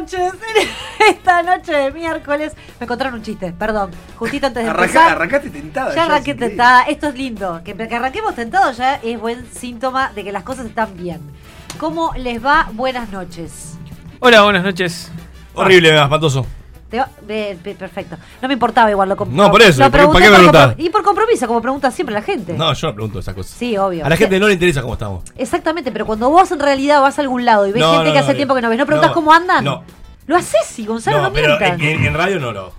[0.00, 0.32] buenas noches.
[1.08, 3.90] Esta noche de miércoles me encontraron un chiste, perdón.
[4.16, 5.12] Justito antes de Arranca- empezar.
[5.12, 5.94] arrancaste tentada.
[5.94, 6.82] Ya arranqué tentada.
[6.82, 7.60] Esto es lindo.
[7.64, 11.20] Que, que arranquemos tentados ya es buen síntoma de que las cosas están bien.
[11.78, 12.68] ¿Cómo les va?
[12.72, 13.76] Buenas noches.
[14.20, 15.10] Hola, buenas noches.
[15.54, 16.46] Horrible, espantoso.
[16.90, 18.16] Te va- be- perfecto.
[18.40, 20.76] No me importaba igual lo No, por eso, lo ¿para qué pregunté preguntar?
[20.76, 21.02] compro- Y por
[21.40, 22.52] compromiso, como pregunta siempre la gente.
[22.54, 23.56] No, yo no pregunto esas cosas.
[23.56, 24.04] Sí, obvio.
[24.04, 25.24] A la gente no le interesa cómo estamos.
[25.36, 28.12] Exactamente, pero cuando vos en realidad vas a algún lado y ves No, gente no,
[28.12, 28.36] que hace no.
[28.36, 29.64] tiempo que no ves, ¿no preguntas No, cómo andan?
[29.64, 29.82] no.
[30.26, 31.80] Lo haces, sí, Gonzalo, no, no, pero mientas.
[31.80, 32.72] en, en- en radio no lo hago.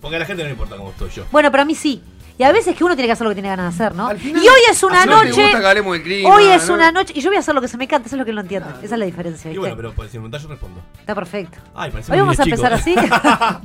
[0.00, 1.24] Porque a la gente no le importa cómo estoy yo.
[1.32, 2.02] Bueno, pero a mí sí.
[2.38, 4.12] Y a veces que uno tiene que hacer lo que tiene ganas de hacer, ¿no?
[4.12, 5.42] Y hoy es una te noche.
[5.42, 6.74] gusta que hablemos del clima, hoy es ¿no?
[6.74, 7.12] una noche.
[7.16, 8.34] Y yo voy a hacer lo que se me canta, eso es lo que él
[8.36, 8.68] no entiende.
[8.82, 9.48] Esa es la diferencia.
[9.48, 9.60] Y ¿viste?
[9.60, 10.80] bueno, pero pues, si me preguntás yo respondo.
[10.98, 11.58] Está perfecto.
[11.74, 13.00] Ay, parece Hoy vamos a niño empezar chico.
[13.00, 13.58] así.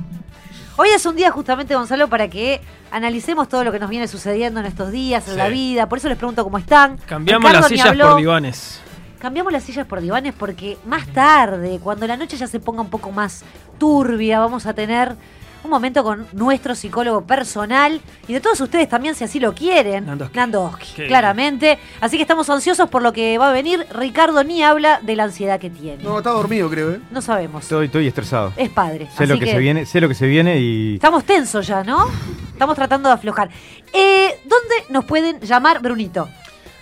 [0.82, 2.58] Hoy es un día justamente, Gonzalo, para que
[2.90, 5.38] analicemos todo lo que nos viene sucediendo en estos días, en Sí.
[5.38, 5.86] la vida.
[5.90, 6.96] Por eso les pregunto cómo están.
[7.06, 8.08] Cambiamos Ricardo las sillas habló.
[8.12, 8.80] por divanes.
[9.18, 12.88] Cambiamos las sillas por divanes porque más tarde, cuando la noche ya se ponga un
[12.88, 13.44] poco más
[13.76, 15.16] turbia, vamos a tener
[15.64, 20.06] un momento con nuestro psicólogo personal y de todos ustedes también, si así lo quieren.
[20.06, 20.36] Nandoski.
[20.36, 21.78] Nandoski, claramente.
[22.00, 23.86] Así que estamos ansiosos por lo que va a venir.
[23.92, 26.02] Ricardo ni habla de la ansiedad que tiene.
[26.02, 27.00] No, está dormido, creo, ¿eh?
[27.10, 27.62] No sabemos.
[27.62, 28.52] Estoy, estoy estresado.
[28.56, 29.08] Es padre.
[29.16, 32.06] Sé lo que, se viene, sé lo que se viene y Estamos tensos ya, ¿no?
[32.52, 33.50] Estamos tratando de aflojar.
[33.92, 36.28] Eh, ¿Dónde nos pueden llamar, Brunito?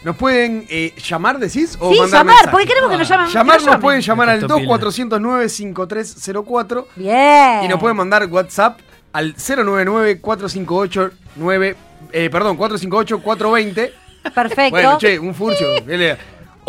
[0.05, 1.77] ¿Nos pueden eh, llamar, decís?
[1.81, 2.51] O Sí, mandar llamar, mensaje?
[2.53, 3.29] porque queremos que nos llamen.
[3.31, 4.79] Llamar nos pueden llamar al Esto pila.
[4.79, 7.65] 2409-5304 Bien.
[7.65, 8.79] y nos pueden mandar WhatsApp
[9.13, 11.75] al 099-458-9...
[12.13, 13.91] Eh, perdón, 458-420.
[14.35, 14.71] Perfecto.
[14.71, 15.67] Bueno, che, un furcio.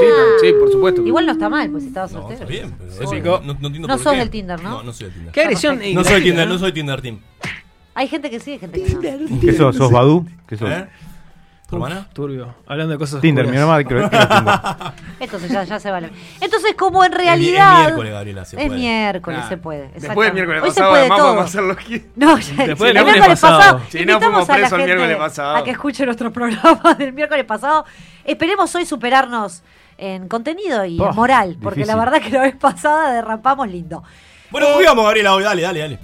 [0.00, 0.06] Sí,
[0.40, 1.02] sí, por supuesto.
[1.02, 2.34] Igual no está mal, pues si estaba No, soltero.
[2.34, 4.18] está bien, pero no, no entiendo No por sos qué.
[4.18, 4.70] del Tinder, ¿no?
[4.70, 5.32] No, no soy del Tinder.
[5.32, 5.80] Qué agresión.
[5.94, 7.20] No soy Tinder, no soy Tinder Team.
[7.94, 9.40] Hay gente que sí, hay gente que no.
[9.40, 9.76] ¿Qué sos?
[9.76, 10.26] ¿Sos Badu?
[10.48, 10.68] ¿Qué sos?
[10.68, 10.88] ¿Eh?
[11.68, 12.06] ¿Tu hermana?
[12.12, 12.54] Turbio.
[12.66, 13.66] Hablando de cosas Tinder, mi oscuras.
[13.66, 14.60] mamá creo Tinder.
[15.18, 16.10] Entonces ya, ya se vale.
[16.40, 17.80] Entonces, como en Es realidad.
[17.84, 18.78] miércoles, Gabriela, se Es puede.
[18.80, 19.48] miércoles, Nah.
[19.48, 19.88] se puede.
[19.94, 21.26] Después del miércoles Hoy se pasado, puede además todo.
[21.28, 22.06] podemos hacer lo que...
[22.16, 23.58] No, ya, Después el del lunes miércoles pasado.
[23.58, 23.80] pasado.
[23.88, 25.56] Sí, no, invitamos fuimos a la presos el gente miércoles pasado.
[25.56, 27.84] a que escuche nuestro programa del miércoles pasado.
[28.24, 29.62] Esperemos hoy superarnos
[29.96, 31.96] en contenido y en Oh, moral, porque difícil.
[31.96, 34.02] la verdad que la vez pasada derrapamos lindo.
[34.50, 35.42] Bueno, jugamos, Gabriela, hoy.
[35.44, 35.98] Dale, dale, dale.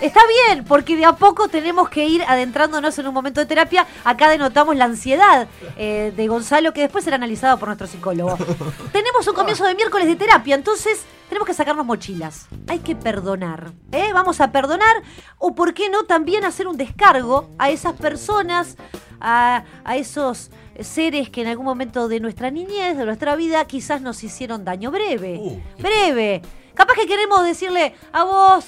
[0.00, 3.86] Está bien, porque de a poco tenemos que ir adentrándonos en un momento de terapia.
[4.04, 8.36] Acá denotamos la ansiedad eh, de Gonzalo, que después será analizado por nuestro psicólogo.
[8.92, 12.46] tenemos un comienzo de miércoles de terapia, entonces tenemos que sacarnos mochilas.
[12.68, 13.72] Hay que perdonar.
[13.92, 14.10] ¿eh?
[14.12, 15.02] Vamos a perdonar,
[15.38, 18.76] o por qué no también hacer un descargo a esas personas,
[19.20, 20.50] a, a esos
[20.80, 24.90] seres que en algún momento de nuestra niñez, de nuestra vida, quizás nos hicieron daño
[24.90, 25.38] breve.
[25.40, 26.42] Uh, breve.
[26.74, 28.66] Capaz que queremos decirle a vos,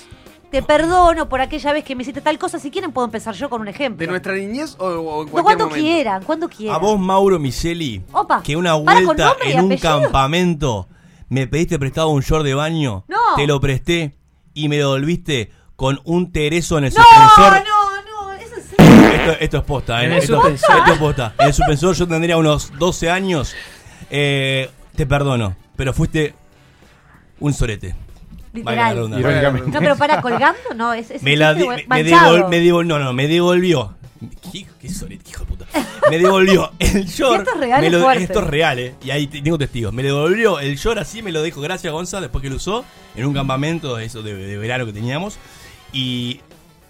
[0.51, 2.59] te perdono por aquella vez que me hiciste tal cosa.
[2.59, 4.05] Si quieren, puedo empezar yo con un ejemplo.
[4.05, 4.89] ¿De nuestra niñez o, o
[5.23, 5.85] en No, cualquier cuando momento?
[5.85, 6.77] quieran, cuando quieran.
[6.77, 10.01] A vos, Mauro Miseli, Opa, que una para con vuelta nombre y en un apellido.
[10.03, 10.89] campamento
[11.29, 13.17] me pediste prestado un short de baño, No.
[13.37, 14.17] te lo presté
[14.55, 17.63] y me lo devolviste con un tereso en el No, suspensor.
[17.69, 19.13] no, no, eso es...
[19.21, 20.17] Esto, esto es posta, En ¿eh?
[20.17, 20.79] el Esto, suspensor.
[20.79, 21.35] esto es posta.
[21.39, 23.55] En el suspensor yo tendría unos 12 años.
[24.11, 26.35] Eh, te perdono, pero fuiste
[27.41, 27.95] un sorete.
[28.59, 28.97] Literal.
[29.19, 29.71] Irónicamente.
[29.71, 32.99] No, pero para colgando, no, es, es Me la di- me, devol- me devol- no,
[32.99, 33.95] no, me devolvió.
[34.53, 35.67] ¿Qué, qué hijo de puta?
[36.11, 37.41] Me devolvió el short.
[37.41, 38.95] esto es real, me lo- esto es real, eh.
[39.05, 39.93] Y ahí te- tengo testigos.
[39.93, 42.85] Me devolvió el short así, me lo dijo gracias Gonza después que lo usó
[43.15, 45.39] en un campamento de eso de, de verano que teníamos.
[45.93, 46.41] Y,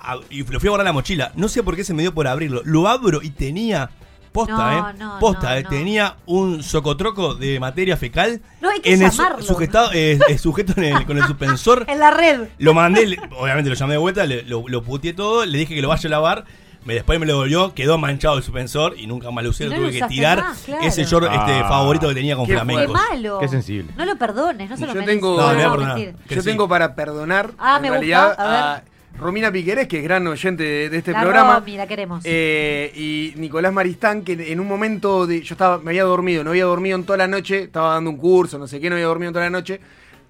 [0.01, 1.33] a- y lo fui a guardar la mochila.
[1.37, 2.63] No sé por qué se me dio por abrirlo.
[2.65, 3.91] Lo abro y tenía.
[4.33, 4.95] Posta, No, eh.
[4.99, 5.63] no, Posta, no, eh.
[5.65, 5.69] no.
[5.71, 8.41] Tenía un socotroco de materia fecal.
[8.61, 9.43] No, hay que en el llamarlo.
[9.43, 11.85] sujetado, eh, eh, sujeto en el- con el suspensor.
[11.89, 12.49] En la red.
[12.59, 15.75] Lo mandé, le- obviamente lo llamé de vuelta, le- lo, lo puteé todo, le dije
[15.75, 16.45] que lo vaya a lavar.
[16.85, 19.67] Me, después me lo devolvió, quedó manchado el suspensor y nunca más lo usé.
[19.67, 20.39] Lo tuve que tirar.
[20.41, 20.83] más, claro.
[20.85, 21.67] Ese short este, Ah.
[21.69, 23.39] favorito que tenía con Qué Qué malo.
[23.41, 23.93] Qué sensible.
[23.97, 25.13] No lo perdones, no se lo Yo merece.
[25.13, 25.97] tengo- No, No.
[26.31, 28.83] Yo tengo para perdonar, Ah, en me realidad, gusta, a a
[29.17, 31.59] Romina Piquerés, que es gran oyente de, de este La programa.
[31.61, 32.23] Romy, la queremos.
[32.25, 35.43] Eh, y Nicolás Maristán, que en un momento de.
[35.43, 38.17] Yo estaba, me había dormido, no había dormido en toda la noche, estaba dando un
[38.17, 39.81] curso, no sé qué, no había dormido en toda la noche.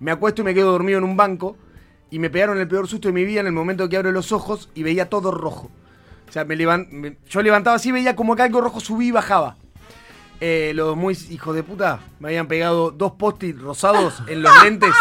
[0.00, 1.56] Me acuesto y me quedo dormido en un banco.
[2.10, 4.32] Y me pegaron el peor susto de mi vida en el momento que abro los
[4.32, 5.70] ojos y veía todo rojo.
[6.26, 9.56] O sea, me yo levantaba así, veía como que algo rojo subía y bajaba.
[10.40, 14.94] Eh, los muy hijos de puta me habían pegado dos post-it rosados en los lentes.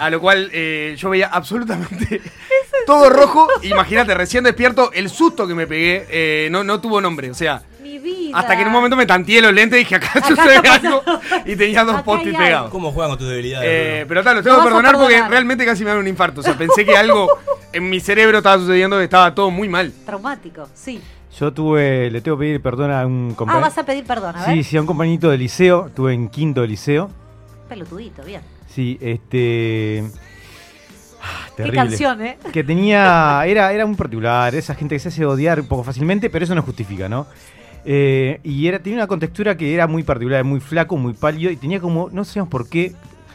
[0.00, 2.20] A lo cual eh, yo veía absolutamente
[2.86, 3.48] todo rojo.
[3.62, 7.30] Imagínate, recién despierto, el susto que me pegué eh, no, no tuvo nombre.
[7.30, 8.38] O sea, Mi vida.
[8.38, 11.02] hasta que en un momento me tanteé los lentes y dije, acá, Acá sucede algo.
[11.44, 12.18] Y tenía dos algo.
[12.22, 12.70] pegados.
[12.70, 13.68] ¿Cómo juegan con tus debilidades?
[13.70, 16.40] Eh, pero tal, lo tengo que perdonar porque realmente casi me da un infarto.
[16.40, 17.28] O sea, pensé que algo
[17.72, 19.92] en mi cerebro estaba sucediendo que estaba todo muy mal.
[20.06, 21.00] Traumático, sí.
[21.38, 23.66] Yo tuve, le tengo que pedir perdón a un Ah, compañero.
[23.66, 24.54] vas a pedir perdón, a ver.
[24.56, 27.10] Sí, sí, a un compañito de liceo, tuve en quinto de liceo.
[27.68, 28.40] Pelotudito, bien.
[28.74, 30.04] Sí, este.
[31.22, 32.38] ah, Qué canción, ¿eh?
[32.52, 33.42] Que tenía.
[33.46, 36.54] Era, era muy particular, esa gente que se hace odiar un poco fácilmente, pero eso
[36.54, 37.26] no justifica, ¿no?
[37.84, 41.56] Eh, y era, tenía una contextura que era muy particular, muy flaco, muy pálido, y
[41.56, 42.92] tenía como, no sabemos por qué,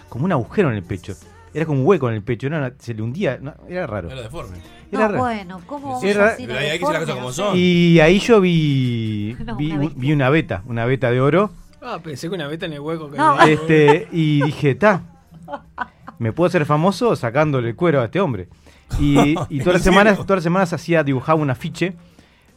[0.08, 1.14] como un agujero en el pecho.
[1.54, 2.70] Era como un hueco en el pecho, ¿no?
[2.80, 4.10] se le hundía, no, era raro.
[4.12, 4.58] Era deforme.
[4.92, 5.18] Era No, raro.
[5.20, 7.54] bueno, ¿cómo vamos Era- Pero hay- hay que decir las cosas como son.
[7.58, 11.52] Y ahí yo vi, No, vi, una vi una beta, una beta de oro.
[11.82, 13.10] Ah, pensé que una beta en el hueco.
[13.10, 13.42] Que No.
[13.42, 15.02] Este, y dije, ta,
[16.20, 18.48] me puedo hacer famoso sacándole el cuero a este hombre.
[19.00, 21.96] Y, y todas las ¿En semanas, todas las semanas hacía, dibujaba un afiche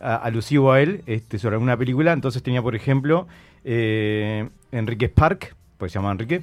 [0.01, 2.13] a- alusivo a él este, sobre alguna película.
[2.13, 3.27] Entonces tenía, por ejemplo,
[3.65, 6.43] eh, Enrique Spark, pues se llamaba Enrique,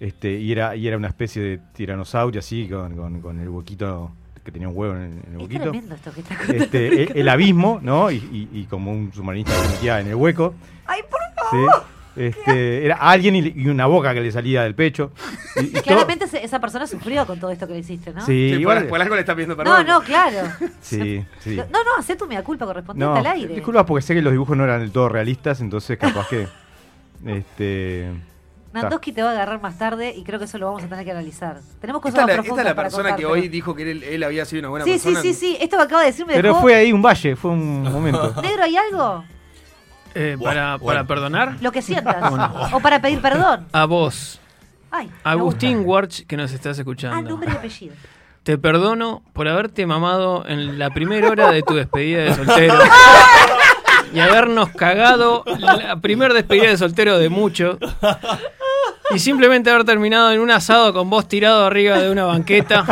[0.00, 4.12] este, y era, y era una especie de tiranosaurio así, con, con- con el huequito,
[4.44, 6.34] que tenía un huevo en el, en el Es tremendo esto que está.
[6.52, 8.10] Este, el, el abismo, ¿no?
[8.10, 10.54] Y, y- y como un submarinista que se metía en el hueco.
[10.86, 11.20] Ay, por
[11.50, 11.66] ¿sí?
[12.16, 15.10] Este, era alguien y, y una boca que le salía del pecho.
[15.60, 18.20] Y- Claramente esa persona sufrió con todo esto que le hiciste, ¿no?
[18.20, 19.86] Sí, Sí, igual- por, por algo le está pidiendo No, perdón.
[19.86, 20.48] no, claro.
[20.80, 21.56] Sí, sí.
[21.56, 23.54] No, no, hacé tu mea culpa correspondiente No, al aire.
[23.54, 26.46] disculpa porque sé que los dibujos no eran del todo realistas, entonces capaz que.
[27.26, 28.10] Este.
[28.72, 31.04] Nandoski te va a agarrar más tarde y creo que eso lo vamos a tener
[31.04, 31.60] que analizar.
[31.80, 33.88] Tenemos cosas Esta es más la, esta profundas es la persona que hoy dijo que
[33.88, 35.22] él, él había sido una buena Sí, sí, persona.
[35.22, 35.56] sí, sí.
[35.60, 36.60] Esto que acaba de decir me Pero dejó...
[36.60, 38.34] fue ahí un valle, fue un momento.
[38.42, 39.24] ¿Negro hay algo?
[40.14, 40.86] Eh, para, bueno.
[40.86, 42.16] para perdonar, Lo que sientas.
[42.72, 43.66] o para pedir perdón.
[43.72, 44.40] a vos,
[44.90, 45.82] Ay, Agustín.
[45.84, 47.28] Warch, que nos estás Ah, escuchando.
[47.30, 47.94] nombre y apellido.
[48.44, 52.74] Te perdono por haberte mamado en la primera hora de tu despedida de soltero.
[54.12, 57.78] y habernos cagado la primera despedida de soltero de mucho.
[59.14, 62.84] Y simplemente haber terminado en un asado con vos tirado arriba de una banqueta.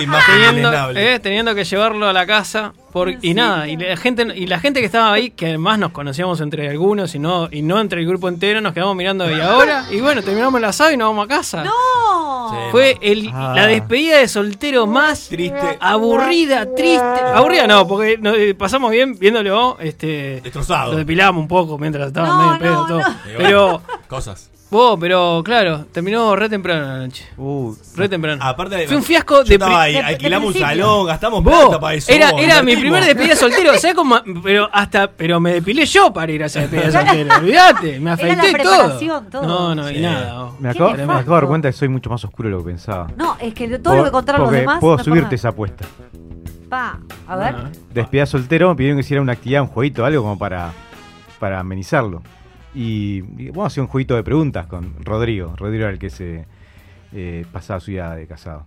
[0.00, 4.26] Imagen teniendo, eh, teniendo que llevarlo a la casa por, y nada y la gente
[4.34, 7.62] y la gente que estaba ahí que además nos conocíamos entre algunos y no y
[7.62, 10.92] no entre el grupo entero nos quedamos mirando y ahora y bueno terminamos el asado
[10.92, 12.50] y nos vamos a casa ¡No!
[12.50, 12.56] Sí.
[12.70, 13.52] fue el, Ah.
[13.54, 15.76] la despedida de soltero más Triste.
[15.80, 20.92] aburrida triste aburrida no porque nos, eh, pasamos bien viéndolo este Destrozado.
[20.92, 23.04] lo depilamos un poco mientras estaba No, medio en pedo no, todo no.
[23.36, 24.50] pero Cosas.
[24.70, 29.42] Vos pero claro terminó re temprano la noche Uh, re temprano Aparte fue un fiasco
[29.44, 32.12] yo de ahí, alquilamos un salón, gastamos plata para eso.
[32.12, 34.16] era, vos, era mi primer despedida de soltero, ¿sabes cómo?
[34.42, 38.12] Pero hasta, pero me depilé yo para ir a esa despedida de soltero, olvídate, me
[38.12, 39.40] Era la afeité preparación, todo.
[39.42, 39.48] todo.
[39.48, 40.00] No, no, y Sí.
[40.00, 40.50] nada.
[40.58, 42.70] me acabo, me acabo de dar cuenta que soy mucho más oscuro de lo que
[42.70, 43.06] pensaba.
[43.16, 44.80] No, es que todo lo que contaron los demás.
[44.80, 45.84] Puedo no subirte esa apuesta.
[46.68, 47.54] Pa, a ver.
[47.56, 47.70] Ah.
[47.94, 50.72] Despedida soltero, me pidieron que hiciera una actividad, un jueguito, algo como para,
[51.38, 52.22] para amenizarlo.
[52.74, 55.54] Y, y vamos a hacer un jueguito de preguntas con Rodrigo.
[55.56, 56.44] Rodrigo era el que se
[57.12, 58.66] eh, pasaba su vida de casado.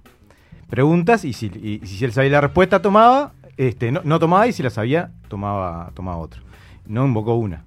[0.69, 1.49] Preguntas y si,
[1.83, 5.91] si él sabía la respuesta tomaba, este, no, no tomaba y si la sabía tomaba,
[5.93, 6.41] tomaba otro.
[6.87, 7.63] No invocó una.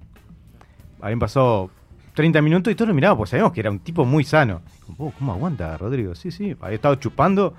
[1.01, 1.69] Habían pasado
[2.15, 4.61] 30 minutos y todos lo mirábamos porque sabíamos que era un tipo muy sano.
[4.97, 6.15] Oh, ¿Cómo aguanta Rodrigo?
[6.15, 7.53] Sí, sí, había estado chupando.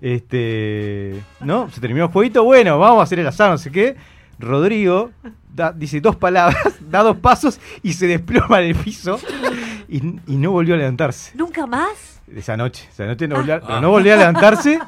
[0.00, 1.70] Este, ¿no?
[1.70, 3.96] Se terminó el jueguito, bueno, vamos a hacer el asado, no sé qué.
[4.40, 5.10] Rodrigo
[5.54, 9.18] da- dice dos palabras, da dos pasos y se desploma en el piso
[9.88, 11.32] y, y no volvió a levantarse.
[11.36, 12.20] ¿Nunca más?
[12.34, 13.80] Esa noche, esa noche no volvió a, pero Ah.
[13.80, 14.78] no volvió a levantarse.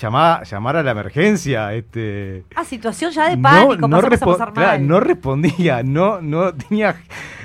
[0.00, 2.44] Llamaba, llamar a la emergencia, este.
[2.54, 4.86] Ah, situación ya de pánico, no, a respo- pasar claro, mal.
[4.86, 6.96] no respondía, no, no tenía.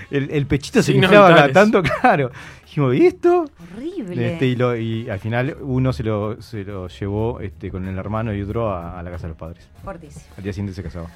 [0.09, 2.29] El, el pechito se inflaba tanto, claro.
[2.71, 3.45] Dijimos, ¿y esto?
[3.73, 4.31] Horrible.
[4.33, 7.97] Este, y, lo- y al final uno se lo, se lo llevó este, con el
[7.97, 9.67] hermano y otro a, a la casa de los padres.
[9.83, 10.23] Fuertísimo.
[10.37, 11.09] Al día siguiente se casaba.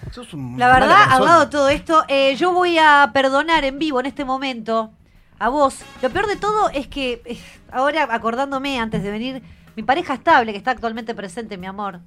[0.57, 1.25] La verdad, al persona.
[1.25, 4.91] lado de todo esto, eh, yo voy a perdonar en vivo en este momento
[5.39, 5.79] a vos.
[6.01, 7.37] Lo peor de todo es que eh,
[7.71, 9.41] ahora acordándome antes de venir,
[9.77, 12.01] mi pareja estable, que está actualmente presente, mi amor,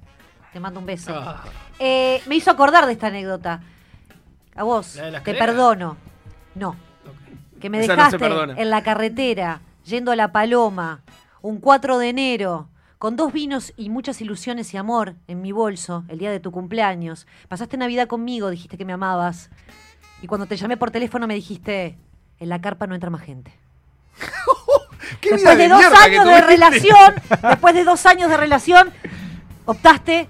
[0.53, 1.43] te mando un beso, Ah.
[1.79, 3.61] eh, me hizo acordar de esta anécdota.
[4.55, 5.97] A vos, ¿La de las te perdono.
[6.53, 6.75] No,
[7.59, 8.25] que me Esa dejaste
[8.57, 11.01] en la carretera, yendo a La Paloma,
[11.41, 16.03] un 4 de enero, con dos vinos y muchas ilusiones y amor en mi bolso,
[16.09, 17.27] el día de tu cumpleaños.
[17.47, 19.49] Pasaste Navidad conmigo, dijiste que me amabas.
[20.21, 21.97] Y cuando te llamé por teléfono me dijiste,
[22.39, 23.53] en la carpa no entra más gente.
[25.21, 27.15] ¿Qué vida Después de dos años de relación,
[27.49, 28.91] después de dos años de relación,
[29.65, 30.27] optaste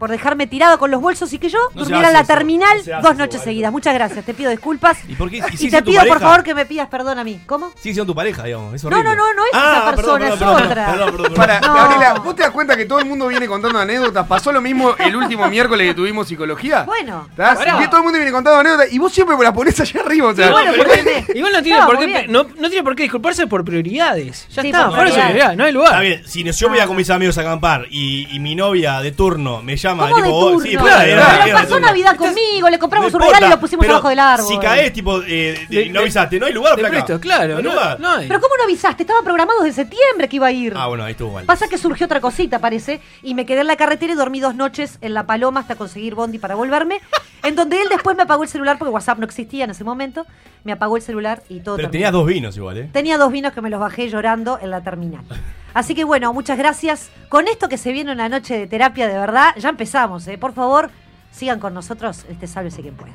[0.00, 2.78] por dejarme tirada con los bolsos y que yo No durmiera en la eso, terminal
[2.86, 3.70] no dos noches seguidas.
[3.70, 4.98] Muchas gracias, te pido disculpas.
[5.06, 5.36] ¿Y por qué?
[5.36, 7.40] ¿Y Y, sigue te pido, por favor, que me pidas perdón a mí.
[7.46, 7.70] ¿Cómo?
[7.78, 8.74] Sigue siendo tu pareja, digamos.
[8.74, 9.04] Es No, horrible.
[9.14, 10.86] no, no, no es Ah, esa persona, perdón, es perdón, otra.
[10.90, 11.34] perdón, perdón, perdón.
[11.34, 11.74] Para, No.
[11.74, 14.26] Gabriela, ¿vos te das cuenta que todo el mundo viene contando anécdotas?
[14.26, 16.84] ¿Pasó lo mismo el último miércoles que tuvimos psicología?
[16.84, 17.26] Bueno.
[17.30, 17.58] ¿Estás?
[17.58, 20.28] Que todo el mundo viene contando anécdotas y vos siempre me las ponés allá arriba.
[20.30, 22.96] O sea, pero porque- igual- igual no tiene, No, por qué, no, no tiene por
[22.96, 24.46] qué disculparse por prioridades.
[24.50, 25.56] Ya Sí, está, por prioridades.
[25.58, 25.88] no hay lugar.
[25.90, 29.00] Está bien, si yo voy a con mis amigos a acampar y, y mi novia
[29.00, 30.60] de turno me llama, ¿Cómo de tipo, oh, turno?
[30.60, 31.80] sí, Claro, claro, pero claro, Pero de pasó.
[31.80, 34.46] Navidad conmigo, le compramos No un regalo y lo pusimos abajo del árbol.
[34.48, 37.70] Si caes, tipo, eh, de- no avisaste, no hay lugar, presto, claro, No hay no,
[37.70, 38.00] lugar.
[38.00, 38.28] no hay.
[38.28, 39.02] Pero ¿cómo no avisaste?
[39.02, 40.74] Estaba programado desde septiembre que iba a ir.
[40.76, 41.44] Ah, bueno, ahí estuvo mal.
[41.44, 44.54] Pasa que surgió otra cosita, parece, y me quedé en la carretera y dormí dos
[44.54, 47.00] noches en La Paloma hasta conseguir Bondi para volverme,
[47.42, 50.26] en donde él después me apagó el celular porque WhatsApp no existía en ese momento,
[50.64, 51.90] me apagó el celular y todo Pero terminó.
[51.92, 52.88] tenías dos vinos igual, ¿eh?
[52.92, 55.22] Tenía dos vinos que me los bajé llorando en la terminal.
[55.74, 57.10] Así que bueno, muchas gracias.
[57.28, 60.38] Con esto que se viene una noche de terapia de verdad, ya empezamos, ¿eh?
[60.38, 60.90] Por favor,
[61.30, 63.14] sigan con nosotros, este sálvese quien pueda.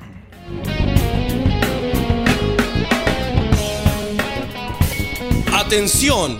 [5.53, 6.37] Atención,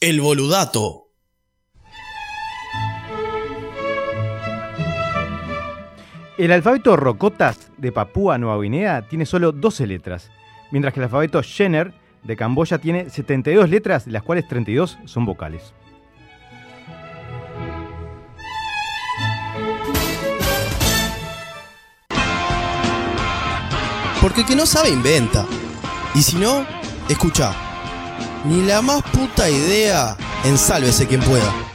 [0.00, 1.02] el boludato.
[6.38, 10.30] El alfabeto Rocotas de Papúa Nueva Guinea tiene solo 12 letras,
[10.70, 15.24] mientras que el alfabeto Jenner de Camboya tiene 72 letras, de las cuales 32 son
[15.24, 15.74] vocales.
[24.20, 25.44] Porque el que no sabe inventa.
[26.14, 26.64] Y si no,
[27.08, 27.52] escucha.
[28.44, 31.71] Ni la más puta idea en sálvese quien pueda.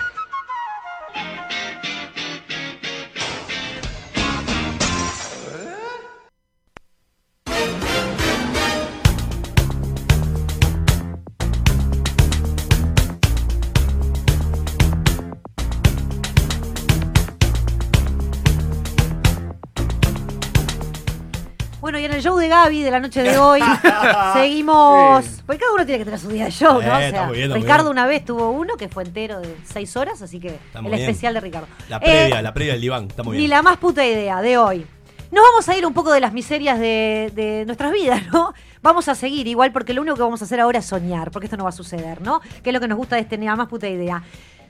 [22.48, 23.60] De Gaby de la noche de hoy
[24.34, 25.26] seguimos.
[25.46, 27.00] Porque cada uno tiene que tener su día de show, ¿no?
[27.00, 27.92] Eh, O sea, bien, Ricardo bien.
[27.92, 30.94] una vez tuvo uno que fue entero de seis horas, así que el bien.
[30.96, 31.68] especial de Ricardo.
[31.90, 33.50] La Eh, previa, la previa del diván, está muy bien.
[33.50, 34.86] la más puta idea de hoy.
[35.30, 38.54] Nos vamos a ir un poco de las miserias de, de nuestras vidas, ¿no?
[38.82, 41.48] Vamos a seguir igual porque lo único que vamos a hacer ahora es soñar, porque
[41.48, 42.40] esto no va a suceder, ¿no?
[42.64, 44.24] Que es lo que nos gusta de este ni la más puta idea.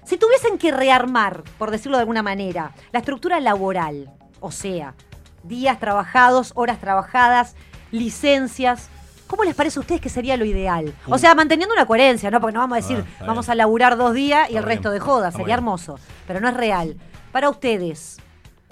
[0.03, 4.95] Si tuviesen que rearmar, por decirlo de alguna manera, la estructura laboral, o sea,
[5.43, 7.55] días trabajados, horas trabajadas,
[7.91, 8.89] licencias,
[9.27, 10.93] ¿cómo les parece a ustedes que sería lo ideal?
[11.07, 12.39] O sea, manteniendo una coherencia, ¿no?
[12.39, 13.05] Porque no vamos a decir.
[13.19, 15.99] Ah, vamos a laburar dos días y Está el resto bien, de joda, sería hermoso,
[16.25, 16.97] pero no es real.
[17.31, 18.17] Para ustedes,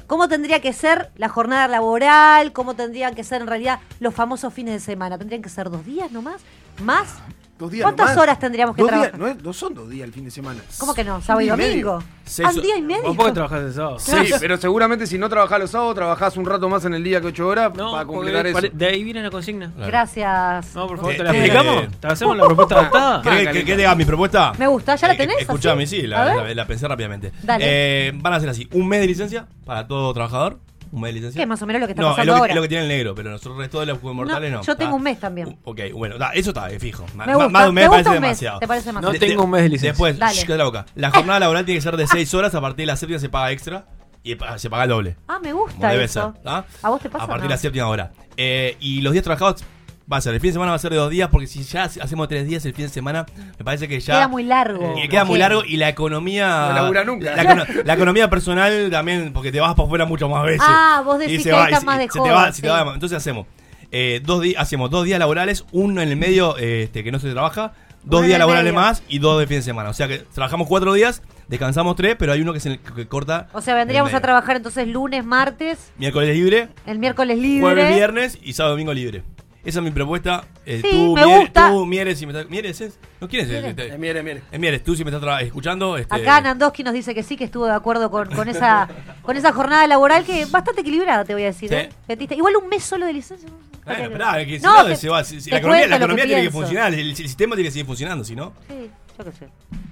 [0.08, 2.54] ¿Cómo tendría que ser la jornada laboral?
[2.54, 5.18] ¿Cómo tendrían que ser en realidad los famosos fines de semana?
[5.18, 6.42] ¿Tendrían que ser dos días nomás?
[6.84, 7.16] ¿Más?
[7.58, 8.22] Dos días ¿Cuántas nomás.
[8.22, 9.20] horas tendríamos que Dos días, trabajar?
[9.20, 10.60] no, es- no son dos días el fin de semana.
[10.78, 11.22] ¿Cómo que no?
[11.22, 12.04] ¿Sábado y domingo?
[12.26, 13.04] Seis ¿Ah, día y medio?
[13.04, 14.00] ¿Vos por qué trabajás el sábado?
[14.00, 17.22] Sí, pero seguramente si no trabajás los sábados, trabajás un rato más en el día
[17.22, 18.60] que ocho horas No, para completar eso.
[18.74, 19.72] de ahí viene la consigna.
[19.78, 20.76] Gracias.
[20.76, 21.84] No, por favor, Eh, ¿te la eh, explicamos?
[21.84, 21.90] eh.
[21.98, 23.22] ¿Te hacemos la propuesta adaptada?
[23.22, 24.52] ¿Querés que, mi propuesta?
[24.58, 25.38] Me gusta, ¿ya la Eh, tenés?
[25.40, 26.02] Escuchame, así?
[26.02, 27.32] sí, la pensé rápidamente.
[27.42, 27.64] Dale.
[27.66, 30.60] Eh, van a hacer así: un mes de licencia para todo trabajador.
[30.96, 31.40] Un mes de licencia.
[31.40, 32.52] Que es más o menos lo que está no, es pasando lo que, ahora.
[32.52, 34.62] es lo que tiene el negro, pero nosotros el resto de los mortales no.
[34.64, 35.50] yo tengo un mes también.
[35.50, 37.06] Uh, Ok, bueno, da, eso está, es fijo.
[37.16, 37.50] Me gusta.
[37.50, 38.22] Más de un mes ¿Te me parece un mes?
[38.22, 38.60] demasiado.
[38.60, 39.04] ¿Te parece más?
[39.04, 39.92] No tengo un mes de licencia.
[39.92, 40.34] Después, Dale.
[40.34, 40.86] shh, la boca.
[40.96, 43.30] La jornada laboral tiene que ser de 6 horas, a partir de la séptima se
[43.30, 43.88] paga extra
[44.24, 45.18] y se paga el doble.
[45.28, 46.32] Ah, me Como gusta debe eso.
[46.34, 46.42] ser.
[46.44, 46.66] ¿tá?
[46.82, 47.26] ¿A vos te pasa?
[47.26, 47.50] A partir No.
[47.50, 48.12] de la séptima hora.
[48.38, 49.64] Eh, y los días trabajados
[50.12, 51.64] va a ser, el fin de semana va a ser de dos días, porque si
[51.64, 53.26] ya hacemos tres días el fin de semana,
[53.58, 54.14] me parece que ya.
[54.16, 54.96] Queda muy largo.
[54.98, 56.68] Eh, queda muy largo y la economía.
[56.70, 57.36] No labura nunca.
[57.36, 60.62] La, la economía personal también, porque te vas para afuera mucho más veces.
[60.64, 62.54] Ah, vos decís Y se que va- ahí está y más de se te se
[62.54, 62.62] sí.
[62.62, 63.48] te va- Entonces hacemos
[63.92, 67.20] eh, dos días, hacemos dos días laborales, uno en el medio eh, este, que no
[67.20, 68.80] se trabaja, dos Uno días laborales medio.
[68.88, 69.90] más y dos de fin de semana.
[69.90, 73.48] O sea que trabajamos cuatro días, descansamos tres, pero hay uno que se que corta.
[73.54, 77.62] O sea, vendríamos en a trabajar entonces lunes, martes, Miércoles libre, el miércoles libre.
[77.62, 79.24] jueves, viernes y sábado domingo libre.
[79.66, 80.46] Esa es mi propuesta.
[80.66, 81.70] Eh, Sí, tú, me Mieres- gusta.
[81.72, 82.50] Tú, Mieres, si me estás.
[82.50, 83.00] ¿Mieres es?
[83.20, 83.50] ¿No quieres?
[83.50, 83.70] Mieres.
[83.72, 84.44] Este, Eh, mire, mire.
[84.52, 85.98] eh, Mieres, tú si me estás escuchando.
[85.98, 88.88] Este, Acá Nandowski nos dice que sí, que estuvo de acuerdo con, con esa
[89.24, 91.70] con esa jornada laboral que es bastante equilibrada, te voy a decir.
[91.70, 91.76] Sí.
[91.76, 91.90] ¿eh?
[92.08, 92.36] Petista.
[92.36, 93.50] Igual un mes solo de licencia.
[93.86, 96.42] Bueno, esperá, que si No, no, te- se va, si- la economía, la economía tiene
[96.44, 98.54] que funcionar, el, el sistema tiene que seguir funcionando, si no.
[98.68, 99.48] Sí, yo qué sé.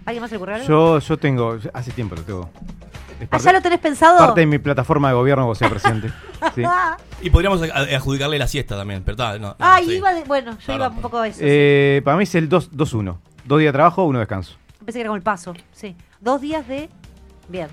[0.05, 0.67] ¿Alguien más se le ocurrió algo?
[0.67, 2.49] Yo, yo tengo, hace tiempo lo tengo.
[3.31, 4.17] ¿Ah, ya lo tenés pensado?
[4.17, 6.11] parte de mi plataforma de gobierno vos sea presidente.
[6.55, 6.61] Sí.
[7.21, 9.93] Y podríamos adjudicarle la siesta también, pero está, no, sí.
[9.93, 11.39] iba de, bueno, yo iba un poco a eso.
[11.39, 11.45] sí.
[11.47, 13.17] Eh, para mí es el 2 2-1.
[13.45, 14.57] Dos días de trabajo, uno descanso.
[14.85, 15.95] Pensé que era con el paso, sí.
[16.19, 16.89] Dos días de...
[17.47, 17.67] Bien.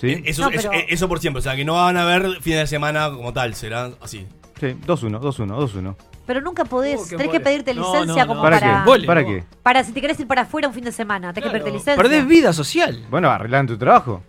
[0.00, 0.08] ¿Sí?
[0.10, 2.02] Eh, Eso, No, eso- pero- eh, eso por siempre, o sea, que no van a
[2.02, 4.26] haber fines de semana como tal, serán así.
[4.60, 5.96] Sí, 2-1, 2-1, 2-1.
[6.24, 8.42] Pero nunca podés, Oh, tenés que pedirte licencia no, como no.
[8.42, 8.84] ¿Para para...
[8.84, 8.88] qué?
[8.88, 9.30] Vole, ¿Para vos.
[9.32, 9.44] qué?
[9.64, 11.96] Para si te querés ir para afuera un fin de semana, tenés que pedirte licencia.
[11.96, 13.04] Perdés vida social.
[13.10, 14.22] Bueno, arreglar en tu trabajo.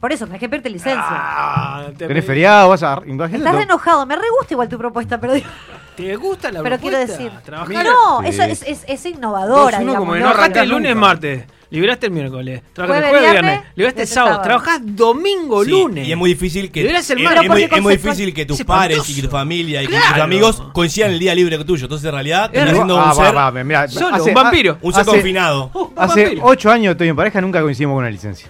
[0.00, 1.02] Por eso, tenés que pedirte licencia.
[1.10, 3.00] Ah, te, Tenés feriado, vas a.
[3.04, 5.48] Estás re enojado, me re gusta igual tu propuesta, pero digo-
[5.96, 7.32] ¿Te gusta la pero quiero decir.
[7.44, 8.28] Trabajar- No, Sí.
[8.28, 9.80] eso es, es, es innovadora.
[9.80, 10.28] Digamos, como ¿no?
[10.28, 11.06] arrancar el lunes, nunca.
[11.08, 11.44] martes.
[11.70, 12.62] Liberaste el miércoles.
[12.72, 13.60] Trabajaste Jueves, jueves, viernes.
[13.74, 14.34] Liberaste el sábado.
[14.36, 14.48] sábado.
[14.48, 16.06] Trabajás domingo, Sí, lunes.
[16.06, 16.86] Y es muy difícil que.
[16.86, 17.16] Es, más- es
[17.48, 20.20] muy, es muy difícil que tus Es pares y que tu familia y que tus
[20.22, 21.86] amigos coincidan el día libre tuyo.
[21.86, 24.78] Entonces, en realidad, siendo Ah, un va, ser, va, mirá, Solo, hace- un vampiro.
[24.80, 25.70] un ser hace- confinado.
[25.74, 28.48] Un Hace ocho años estoy en pareja, nunca coincidimos con una licencia.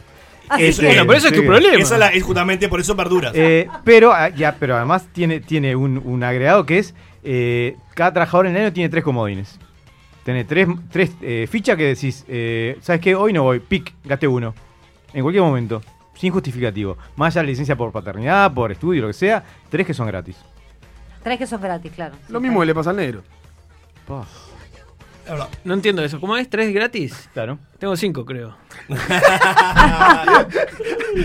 [0.49, 1.47] Bueno, pero eso es tu Sí.
[1.47, 1.79] problema.
[1.79, 3.33] Esa es, la- es justamente por eso perduras.
[3.35, 8.13] Eh, pero, ah, ya, pero además tiene, tiene un, un agregado que es, eh, cada
[8.13, 9.59] trabajador en el año tiene tres comodines.
[10.25, 13.15] Tiene tres, tres eh, fichas que decís, eh, ¿sabes qué?
[13.15, 14.55] Hoy no voy, pic, gasté uno.
[15.15, 15.81] En cualquier momento,
[16.15, 16.99] sin justificativo.
[17.17, 20.37] Más allá de licencia por paternidad, por estudio, lo que sea, tres que son gratis.
[21.23, 22.15] Tres que son gratis, claro.
[22.29, 23.23] Lo mismo que le pasa al negro.
[25.65, 26.21] No entiendo eso.
[26.21, 26.49] ¿Cómo es?
[26.49, 27.29] ¿Tres gratis?
[27.35, 27.59] claro.
[27.79, 28.57] Tengo cinco, creo.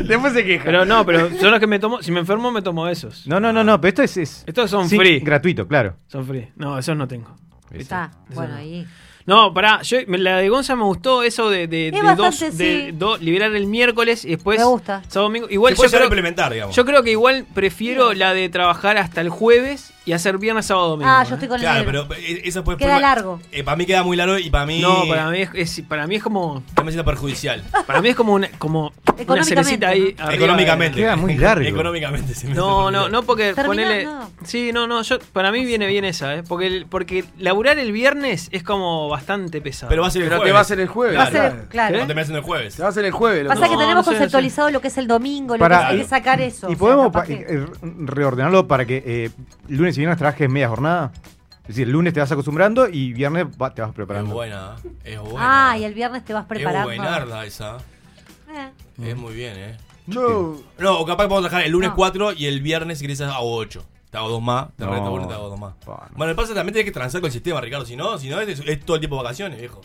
[0.05, 0.63] Después se queja.
[0.65, 2.01] Pero no, pero son los que me tomo.
[2.01, 3.25] Si me enfermo, me tomo esos.
[3.27, 4.17] No, no, no, no, pero esto es...
[4.17, 5.19] es Estos son sí, free.
[5.19, 5.95] Gratuito, claro.
[6.07, 6.49] Son free.
[6.55, 7.35] No, esos no tengo.
[7.71, 8.59] Está, Eso bueno, no.
[8.59, 8.85] ahí.
[9.25, 12.57] No, pará, yo, la de Gonza me gustó eso de, de, Es de bastante, dos,
[12.57, 12.91] de sí.
[12.91, 15.01] dos- liberar el miércoles y después Me gusta.
[15.07, 15.47] sábado domingo.
[15.49, 16.75] Igual Se puede yo llegar a creo, implementar, digamos.
[16.75, 20.89] yo creo que igual prefiero la de trabajar hasta el jueves y hacer viernes, sábado,
[20.89, 21.09] domingo.
[21.09, 21.27] Ah, ¿eh?
[21.29, 22.05] yo estoy con el Claro, negro.
[22.09, 23.39] pero eh, eso puede Queda largo.
[23.63, 24.79] para mí queda muy largo y para mí.
[24.81, 27.63] No, para mí es, es- para mí es como me siento perjudicial.
[27.87, 30.99] para mí es como una como una Económicamente, cerecita ahí Económicamente.
[30.99, 31.65] Queda muy largo.
[31.65, 34.29] Económicamente se me No, hace no, no porque Termina- ponele no.
[34.43, 36.43] Sí, no, no, yo para mí viene bien esa, ¿eh?
[36.47, 39.89] Porque el- porque laburar el viernes es como bastante pesado.
[39.89, 40.49] Pero va a ser el Pero jueves.
[40.49, 41.17] te va a hacer el jueves.
[41.17, 41.97] Va a ser, claro.
[41.99, 42.75] No terminás siendo el jueves.
[42.75, 43.47] Te va a hacer el jueves.
[43.47, 46.41] Pasa que tenemos conceptualizado lo que es el domingo, lo Para- que hay que sacar
[46.41, 46.67] eso.
[46.67, 47.65] ¿Y sea, podemos capaz pa- que- eh,
[47.99, 49.29] reordenarlo para que eh,
[49.69, 51.11] lunes y viernes trabajes media jornada?
[51.61, 54.33] Es decir, el lunes te vas acostumbrando y viernes va- te vas Es preparando.
[54.33, 55.71] buena, es buena.
[55.71, 56.87] Ah, y el viernes te vas Es preparando.
[56.89, 57.77] buenarda esa.
[58.51, 58.69] Eh.
[59.01, 59.77] Es muy bien, eh.
[60.05, 61.95] Yo, No, o capaz que podemos dejar el lunes No.
[61.95, 63.85] 4 y el viernes, si querés, hago 8.
[64.11, 64.91] Te hago dos más, te No.
[64.91, 65.73] reto y te hago dos más.
[65.85, 66.17] Pa, no.
[66.17, 67.85] Bueno, el pasa también tiene que transar con el sistema, Ricardo.
[67.85, 69.81] Si no, si no es, es todo el tiempo de vacaciones, viejo.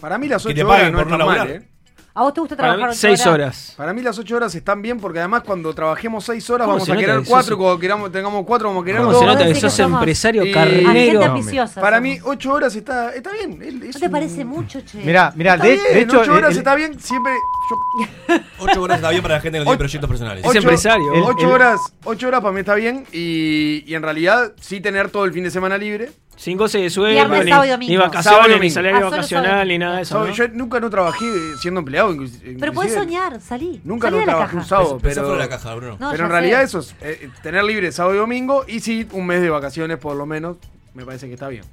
[0.00, 1.62] para mí las Que te 8 horas paguen no por no están mal, laburar.
[1.62, 1.68] ¿eh?
[2.18, 3.74] ¿A vos te gusta para trabajar mí ocho seis horas.
[3.76, 6.90] Para mí las 8 horas están bien porque además cuando trabajemos 6 horas ¿Cómo vamos
[6.90, 9.20] a querer que 4, sos- cuando queramos, tengamos 4 vamos a querer ¿Cómo 2.
[9.20, 11.24] se nota que sos somos- empresario Eh, Agente carnero?
[11.24, 11.80] ambiciosa.
[11.80, 12.10] Para somos.
[12.10, 13.62] mí 8 horas está, está bien.
[13.62, 14.98] Es ¿No te un- parece mucho, che?
[14.98, 16.98] Mirá, mirá, Está de, bien, de hecho, 8 horas el- está bien.
[16.98, 17.32] Siempre.
[17.70, 20.44] yo- 8 horas está bien para la gente que no tiene proyectos personales.
[20.44, 21.14] Es empresario.
[21.14, 23.04] el- 8 el- horas, 8 horas para mí está bien.
[23.12, 26.10] Y, y en realidad, sí tener todo el fin de semana libre.
[26.40, 27.90] Cinco se sueldo, Viernes, ni, sábado y domingo.
[27.90, 30.28] ni vacaciones, ni salario Ah, vacacional, ni nada de eso.
[30.30, 31.24] Yo nunca no trabajé
[31.60, 32.14] siendo empleado.
[32.14, 32.72] inclusi- Pero inclusive.
[32.72, 33.80] puedes soñar, salí.
[33.82, 34.98] Nunca salí no de trabajé un sábado.
[34.98, 35.96] Pensá Pero, fuera de la caja, Bruno.
[35.98, 36.64] No, pero ya en realidad sé.
[36.64, 38.64] eso es eh, tener libre sábado y domingo.
[38.68, 40.58] Y sí, un mes de vacaciones por lo menos.
[40.94, 41.64] Me parece que está bien.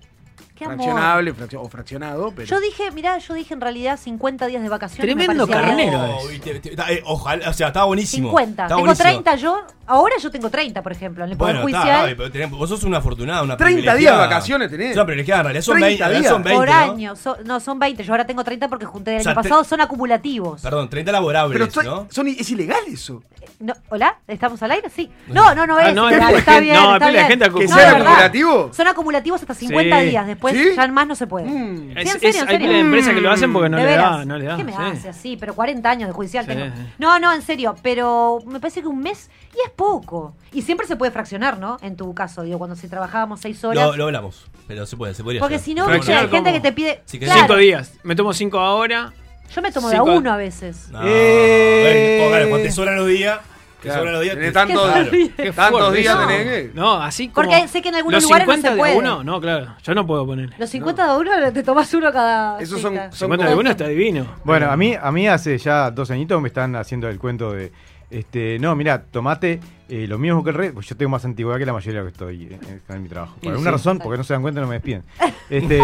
[0.55, 0.65] Qué.
[0.65, 2.31] Fraccionable fraccio- o fraccionado.
[2.35, 2.47] Pero...
[2.47, 5.15] Yo dije, mirá, yo dije en realidad 50 días de vacaciones.
[5.15, 5.99] me Tremendo carnero.
[6.17, 8.29] Oh, eh, ojalá, o sea, estaba buenísimo.
[8.29, 8.63] 50.
[8.63, 9.09] Estaba Tengo buenísimo.
[9.09, 9.61] 30 yo.
[9.87, 11.23] Ahora yo tengo 30, por ejemplo.
[11.25, 12.15] En el Poder Bueno, está, Judicial.
[12.17, 14.91] Pero tenés- vos sos una afortunada, una 30 días de vacaciones tenés.
[14.91, 16.57] Es una privilegiada, en realidad son 30 20, en realidad son días.
[16.59, 16.93] 20 por ¿no?
[16.93, 17.15] año.
[17.15, 18.03] So- no, son 20.
[18.03, 19.63] Yo ahora tengo 30 porque junté del O sea, año pasado.
[19.63, 20.61] Son acumulativos.
[20.61, 22.07] Perdón, 30 laborables, pero estoy- ¿no?
[22.09, 23.21] son, es ilegal eso.
[23.59, 24.17] No, ¿Hola?
[24.27, 24.89] ¿Estamos al aire?
[24.89, 25.09] Sí.
[25.27, 25.95] No, no, no Ah, es.
[25.95, 26.75] no, ilegal, hay está bien.
[26.75, 27.27] no, está hay bien.
[27.27, 27.75] gente Que acumulada.
[27.75, 28.07] No, sea es verdad.
[28.11, 28.73] acumulativo.
[28.73, 30.05] Son acumulativos hasta 50 Sí.
[30.07, 30.27] días.
[30.27, 30.69] Después ¿Sí?
[30.75, 31.45] ya más no se puede.
[31.45, 31.77] Mm.
[31.77, 32.57] Sí, Es- en serio, es- en hay serio.
[32.67, 34.55] pila de empresas que lo hacen porque no ¿De le da, no le da.
[34.57, 34.77] ¿Qué me sí.
[34.81, 35.37] hace así?
[35.39, 36.65] Pero 40 años de judicial Sí, tengo.
[36.97, 37.75] No, no, en serio.
[37.83, 40.35] Pero me parece que un mes y es poco.
[40.51, 41.77] Y siempre se puede fraccionar, ¿no?
[41.81, 43.85] En tu caso, digo, cuando si trabajábamos 6 horas.
[43.85, 46.71] Lo, lo hablamos, pero se puede, se podría porque si no, hay gente que te
[46.71, 47.01] pide.
[47.05, 47.93] Si Claro, Cinco días.
[48.03, 49.13] Me tomo cinco ahora.
[49.53, 50.89] Yo me tomo de a Cinco- uno a veces.
[50.91, 52.17] No, Eh.
[52.19, 53.39] bueno, claro, cuando te sobran los días,
[53.81, 54.53] te Claro, sobran los días.
[54.53, 55.11] tantos, Claro.
[55.37, 56.27] Qué tantos días eso.
[56.27, 56.71] tenés que.
[56.73, 57.35] No, así como.
[57.47, 58.97] Porque sé que en algunos los lugares no 50 se de puede.
[58.97, 59.75] uno, no, claro.
[59.83, 60.49] Yo no puedo poner.
[60.57, 62.59] Los 50 de uno te tomás uno cada.
[62.59, 64.25] Esos son- son 50 de uno está divino.
[64.43, 67.71] Bueno, a mí, a mí hace ya dos añitos me están haciendo el cuento de,
[68.19, 71.57] este, no, mira, tomate eh, lo mismo que el resto, pues yo tengo más antigüedad
[71.59, 73.35] que la mayoría de los que estoy en, en mi trabajo.
[73.41, 73.73] Por alguna sí.
[73.73, 75.03] razón, porque no se dan cuenta, no me despiden.
[75.49, 75.79] Este,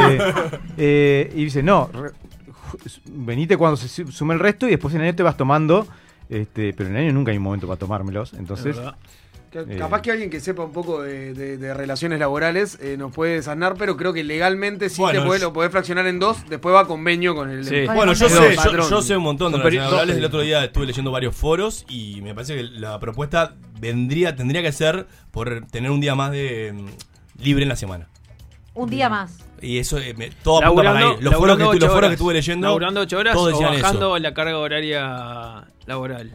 [0.77, 2.11] eh, y dice, no, re-
[3.05, 5.85] venite cuando se su- sume el resto y después en el año te vas tomando,
[6.29, 8.77] este, pero en el año nunca hay un momento para tomármelos, entonces...
[9.53, 9.75] Eh.
[9.77, 13.41] Capaz que alguien que sepa un poco de, de- de relaciones laborales eh, nos puede
[13.43, 16.37] sanar, pero creo que legalmente sí Bueno, te puede, yo- lo podés fraccionar en dos,
[16.49, 17.65] después va a convenio con el.
[17.65, 17.81] Sí.
[17.93, 18.55] Bueno, yo sé,
[18.89, 20.15] yo, sé un montón de relaciones laborales.
[20.17, 24.61] El otro día estuve leyendo varios foros y me parece que la propuesta vendría, tendría
[24.61, 28.07] que ser por tener un día más de mm, libre en la semana.
[28.73, 29.37] Un día más.
[29.61, 31.15] Y eso, eh, me- todo apunta para ahí.
[31.19, 34.15] Los foros, que, los foros que estuve leyendo, Laburando 8 horas todos o decían bajando
[34.15, 34.19] eso.
[34.23, 36.31] la carga horaria laboral.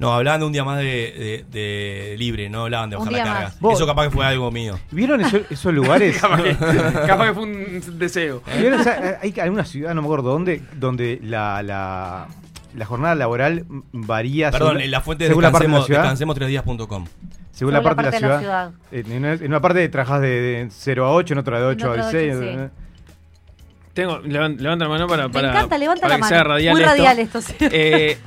[0.00, 3.18] No, hablaban de un día más de, de- de libre, no hablaban de bajar la
[3.22, 3.40] carga.
[3.42, 3.60] más.
[3.60, 4.78] Vos- Eso capaz que fue algo mío.
[4.90, 6.16] ¿Vieron eso- esos lugares?
[6.20, 6.56] Capaz que,
[7.06, 8.42] capaz que fue un deseo.
[8.58, 12.28] ¿Vieron esa- hay alguna ciudad, no me acuerdo dónde, donde la, la,
[12.74, 15.86] la jornada laboral varía Perdón, según, en la fuente de la parte de la descansemos,
[15.86, 16.02] ciudad.
[16.02, 17.06] descansemos3días.com.
[17.52, 18.70] Según la parte de la ciudad.
[18.90, 21.66] Eh, En una, en una parte trabajas de, de 0 a 8, en otra de
[21.66, 22.70] 8 otra a de 6.
[23.92, 26.28] Tengo, levan- levanta la mano para, Me para, encanta, levanta para la que mano.
[26.36, 26.94] sea radial Muy esto.
[26.94, 27.54] radial esto, sí.
[27.60, 28.18] Eh,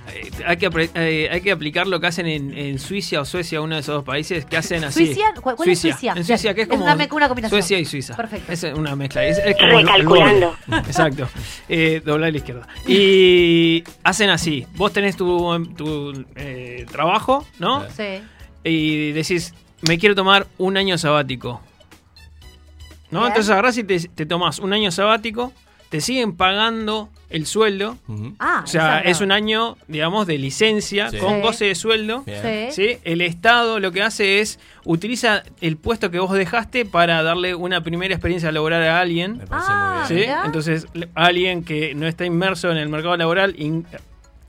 [0.46, 3.76] hay, que, eh, hay que aplicar lo que hacen en, en Suiza o Suecia, uno
[3.76, 5.06] de esos dos países, que hacen así.
[5.06, 5.34] ¿Suicia?
[5.42, 6.14] ¿Cuál- cuál es Suicia?
[6.18, 7.62] En Suicia, que es es como una me- una combinación.
[7.62, 8.14] Suecia y Suiza.
[8.18, 8.52] Perfecto.
[8.52, 9.26] Es una mezcla.
[9.26, 10.56] Es, es como el- el Recalculando.
[10.68, 10.82] borde.
[10.88, 11.30] Exacto.
[11.70, 12.68] Eh, doblar a la izquierda.
[12.86, 14.68] Y hacen así.
[14.76, 17.86] Vos tenés tu, tu eh, trabajo, ¿no?
[17.90, 18.22] Sí.
[18.66, 19.54] y decís,
[19.88, 21.62] me quiero tomar un año sabático.
[23.14, 23.20] ¿No?
[23.20, 23.32] Bien.
[23.32, 25.54] Entonces agarrás y te, te tomás un año sabático,
[25.90, 27.98] te siguen pagando el sueldo.
[28.08, 28.34] Ujú.
[28.40, 29.10] Ah, O sea, exacto.
[29.10, 31.18] es un año, digamos, de licencia Sí.
[31.18, 31.42] con Sí.
[31.42, 32.24] goce de sueldo.
[32.26, 32.34] Sí.
[32.72, 32.98] ¿sí?
[33.04, 37.82] El Estado lo que hace es utiliza el puesto que vos dejaste para darle una
[37.82, 39.38] primera experiencia laboral a alguien.
[39.38, 40.16] Me parece Ah, muy ¿sí?
[40.26, 40.38] bien.
[40.46, 43.56] Entonces, alguien que no está inmerso en el mercado laboral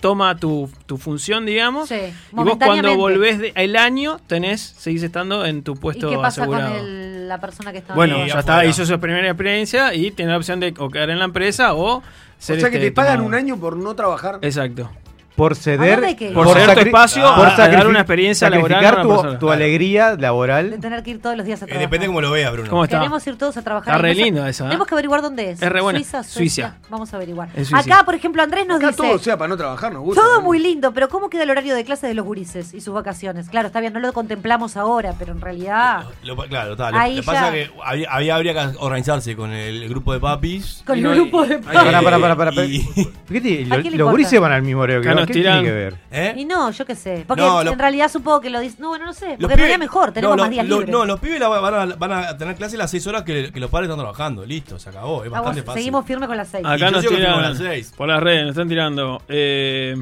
[0.01, 1.89] toma tu, tu función, digamos.
[1.89, 6.11] Sí, Y vos cuando volvés de- el año, tenés, seguís estando en tu ¿Y puesto
[6.11, 6.75] qué pasa asegurado.
[6.77, 10.33] con el- la persona que está Bueno, ya está, hizo su primera experiencia y tiene
[10.33, 12.03] la opción de o quedar en la empresa o O
[12.39, 13.29] sea que este, te pagan tomado.
[13.29, 14.39] un año por no trabajar.
[14.43, 14.91] Exacto.
[15.37, 16.17] Por ¿A ceder.
[16.33, 19.39] Por ceder tu espacio por a- a dar sacrifi- una experiencia laboral sacrificar una tu,
[19.39, 20.79] tu alegría de laboral.
[20.81, 21.89] tener que ir todos los días a Eh, trabajar?
[21.91, 22.71] depende cómo lo veas, Bruno.
[22.71, 22.99] ¿Cómo está?
[22.99, 23.95] Queremos ir todos a trabajar.
[23.97, 24.69] Está re lindo esa, ¿eh?
[24.69, 25.61] Tenemos que averiguar dónde es.
[25.61, 25.99] Es re buena.
[25.99, 26.23] Suiza.
[26.23, 26.77] Suiza.
[26.89, 27.49] Vamos a averiguar.
[27.73, 29.03] Acá, por ejemplo, Andrés nos Acá dice...
[29.03, 30.23] todo sea para no trabajar, nos gusta.
[30.23, 30.43] Todo ¿no?
[30.43, 33.49] muy lindo, pero ¿cómo queda el horario de clase de los gurises y sus vacaciones?
[33.49, 36.05] Claro, está bien, no lo contemplamos ahora, pero en realidad...
[36.23, 36.93] Lo- claro, está.
[36.93, 37.53] Lo, Ahí lo que pasa ya.
[37.53, 40.83] que había, había- habría que organizarse con el grupo de papis.
[40.87, 41.55] Con el no- grupo de...
[41.57, 42.65] Ay, Pará, pará, pará, pará.
[42.65, 42.79] Y-
[43.27, 45.24] Fíjate, ¿A lo- quién le los gurises van al mismo horario que.
[45.27, 45.95] Nos ¿Qué tiene que ver?
[46.11, 46.35] ¿Eh?
[46.37, 47.25] Y no, yo qué sé.
[47.27, 48.77] Porque No, en lo- realidad supongo que lo dice...
[48.81, 49.37] No, bueno, no sé.
[49.41, 50.93] Porque en realidad pibes- mejor, tenemos no, más días lo- libres.
[50.93, 53.61] No, los pibes la- van, a, van a tener clase las 6 horas que, que
[53.61, 54.45] los padres están trabajando.
[54.47, 55.23] Listo, se acabó.
[55.25, 55.81] Es Ah, bastante fácil.
[55.81, 56.65] seguimos firme con las seis.
[56.65, 57.93] Acá yo nos tiran las seis.
[57.97, 59.23] por las redes, nos están tirando.
[59.29, 59.97] eh,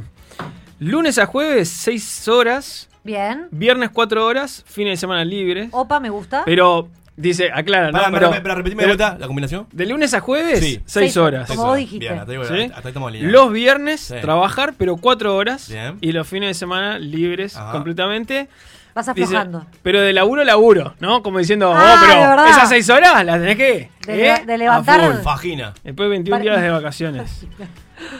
[0.79, 2.89] lunes a jueves, 6 horas.
[3.05, 3.49] Bien.
[3.51, 4.63] Viernes, 4 horas.
[4.67, 5.69] Fines de semana libres.
[5.73, 6.43] Opa, me gusta.
[6.45, 7.99] Pero, dice, aclara, ¿no?
[8.13, 9.67] Pero- pará, repetime de vuelta la combinación.
[9.73, 10.71] De lunes a jueves, Sí.
[10.75, 11.49] 6 Seis horas.
[11.49, 12.07] Como vos dijiste.
[12.09, 12.73] Bien, hasta ahí, ¿Sí?
[12.75, 13.21] hasta ahí.
[13.21, 14.15] Los viernes, Sí.
[14.21, 15.69] trabajar, pero 4 horas.
[15.69, 15.99] Bien.
[16.01, 17.73] Y los fines de semana libres Ajá.
[17.73, 18.49] completamente.
[18.95, 19.65] Vas Dice, aflojando.
[19.83, 21.23] pero de laburo a laburo, ¿no?
[21.23, 23.91] Como diciendo, Ah, oh, pero esas 6 horas las tenés que.
[24.07, 24.43] De, ¿eh?
[24.47, 25.01] de levantar...
[25.01, 25.73] A full, Fagina.
[25.83, 27.47] Después de 21 Para- días de vacaciones.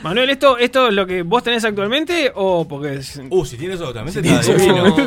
[0.01, 3.75] Manuel, ¿esto, ¿esto es lo que vos tenés actualmente o porque es- Uh, si tienes
[3.79, 4.41] eso también está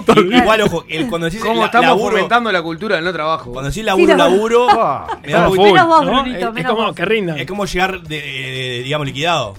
[0.06, 3.12] todo Igual, ojo, el, cuando decís ¿Cómo la- estamos laburo, fomentando la cultura del no
[3.12, 3.52] trabajo?
[3.52, 6.22] Cuando decís laburo, Sí, la- laburo, Ah, me da full, Menos vos, ¿no?
[6.22, 6.94] Brunito, Es- es, como vos.
[6.94, 7.38] que rindan.
[7.38, 9.54] Es como llegar, de, de- digamos, liquidado.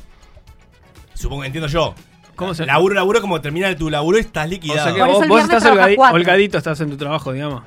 [1.14, 1.94] Supongo, entiendo yo.
[2.36, 4.84] ¿Cómo se- Laburo, laburo, como termina tu laburo, estás O liquidado.
[4.84, 7.64] sea que vos, vos estás holgadito, estás en tu trabajo, digamos.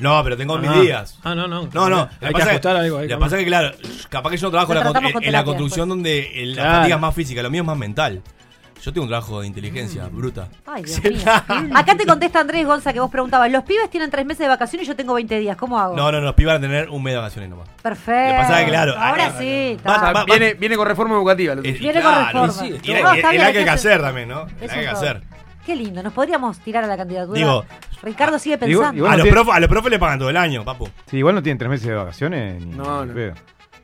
[0.00, 0.80] No, pero tengo mis Ah.
[0.80, 1.18] días.
[1.22, 1.68] Ah, no, no.
[1.72, 2.00] No, no.
[2.00, 3.08] Hay Lo que pasa ajustar algo ahí.
[3.08, 3.70] Lo que pasa es que, claro,
[4.08, 6.62] capaz que yo no trabajo la, tratamos en- con en la construcción donde el- la
[6.62, 6.78] Claro.
[6.78, 8.22] fatiga es más física, lo mío es más mental.
[8.82, 10.48] Yo tengo un trabajo de inteligencia bruta.
[10.66, 11.74] Ay, Dios mío.
[11.74, 14.86] Acá te contesta Andrés Gonza que vos preguntabas, los pibes tienen tres meses de vacaciones
[14.86, 15.94] y yo tengo 20 días, ¿cómo hago?
[15.94, 17.68] No, no, no, los pibes van a tener un mes de vacaciones nomás.
[17.82, 18.22] Perfecto.
[18.22, 20.12] Lo que pasa es que, claro, Ahora acá- sí, Va- está.
[20.12, 21.54] va- viene, viene con reforma educativa.
[21.56, 21.74] lo tuyo.
[21.74, 22.52] Eh, Viene con claro, reforma.
[22.52, 24.28] y sí, No, y la- está y- bien, el hay que hay que hacer también,
[24.30, 24.46] ¿no?
[24.62, 25.22] El hay que es hacer.
[25.70, 27.38] Qué lindo, nos podríamos tirar a la candidatura.
[27.38, 27.64] Digo,
[28.02, 28.96] Ricardo sigue digo, pensando.
[28.98, 30.88] igual- A no los, tiene- profes, a los profes le pagan todo el año, papu.
[31.06, 32.60] Sí, igual no tienen tres meses de vacaciones.
[32.60, 33.14] Ni, No, ni no.
[33.14, 33.34] pedo.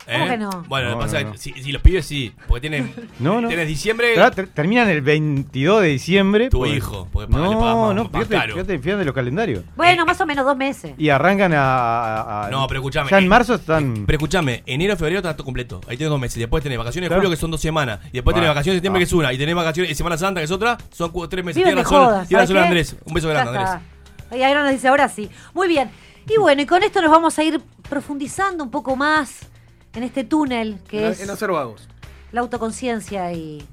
[0.09, 0.12] ¿Eh?
[0.12, 0.64] ¿Cómo que no?
[0.69, 2.92] Bueno, lo que pasa no, es que si, si los pibes sí, porque tienen.
[3.19, 3.49] No, no.
[3.49, 4.14] Tienes diciembre.
[4.35, 6.49] Ter- terminan el 22 de diciembre.
[6.51, 8.53] Tu pues- hijo, porque pagan- le No, más- no, más fíjate, caro.
[8.55, 9.64] fíjate, fíjate los calendarios.
[9.75, 10.92] Bueno, más o menos dos meses.
[10.97, 11.59] Y arrancan a.
[11.64, 13.11] a- a- No, pero escuchame.
[13.11, 14.05] Ya en eh, marzo están.
[14.07, 15.81] Pero escuchame, enero, febrero está todo completo.
[15.88, 16.38] Ahí tenés dos meses.
[16.38, 17.23] Después tenés vacaciones de Claro.
[17.23, 17.99] julio que son dos semanas.
[18.09, 19.33] Y después tenés vacaciones de septiembre que es una.
[19.33, 20.79] Y tenés vacaciones de Semana Santa que es otra.
[20.92, 21.57] Son cu- tres meses.
[21.57, 22.69] Viven de Tienes razón, joda, tienes razón, ¿sabes qué?
[22.69, 22.97] Andrés.
[23.05, 23.73] Un beso Ya grande, está.
[23.73, 24.40] Andrés.
[24.40, 25.31] Y ahora nos dice, ahora sí.
[25.55, 25.90] Muy bien.
[26.29, 29.49] Y bueno, y con esto nos vamos a ir profundizando un poco más
[29.97, 31.89] en este túnel que En, es en hacer vagos.
[32.33, 33.67] la autoconciencia y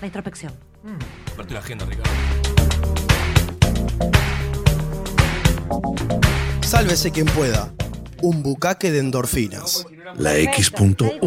[0.00, 0.52] la introspección.
[1.36, 2.10] Parte la agenda, Ricardo.
[6.62, 7.72] Sálvese quien pueda.
[8.22, 9.86] Un bucaque de endorfinas.
[10.16, 11.20] La X.V.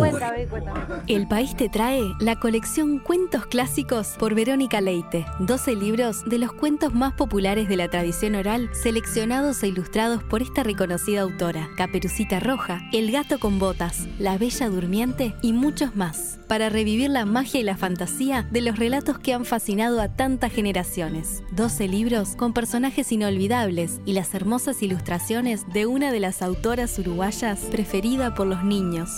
[1.07, 5.25] El País te trae la colección Cuentos Clásicos por Verónica Leite.
[5.39, 10.41] 12 libros de los cuentos más populares de la tradición oral, seleccionados e ilustrados por
[10.41, 11.69] esta reconocida autora.
[11.77, 16.39] Caperucita Roja, El Gato con Botas, La Bella Durmiente y muchos más.
[16.47, 20.51] Para revivir la magia y la fantasía de los relatos que han fascinado a tantas
[20.51, 21.43] generaciones.
[21.51, 27.59] 12 libros con personajes inolvidables y las hermosas ilustraciones de una de las autoras uruguayas
[27.71, 28.72] preferida por los niños,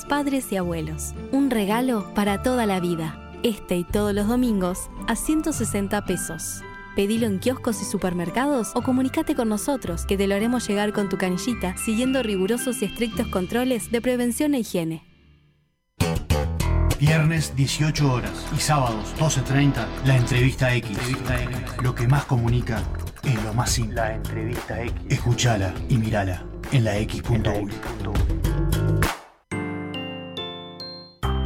[0.10, 1.14] padres y abuelos.
[1.32, 3.32] Un regalo para toda la vida.
[3.44, 6.62] Este y todos los domingos a 160 pesos.
[6.96, 11.10] Pedilo en kioscos y supermercados o comunícate con nosotros que te lo haremos llegar con
[11.10, 15.04] tu canillita siguiendo rigurosos y estrictos controles de prevención e higiene.
[17.00, 20.98] Viernes 18 horas y sábados 12.30 la entrevista X.
[21.82, 22.82] Lo que más comunica
[23.24, 23.96] es lo más simple.
[23.96, 24.94] La entrevista X.
[25.10, 28.55] Escúchala y mirala en la X.U.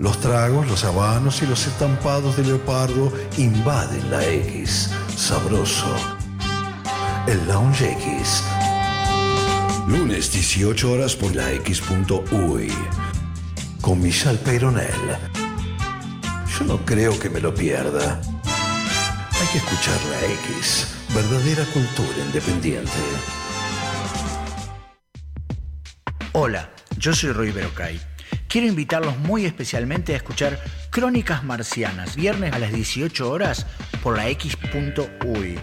[0.00, 4.88] Los tragos, los habanos y los estampados de leopardo invaden la X.
[5.14, 5.94] Sabroso.
[7.26, 8.42] El Lounge X.
[9.88, 12.72] Lunes 18 horas por la X.uy.
[13.82, 14.88] Con Michelle Peyronel.
[16.58, 18.22] Yo no creo que me lo pierda.
[18.46, 20.94] Hay que escuchar la X.
[21.14, 22.90] Verdadera cultura independiente.
[26.32, 28.00] Hola, yo soy Roy Berocay.
[28.50, 30.58] Quiero invitarlos muy especialmente a escuchar
[30.90, 33.64] Crónicas Marcianas, viernes a las 18 horas
[34.02, 35.56] por la X.uy.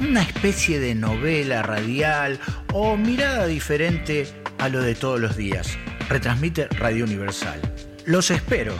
[0.00, 2.40] Una especie de novela radial
[2.72, 4.26] o mirada diferente
[4.58, 5.78] a lo de todos los días.
[6.08, 7.60] Retransmite Radio Universal.
[8.06, 8.74] Los espero.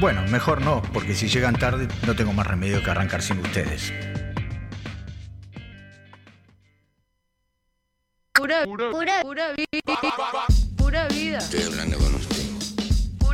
[0.00, 3.92] Bueno, mejor no, porque si llegan tarde no tengo más remedio que arrancar sin ustedes.
[8.32, 9.82] Pura, pura, pura vida.
[10.78, 11.36] Pura vida.
[11.36, 12.37] Estoy hablando con usted.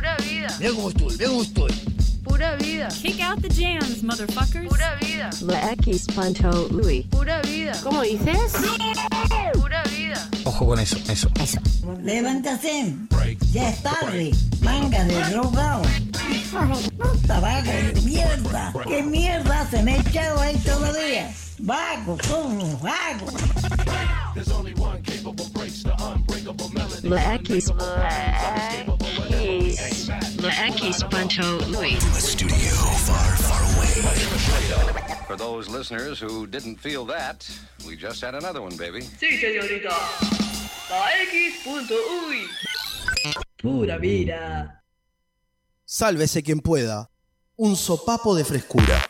[0.05, 0.55] Pura vida.
[0.59, 1.71] Mira cómo estoy, mira cómo estoy.
[2.23, 2.89] Pura vida.
[2.89, 4.67] Kick out the jams, motherfuckers.
[4.69, 5.31] Pura vida.
[5.41, 7.07] La X Panto Louis.
[7.07, 7.71] Pura vida.
[7.81, 8.53] ¿Cómo dices?
[9.53, 10.29] Pura vida.
[10.43, 11.27] Ojo con eso, eso.
[11.41, 11.59] Eso.
[12.03, 12.93] Levántate.
[13.51, 14.31] Ya es tarde.
[14.61, 15.81] Manga de drogado.
[16.51, 18.73] Puta, vago de mierda.
[18.87, 21.33] ¿Qué mierda se me ha echado ahí todavía?
[21.57, 23.25] Vago, como vago.
[27.01, 27.71] La X.
[30.41, 31.97] La X Panto Louis.
[35.27, 37.45] For those listeners who didn't feel that,
[37.85, 39.01] we just had another one, baby.
[39.01, 39.89] Sí, señorita.
[40.89, 42.47] La X.uy.
[43.57, 44.81] Pura vida.
[45.83, 47.09] Sálvese quien pueda.
[47.57, 49.05] Un sopapo de frescura.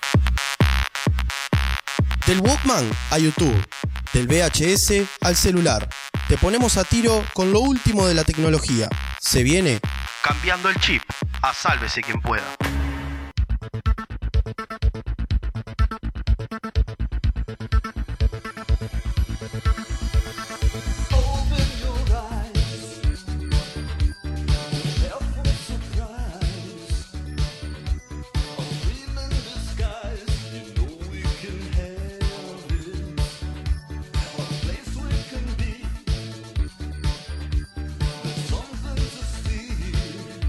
[2.25, 3.63] Del Walkman a YouTube.
[4.13, 5.87] Del VHS al celular.
[6.27, 8.89] Te ponemos a tiro con lo último de la tecnología.
[9.19, 9.79] Se viene
[10.25, 11.03] cambiando el chip.
[11.43, 12.64] A sálvese quien pueda.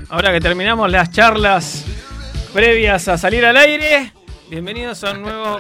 [0.09, 1.85] Ahora que terminamos las charlas
[2.53, 4.13] previas a salir al aire,
[4.49, 5.59] bienvenidos a un nuevo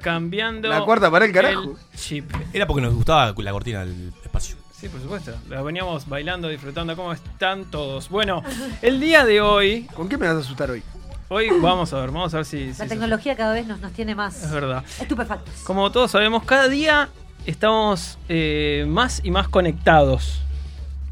[0.00, 1.76] Cambiando La cuarta para el carajo.
[1.94, 2.30] chip.
[2.52, 4.56] Era porque nos gustaba la cortina del espacio.
[4.72, 5.32] Sí, por supuesto.
[5.48, 6.94] La veníamos bailando, disfrutando.
[6.96, 8.08] ¿Cómo están todos?
[8.10, 8.42] Bueno,
[8.82, 9.84] el día de hoy.
[9.94, 10.82] ¿Con qué me vas a asustar hoy?
[11.28, 12.58] Hoy vamos a ver, vamos a ver si.
[12.58, 14.84] si La se- tecnología cada vez nos, nos tiene más Es verdad.
[15.00, 15.54] estupefactos.
[15.64, 17.08] Como todos sabemos, cada día
[17.46, 20.42] estamos eh, más y más conectados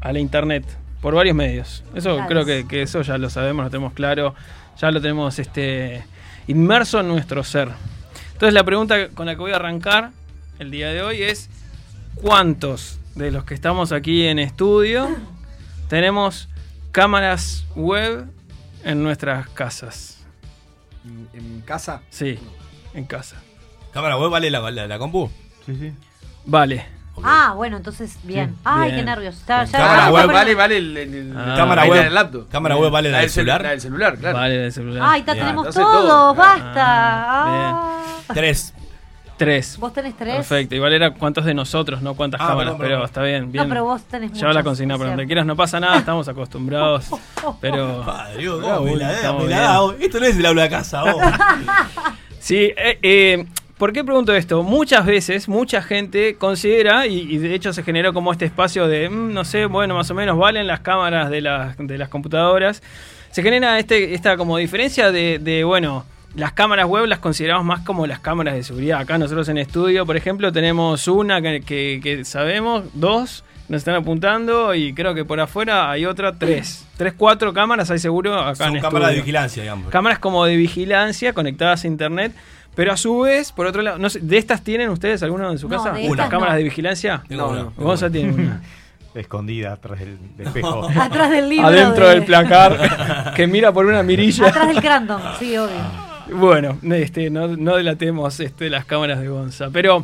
[0.01, 0.63] a la internet
[1.05, 1.83] por varios medios.
[1.93, 2.27] Eso Claro.
[2.27, 4.33] creo que, que eso ya lo sabemos, lo tenemos claro,
[4.81, 6.03] ya lo tenemos este
[6.47, 7.69] inmerso en nuestro ser.
[8.33, 10.09] Entonces la pregunta con la que voy a arrancar
[10.57, 11.47] el día de hoy es
[12.15, 15.15] ¿cuántos de los que estamos aquí en estudio
[15.89, 16.49] tenemos
[16.91, 18.25] cámaras web
[18.83, 20.25] en nuestras casas?
[21.05, 22.01] ¿En, en casa?
[22.09, 22.39] Sí,
[22.95, 23.35] en casa.
[23.93, 25.29] ¿Cámara web vale la, la, la compu?
[25.67, 25.93] Sí, sí.
[26.47, 26.94] Vale.
[27.23, 28.49] Ah, bueno, entonces bien.
[28.51, 28.95] Sí, Ay, bien.
[28.99, 29.45] qué nervios.
[29.47, 32.49] Ya- Cámara web vale, vale el, el- el- Ah, cámara web- en el laptop.
[32.49, 33.61] cámara web vale la del celu- celular.
[33.63, 34.37] La del celular, claro.
[34.37, 35.03] Vale, del celular.
[35.09, 35.45] Ay, ya Bien.
[35.45, 36.35] tenemos Entonces todos, todo.
[36.35, 36.73] basta.
[36.85, 38.33] Ah, Ah.
[38.33, 38.73] Tres.
[39.37, 39.77] Tres.
[39.79, 40.35] ¿Vos tenés tres?
[40.35, 40.75] Perfecto.
[40.75, 43.51] Igual era cuántos de nosotros, no cuántas Ah, cámaras, perdón, pero está bien.
[43.51, 43.65] bien.
[43.65, 45.27] No, pero vos tenés Lleva la muchas, consigna, pero es donde cierto.
[45.27, 47.09] quieras no pasa nada, estamos acostumbrados.
[47.61, 48.01] Pero.
[48.05, 49.69] Padre, Dios, Pero ¿cómo me la, estamos me la bien.
[49.71, 49.95] da, vos?
[49.99, 51.15] Esto no es el aula de casa, vos.
[52.39, 53.45] Sí, eh, eh,
[53.77, 54.63] ¿por qué pregunto esto?
[54.63, 59.09] Muchas veces, mucha gente considera, y, y de hecho se generó como este espacio de,
[59.09, 62.81] mm, no sé, bueno, más o menos valen las cámaras de las, de las computadoras.
[63.31, 67.81] Se genera este, esta como diferencia de, de, bueno, las cámaras web las consideramos más
[67.85, 68.99] como las cámaras de seguridad.
[68.99, 73.95] Acá nosotros en estudio, por ejemplo, tenemos una que, que- que sabemos, dos, Nos están
[73.95, 76.85] apuntando y creo que por afuera hay otra tres.
[76.97, 79.89] Tres, cuatro cámaras hay seguro acá Son en cámaras de vigilancia, digamos.
[79.89, 82.31] Cámaras como de vigilancia conectadas a internet.
[82.75, 85.57] Pero a su vez, por otro lado, no sé, ¿de estas tienen ustedes alguna en
[85.57, 85.93] su No, casa?
[85.93, 86.57] de ¿Unas cámaras no.
[86.57, 87.23] de vigilancia?
[87.27, 87.63] Tengo una.
[87.77, 88.61] Gonza tiene una.
[89.15, 90.89] Escondida atrás del, del espejo.
[90.99, 91.67] Atrás del libro.
[91.67, 94.47] Adentro de- del placar, que mira por una mirilla.
[94.49, 96.37] Atrás del Crandon, sí, obvio.
[96.37, 99.69] Bueno, este, no, no delatemos este, las cámaras de Gonza.
[99.71, 100.03] Pero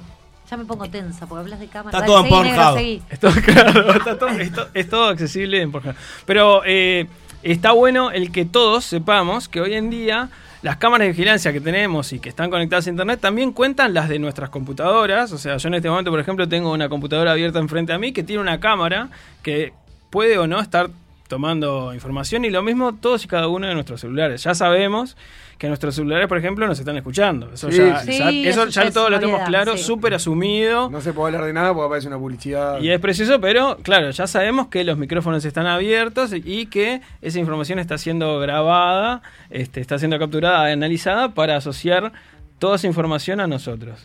[0.50, 1.98] Ya me pongo tensa porque hablas de cámara.
[1.98, 3.04] Está Dale, todo en Pornhub.
[3.10, 5.96] es todo, claro, está todo, es to- es todo accesible en Pornhub.
[6.26, 7.08] Pero eh,
[7.44, 10.30] está bueno el que todos sepamos que hoy en día
[10.62, 14.10] las cámaras de vigilancia que tenemos y que están conectadas a internet también cuentan las
[14.10, 15.32] de nuestras computadoras.
[15.32, 18.12] O sea, yo en este momento, por ejemplo, tengo una computadora abierta enfrente a mí
[18.12, 19.10] que tiene una cámara
[19.42, 19.74] que
[20.10, 20.90] puede o no estar
[21.28, 24.44] tomando información y lo mismo todos y cada uno de nuestros celulares.
[24.44, 25.16] Ya sabemos
[25.62, 27.52] que nuestros celulares, por ejemplo, nos están escuchando.
[27.54, 28.18] Eso Sí, ya, sí.
[28.18, 29.84] ya- Sí, eso eso ya ya es todos lo tenemos claro, sí.
[29.84, 30.90] súper asumido.
[30.90, 32.82] No se puede hablar de nada porque aparece una publicidad.
[32.82, 37.38] Y es precioso, pero claro, ya sabemos que los micrófonos están abiertos y que esa
[37.38, 39.22] información está siendo grabada,
[39.52, 42.12] este, está siendo capturada, analizada para asociar
[42.58, 44.00] toda esa información a nosotros.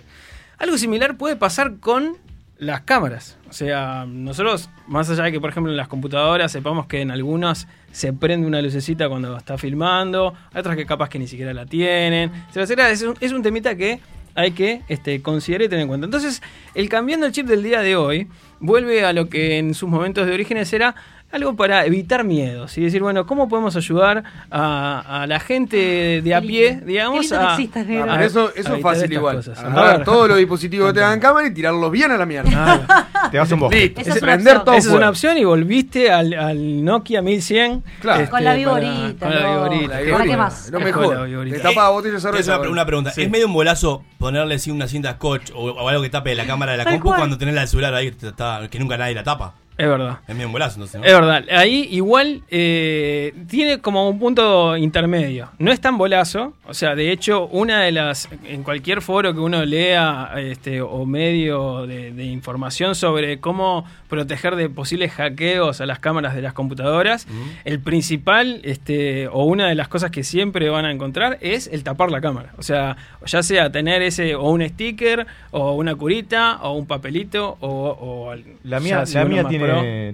[0.58, 2.18] Algo similar puede pasar con
[2.58, 3.38] las cámaras.
[3.48, 7.10] O sea, nosotros, más allá de que, por ejemplo, en las computadoras sepamos que en
[7.10, 11.52] algunas se prende una lucecita cuando está filmando, hay otras que capaz que ni siquiera
[11.52, 12.32] la tienen.
[12.54, 12.90] etcétera.
[12.90, 14.00] Es es un temita que
[14.36, 16.04] hay que este, considerar y tener en cuenta.
[16.04, 16.42] Entonces,
[16.74, 18.28] el cambiando el chip del día de hoy
[18.60, 20.94] vuelve a lo que en sus momentos de orígenes era
[21.36, 26.34] algo para evitar miedos y decir, bueno, ¿cómo podemos ayudar a, a la gente de
[26.34, 27.30] a pie, digamos?
[27.32, 29.36] A- existas, Ah, eso, eso es fácil igual.
[29.36, 29.58] cosas.
[29.58, 30.04] A Agarrar ver.
[30.04, 33.06] todos los dispositivos que te hagan cámara y tirarlos bien a la mierda.
[33.30, 33.80] Te vas a un bosque.
[33.80, 34.00] Listo.
[34.02, 37.82] Esa es Prender todo Esa es una opción y volviste al, al Nokia 1100.
[38.00, 38.30] Claro.
[38.30, 39.52] Con la para- viborita, Con la no.
[39.52, 39.82] viborita.
[39.82, 40.30] La ¿Para viborita.
[40.30, 40.70] qué más?
[40.72, 41.14] Con mejor.
[41.16, 41.56] la viborita.
[41.56, 43.10] Te tapa botella Es una, pregunta.
[43.10, 43.22] Sí.
[43.22, 46.46] ¿Es medio un bolazo ponerle así una cinta scotch o, o algo que tape la
[46.46, 47.18] cámara de la compu cual.
[47.18, 49.54] cuando tenés la del celular ahí que, te está- que nunca nadie la tapa?
[49.78, 50.18] Es verdad.
[50.26, 51.06] Es medio un bolazo, entonces, ¿no?
[51.06, 51.44] Es verdad.
[51.50, 55.50] Ahí igual eh, tiene como un punto intermedio.
[55.58, 56.54] No es tan bolazo.
[56.66, 58.28] O sea, de hecho, una de las.
[58.44, 64.56] En cualquier foro que uno lea este, o medio de, de información sobre cómo proteger
[64.56, 67.26] de posibles hackeos a las cámaras de las computadoras,
[67.64, 71.84] el principal este, o una de las cosas que siempre van a encontrar es el
[71.84, 72.52] tapar la cámara.
[72.56, 72.96] O sea,
[73.26, 77.68] ya sea tener ese o un sticker o una curita o un papelito o.
[77.68, 79.65] o al- La ya mía, si la mía tiene,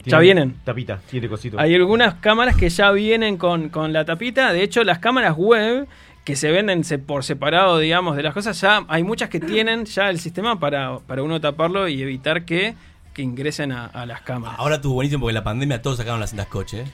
[0.04, 0.54] Ya vienen.
[0.64, 1.58] Tapita, tiene cosito.
[1.60, 4.52] Hay algunas cámaras que ya vienen con, con la tapita.
[4.52, 5.86] De hecho, las cámaras web
[6.24, 9.84] que se venden se- por separado, digamos, de las cosas, ya hay muchas que tienen
[9.86, 12.74] ya el sistema para, para uno taparlo y evitar que,
[13.12, 14.56] que ingresen a, a las cámaras.
[14.58, 16.84] Ahora estuvo buenísimo porque en la pandemia todos sacaron las cintas scotch, ¿eh?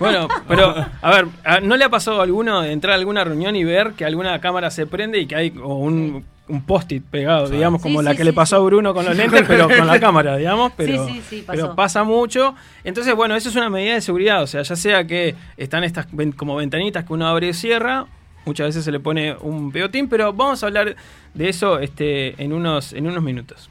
[0.00, 3.22] Bueno, pero, a ver, ¿a- ¿no le ha pasado a alguno de entrar a alguna
[3.24, 7.04] reunión y ver que alguna cámara se prende y que hay o un, un post-it
[7.04, 7.54] pegado, Sí.
[7.54, 8.62] digamos, Sí, como sí, la que sí, le pasó sí.
[8.62, 10.72] a Bruno con los lentes, pero con la cámara, digamos?
[10.76, 11.56] Pero, Sí, sí, sí, pasó.
[11.62, 12.54] pero pasa mucho.
[12.84, 16.06] Entonces, bueno, eso es una medida de seguridad, o sea, ya sea que están estas
[16.12, 18.06] ven- como ventanitas que uno abre y cierra,
[18.44, 20.96] muchas veces se le pone un peotín, pero vamos a hablar
[21.32, 23.70] de eso este, en, unos, en unos minutos.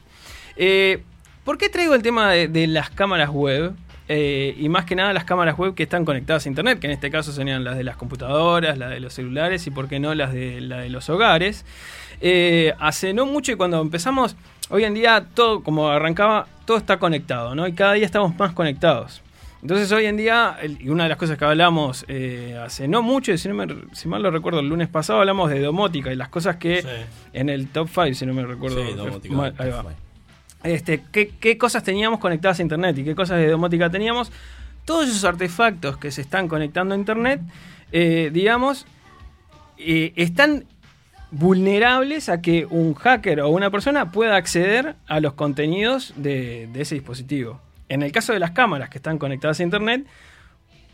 [0.55, 1.03] Eh,
[1.43, 3.73] ¿Por qué traigo el tema de, de las cámaras web?
[4.13, 6.91] Eh, y más que nada las cámaras web que están conectadas a internet, que en
[6.91, 10.13] este caso serían las de las computadoras, las de los celulares y por qué no
[10.15, 11.65] las de, la de los hogares.
[12.21, 14.35] Eh, hace no mucho y cuando empezamos,
[14.69, 17.67] hoy en día todo, como arrancaba, todo está conectado, ¿no?
[17.67, 19.21] Y cada día estamos más conectados.
[19.63, 23.35] Entonces hoy en día, y una de las cosas que hablamos eh, hace no mucho,
[23.37, 26.29] si, no me- si mal lo recuerdo, el lunes pasado hablamos de domótica y las
[26.29, 26.87] cosas que Sí.
[27.33, 28.83] en el top 5, si no me recuerdo.
[28.85, 29.85] Sí, domótica, mal- ahí va.
[30.63, 34.31] Este, ¿qué, qué cosas teníamos conectadas a internet y qué cosas de domótica teníamos.
[34.85, 37.41] Todos esos artefactos que se están conectando a internet,
[37.91, 38.85] eh, digamos,
[39.77, 40.65] eh, están
[41.31, 46.81] vulnerables a que un hacker o una persona pueda acceder a los contenidos de, de
[46.81, 47.61] ese dispositivo.
[47.89, 50.05] En el caso de las cámaras que están conectadas a internet,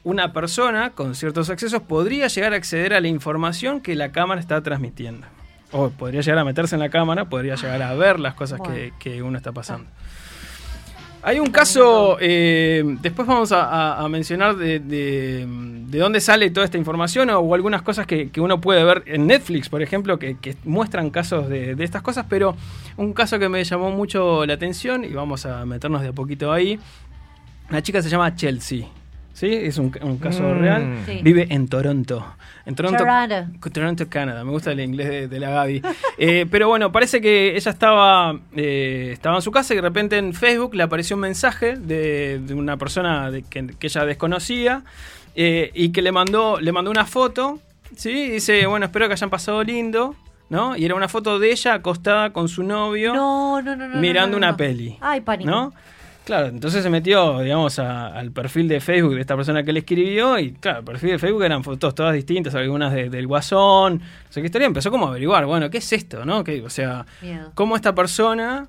[0.04, 4.40] una persona con ciertos accesos podría llegar a acceder a la información que la cámara
[4.40, 5.28] está transmitiendo.
[5.72, 8.62] O podría llegar a meterse en la cámara, podría llegar a ver las cosas
[9.00, 9.90] que uno está pasando.
[11.28, 16.78] Hay un caso, eh, después vamos a, mencionar de, de- de dónde sale toda esta
[16.78, 21.10] información o, algunas cosas que, uno puede ver en Netflix, por ejemplo, que, que muestran
[21.10, 22.56] casos de, de estas cosas, pero
[22.96, 26.54] un caso que me llamó mucho la atención y vamos a meternos de a poquito
[26.54, 26.80] ahí.
[27.70, 28.88] La chica se llama Chelsea.
[29.38, 29.54] ¿Sí?
[29.54, 30.60] Es un, un caso Mm.
[30.60, 30.98] real.
[31.06, 31.20] Sí.
[31.22, 32.26] Vive en Toronto.
[32.66, 33.70] En Toronto, Toronto.
[33.72, 34.44] Toronto, Canadá.
[34.44, 35.84] Me gusta el inglés de, de la Gaby.
[36.18, 40.18] Eh, pero bueno, parece que ella estaba, eh, estaba en su casa y de repente
[40.18, 44.82] en Facebook le apareció un mensaje de, de una persona de- que, que ella desconocía
[45.36, 47.60] eh, y que le mandó, le mandó una foto.
[47.96, 48.10] ¿sí?
[48.10, 50.16] Y dice, bueno, espero que hayan pasado lindo.
[50.50, 50.76] ¿no?
[50.76, 54.00] Y era una foto de ella acostada con su novio No, no, no, no.
[54.00, 54.98] mirando no, no, una peli.
[55.02, 55.52] Ay, pánico.
[56.28, 59.80] Claro, entonces se metió, digamos, a- al perfil de Facebook de esta persona que le
[59.80, 64.00] escribió y, claro, el perfil de Facebook eran fotos todas distintas, algunas de- del guasón,
[64.00, 66.44] no sé qué historia, empezó como a averiguar, bueno, ¿qué es esto, no?
[66.44, 67.54] ¿Qué- o sea, Miedo.
[67.56, 68.68] cómo esta persona,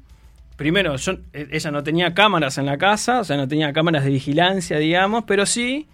[0.57, 4.05] primero, yo, eh, ella no tenía cámaras en la casa, o sea, no tenía cámaras
[4.05, 5.89] de vigilancia, digamos, pero sí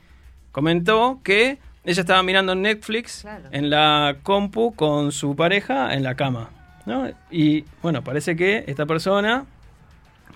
[0.53, 1.57] comentó que
[1.87, 6.51] ella estaba mirando Netflix en la compu con su pareja en la cama,
[6.85, 7.09] ¿no?
[7.31, 9.47] Y, bueno, parece que esta persona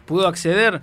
[0.07, 0.81] pudo acceder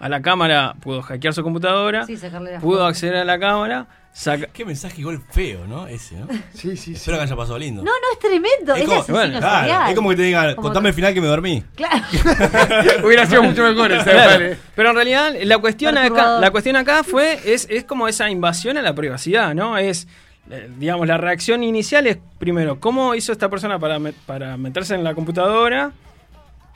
[0.00, 2.88] a la cámara, pudo hackear su computadora, Sí, pudo fotos.
[2.88, 4.46] acceder a la cámara, saca...
[4.46, 5.86] Qué mensaje igual feo, ¿no?
[5.88, 6.28] Ese, ¿no?
[6.54, 7.82] Sí, sí, Espero que haya pasado lindo.
[7.82, 8.74] No, no, es tremendo.
[8.74, 11.26] Es, Es como, bueno, claro, es como que te digan, contame el final que me
[11.26, 11.64] dormí.
[11.74, 11.96] Claro.
[13.04, 14.58] Hubiera sido mucho mejor ese Claro, vale.
[14.74, 18.76] Pero en realidad la cuestión acá, la cuestión acá fue es, es como esa invasión
[18.78, 19.76] a la privacidad, ¿no?
[19.78, 20.06] Es
[20.50, 24.94] eh, digamos la reacción inicial es primero cómo hizo esta persona para met- para meterse
[24.94, 25.90] en la computadora.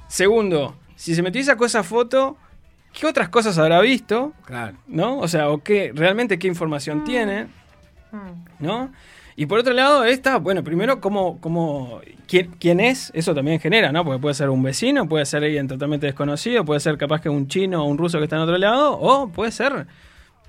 [0.09, 2.37] Segundo, si se metió y sacó esa foto,
[2.93, 4.33] ¿qué otras cosas habrá visto?
[4.45, 4.77] Claro.
[4.87, 5.19] ¿No?
[5.19, 7.47] O sea, o qué realmente qué información tiene,
[8.59, 8.93] ¿no?
[9.35, 13.91] Y por otro lado, esta, bueno, primero, cómo, cómo, quién, quién es, eso también genera,
[13.91, 14.05] ¿no?
[14.05, 17.49] Porque puede ser un vecino, puede ser alguien totalmente desconocido, puede ser capaz que un
[17.49, 19.87] chino o un ruso que está en otro lado, o puede ser,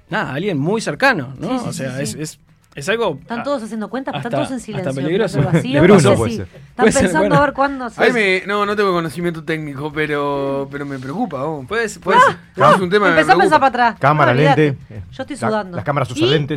[0.09, 1.59] nada, alguien muy cercano, ¿no?
[1.59, 2.21] Sí, sí, o sea, sí, es, sí.
[2.21, 2.39] es,
[2.76, 3.17] es algo...
[3.21, 4.89] Están todos haciendo cuenta, pero están todos en silencio.
[4.89, 5.38] hasta peligroso.
[5.39, 6.45] pero vacío, De Bruno no sé puede si- ser.
[6.47, 7.36] Están Puede ser, pensando bueno.
[7.41, 8.13] a ver cuándo se...
[8.13, 11.43] Me, no, no tengo conocimiento técnico, pero, pero me preocupa.
[11.43, 11.65] vos.
[11.67, 12.21] Puedes, puedes.
[12.55, 13.95] es un tema a pensar para atrás.
[13.99, 14.78] Cámara, No, lente.
[15.11, 15.76] Yo estoy La- sudando.
[15.76, 16.47] las cámaras usan.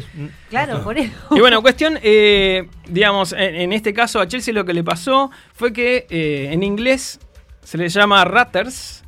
[0.48, 1.12] Claro, por eso.
[1.32, 5.30] Y bueno, cuestión, eh, digamos, en, en este caso a Chelsea lo que le pasó
[5.52, 7.20] fue que eh, en inglés
[7.62, 9.02] se le llama Ratters,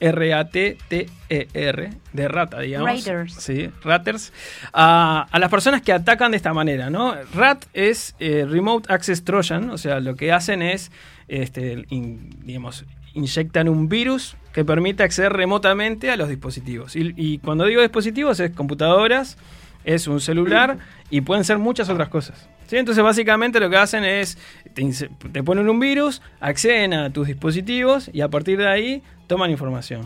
[0.00, 2.88] R-A-T-T-E-R, E de rata, digamos.
[2.88, 3.34] Raiders.
[3.34, 4.32] Sí, Ratters.
[4.72, 7.14] A, a las personas que atacan de esta manera, ¿no?
[7.34, 10.90] RAT es eh, Remote Access Trojan, o sea, lo que hacen es,
[11.28, 12.84] este, in- digamos,
[13.14, 16.96] inyectan un virus que permite acceder remotamente a los dispositivos.
[16.96, 19.36] Y, y cuando digo dispositivos es computadoras,
[19.84, 20.78] es un celular
[21.10, 22.48] y pueden ser muchas otras cosas.
[22.66, 22.76] ¿sí?
[22.76, 24.36] Entonces básicamente lo que hacen es,
[24.74, 30.02] te, ponen un virus, acceden a tus dispositivos y a partir de ahí toman información.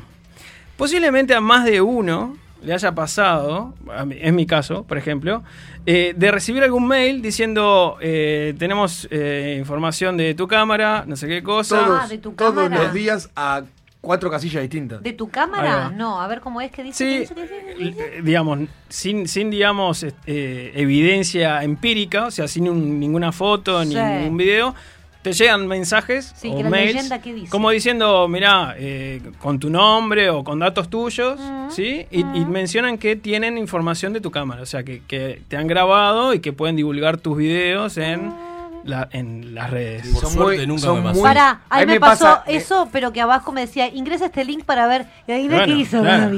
[0.77, 3.75] Posiblemente a más de uno le haya pasado,
[4.19, 5.43] es mi caso, por ejemplo,
[5.85, 11.27] eh, de recibir algún mail diciendo, eh, tenemos eh, información de tu cámara, no sé
[11.27, 11.85] qué cosa.
[11.85, 12.85] Todos, Ah, de tu todos cámara.
[12.85, 13.63] los días a
[14.03, 15.03] cuatro casillas distintas.
[15.03, 15.89] ¿De tu cámara?
[15.89, 17.27] No, a ver cómo es que dice.
[17.27, 17.33] Sí,
[17.79, 18.59] eh, digamos,
[18.91, 24.75] sin, sin digamos, eh, evidencia empírica, o sea, sin un- ninguna foto ni ningún video,
[25.23, 27.49] te llegan mensajes Sí, o que la mails leyenda, ¿qué dice?
[27.49, 31.41] como diciendo, mirá, eh, con tu nombre o con datos tuyos,
[31.71, 32.05] ¿sí?
[32.11, 35.69] Y, y mencionan que tienen información de tu cámara, o sea, que, que te han
[35.69, 38.33] grabado y que pueden divulgar tus videos en,
[38.85, 40.07] la- en las redes.
[40.09, 41.23] Por suerte nunca me pasó.
[41.23, 44.45] Pará, ahí Ahí me, pasó pasa, eh, eso, pero que abajo me decía, ingresa este
[44.45, 45.07] link para ver.
[45.27, 46.31] Y ahí ve Bueno, qué hizo claro.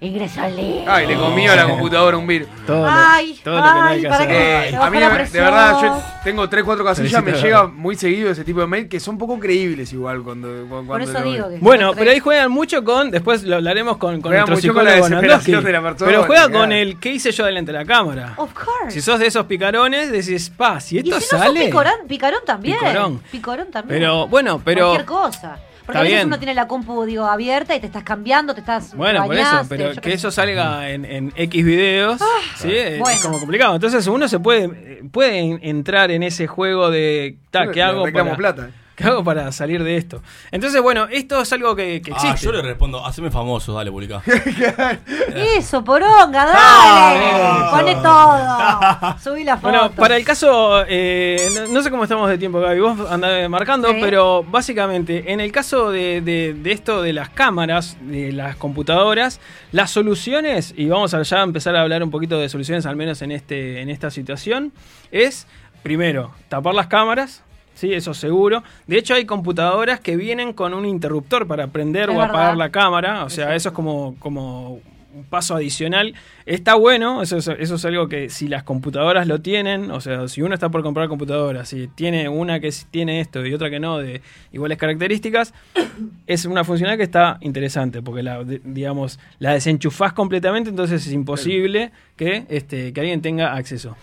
[0.00, 0.84] El link.
[0.86, 2.48] Ay, le comió a la computadora un virus.
[2.66, 4.28] Todo, lo- Ay, todo lo que no hay ay, que para hacer.
[4.28, 8.30] que- Eh, a mí, de verdad, yo tengo 3, 4 casillas, me llega muy seguido
[8.30, 11.58] ese tipo de mail que son poco creíbles igual cuando, cuando Por eso digo que.
[11.58, 14.92] Bueno, pero ahí juegan mucho con, después lo hablaremos con, con nuestro mucho con la
[14.92, 16.60] psicólogo de la persona, pero juega claro.
[16.60, 18.34] con el ¿qué hice yo delante de la cámara?
[18.36, 18.90] Of course.
[18.90, 21.66] Si sos de esos picarones, decís, pa, si y esto si no sos sale...
[21.66, 22.78] picorón, picarón también.
[22.78, 23.22] Picorón.
[23.32, 24.00] Picorón también.
[24.00, 24.86] Pero, bueno, pero...
[24.90, 25.58] Cualquier cosa.
[25.88, 26.26] Porque Está a veces bien.
[26.26, 28.94] uno tiene la compu, digo, abierta y te estás cambiando, te estás.
[28.94, 32.20] Bueno, por eso, pero que eso salga en, en X videos,
[32.56, 32.70] ¿sí?
[32.76, 33.18] Es bueno.
[33.22, 33.74] como complicado.
[33.74, 38.32] Entonces uno se puede, puede en- entrar en ese juego de, ta, ¿qué hago, reclamo
[38.32, 38.70] para, plata.
[38.98, 40.20] ¿Qué hago para salir de esto?
[40.50, 42.44] Entonces, bueno, esto es algo que, que Ah, existe.
[42.46, 44.20] yo le respondo, haceme famoso, dale, publicá.
[45.34, 46.58] Eso, poronga, dale.
[46.60, 49.18] Ah, Poné todo.
[49.32, 49.70] Subí la foto.
[49.70, 53.48] Bueno, para el caso, eh, no, no sé cómo estamos de tiempo, Gaby, vos andás
[53.48, 53.98] marcando, Sí.
[54.00, 59.40] pero básicamente, en el caso de, de- de esto de las cámaras, de las computadoras,
[59.72, 63.22] las soluciones, y vamos a ya empezar a hablar un poquito de soluciones, al menos
[63.22, 64.72] en, este, en esta situación,
[65.10, 65.46] es,
[65.82, 67.44] primero, tapar las cámaras.
[67.78, 68.64] Sí, eso seguro.
[68.88, 72.56] De hecho, hay computadoras que vienen con un interruptor para prender Es o apagar verdad.
[72.58, 73.24] la cámara.
[73.24, 74.80] O sea, eso es como, como
[75.14, 76.14] un paso adicional.
[76.44, 80.26] Está bueno, eso es, eso es algo que si las computadoras lo tienen, o sea,
[80.26, 83.78] si uno está por comprar computadoras, si tiene una que tiene esto y otra que
[83.78, 84.22] no, de
[84.52, 85.54] iguales características,
[86.26, 91.12] es una funcionalidad que está interesante, porque la, de- digamos, la desenchufás completamente, entonces es
[91.12, 93.96] imposible que, este, que alguien tenga acceso.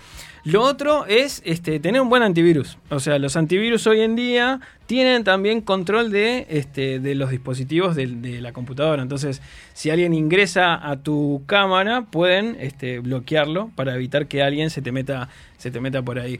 [0.46, 2.78] Lo otro es este, tener un buen antivirus.
[2.91, 7.96] O sea, los antivirus hoy en día tienen también control de, este, de los dispositivos
[7.96, 8.08] de,
[8.41, 9.02] la computadora.
[9.02, 9.41] Entonces,
[9.74, 14.91] si alguien ingresa a tu cámara, pueden este, bloquearlo para evitar que alguien se te
[14.91, 16.39] meta, se te meta por ahí.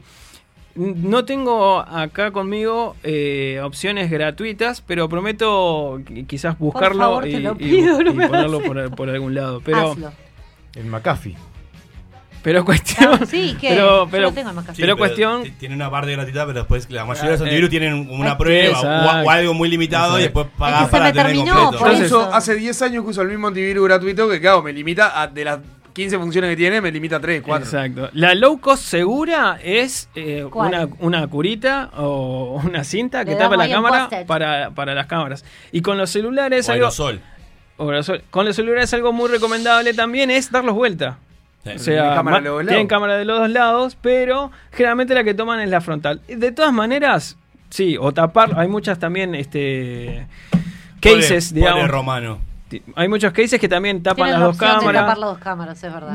[0.76, 7.40] No tengo acá conmigo eh, opciones gratuitas, pero prometo qui- quizás buscarlo favor, te y,
[7.40, 9.60] no ponerlo por, por algún lado.
[9.64, 10.12] Pero, Hazlo.
[10.76, 11.34] El McAfee.
[12.46, 13.18] Pero cuestión.
[13.20, 13.70] Ah, sí, ¿qué?
[13.70, 14.80] Pero, Yo pero, tengo en Macafé.
[14.80, 15.42] pero cuestión.
[15.58, 17.70] Tiene una parte gratuita, pero después la mayoría de los Ah, antivirus eh.
[17.70, 19.26] tienen un- una Ah, prueba o, exacto.
[19.26, 21.78] o algo muy limitado y después pagás se para me tener terminó, completo.
[21.78, 22.30] por Entonces, eso.
[22.32, 25.44] hace 10 años que uso el mismo antivirus gratuito que, claro, me limita a de
[25.44, 25.58] las
[25.92, 27.64] 15 funciones que tiene, me limita a 3, 4.
[27.64, 28.10] Exacto.
[28.12, 33.56] La low cost segura es eh, una, una curita o una cinta que Le tapa
[33.56, 35.44] la cámara para, para las cámaras.
[35.72, 36.84] Y con los celulares O algo.
[36.84, 37.20] aerosol.
[37.78, 38.22] o aerosol.
[38.30, 41.18] Con los celulares algo muy recomendable también es darlos vuelta.
[41.72, 41.76] Sí.
[41.76, 45.70] O sea, cámara tienen cámara de los dos lados, pero generalmente la que toman es
[45.70, 46.20] la frontal.
[46.28, 47.36] De todas maneras,
[47.70, 50.26] sí, o tapar, hay muchas también este
[51.00, 51.88] cases, Pole- pole digamos.
[51.90, 52.38] romano.
[52.96, 55.02] Hay muchos cases que también tapan las la dos opción de cámaras.
[55.02, 56.12] tapar las dos cámaras, es verdad.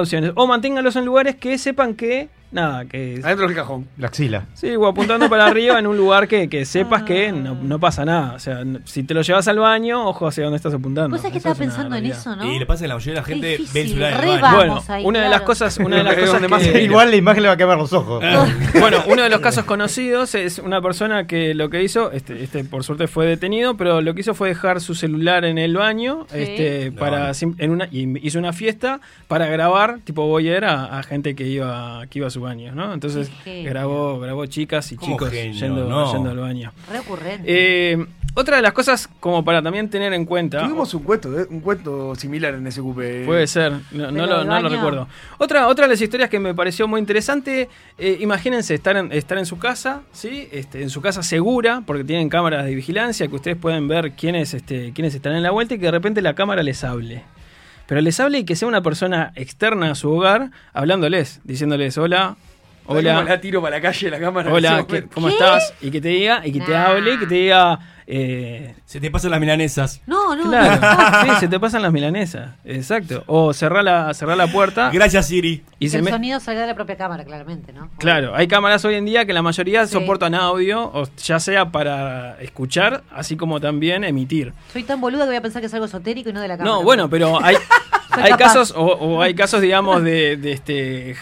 [0.00, 0.32] Opciones.
[0.34, 2.28] O manténganlos en lugares que sepan que.
[2.50, 3.20] Nada, que.
[3.22, 3.86] Adentro del cajón.
[3.98, 4.46] La axila.
[4.54, 8.04] Sí, o apuntando para arriba en un lugar que, que sepas que no, no pasa
[8.06, 8.32] nada.
[8.34, 11.10] O sea, si te lo llevas al baño, ojo hacia dónde estás apuntando.
[11.10, 12.18] Vos sabés que Eso estaba es una pensando en realidad.
[12.18, 12.52] eso, ¿no?
[12.52, 14.28] Y le pasa que la mayoría de la gente ve el celular en el re
[14.40, 14.42] baño.
[14.42, 15.44] vamos Bueno, ahí, una de las claro.
[15.44, 17.56] cosas, una de las cosas donde más que- se Igual la imagen le va a
[17.58, 18.24] quemar los ojos.
[18.80, 22.64] bueno, uno de los casos conocidos es una persona que lo que hizo, este, este
[22.64, 26.26] por suerte fue detenido, pero lo que hizo fue dejar su celular en el baño,
[26.32, 26.38] Sí.
[26.38, 30.98] este, No, para sim- en una y hizo una fiesta para grabar tipo voyeur a,
[30.98, 32.92] a gente que iba que iba a su baño, ¿no?
[32.92, 36.12] Entonces grabó grabó chicas y chicos genio, yendo, no.
[36.12, 36.72] yendo al baño.
[36.90, 37.44] Recurrente.
[37.46, 40.62] Eh, otra de las cosas como para también tener en cuenta.
[40.62, 43.26] Tuvimos un cuento, eh, un cuento similar en SQP.
[43.26, 45.08] Puede ser, no, ¿De no lo no lo recuerdo.
[45.38, 47.68] Otra, otra de las historias que me pareció muy interesante,
[47.98, 50.48] eh, imagínense estar en, estar en su casa, ¿sí?
[50.52, 54.54] Este, en su casa segura, porque tienen cámaras de vigilancia, que ustedes pueden ver quiénes,
[54.54, 57.24] este, quiénes están en la vuelta y que de repente la cámara les hable.
[57.88, 62.36] Pero les hable y que sea una persona externa a su hogar, hablándoles, diciéndoles, hola,
[62.86, 63.18] Hola.
[63.20, 64.52] hola, la tiro para la calle la cámara.
[64.52, 65.14] hola, ese ¿qué- momento.
[65.14, 65.32] ¿cómo ¿Qué?
[65.32, 65.74] estás?
[65.80, 67.78] Y que te diga, y que te hable, y que te diga...
[68.10, 70.00] eh, Se te pasan las milanesas.
[70.06, 72.52] no, no, Claro, sí, se te pasan las milanesas.
[72.64, 73.22] Exacto.
[73.26, 75.62] O cerrar la, cerrar la puerta Gracias, Siri.
[75.78, 77.90] y se el me- sonido salga de la propia cámara, claramente, ¿no?
[77.98, 79.92] Claro, hay cámaras hoy en día que la mayoría Sí.
[79.92, 84.54] soportan audio, o ya sea para escuchar, así como también emitir.
[84.72, 86.56] Soy tan boluda que voy a pensar que es algo esotérico y no de la
[86.56, 86.76] cámara.
[86.76, 87.56] No, bueno, pero hay,
[88.10, 88.38] hay capaz.
[88.38, 91.16] casos, o, o hay casos, digamos, de, de este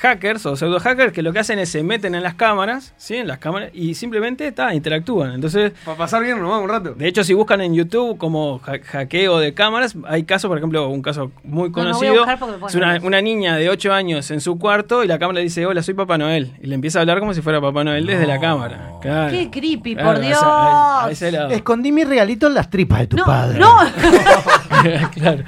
[0.00, 3.16] hackers o pseudo hackers que lo que hacen es se meten en las cámaras, ¿sí?
[3.16, 5.34] En las cámaras, y simplemente ta, interactúan.
[5.34, 6.94] Entonces, Para pasar bien, nos vamos un rato.
[6.94, 10.88] De hecho, si buscan en YouTube como ha- hackeo de cámaras, hay casos, por ejemplo,
[10.88, 12.26] un caso muy No, no voy a conocido.
[12.96, 15.82] es una, niña de 8 años en su cuarto y la cámara le dice, hola,
[15.82, 16.52] soy Papá Noel.
[16.62, 18.92] Y le empieza a hablar como si fuera Papá Noel desde la cámara.
[19.00, 19.30] Claro.
[19.30, 20.38] Qué creepy, Claro, por Dios.
[20.38, 21.50] esa- a- a ese lado.
[21.50, 23.58] Escondí mi regalito en las tripas de tu no, padre.
[23.58, 23.76] no.
[25.14, 25.44] claro.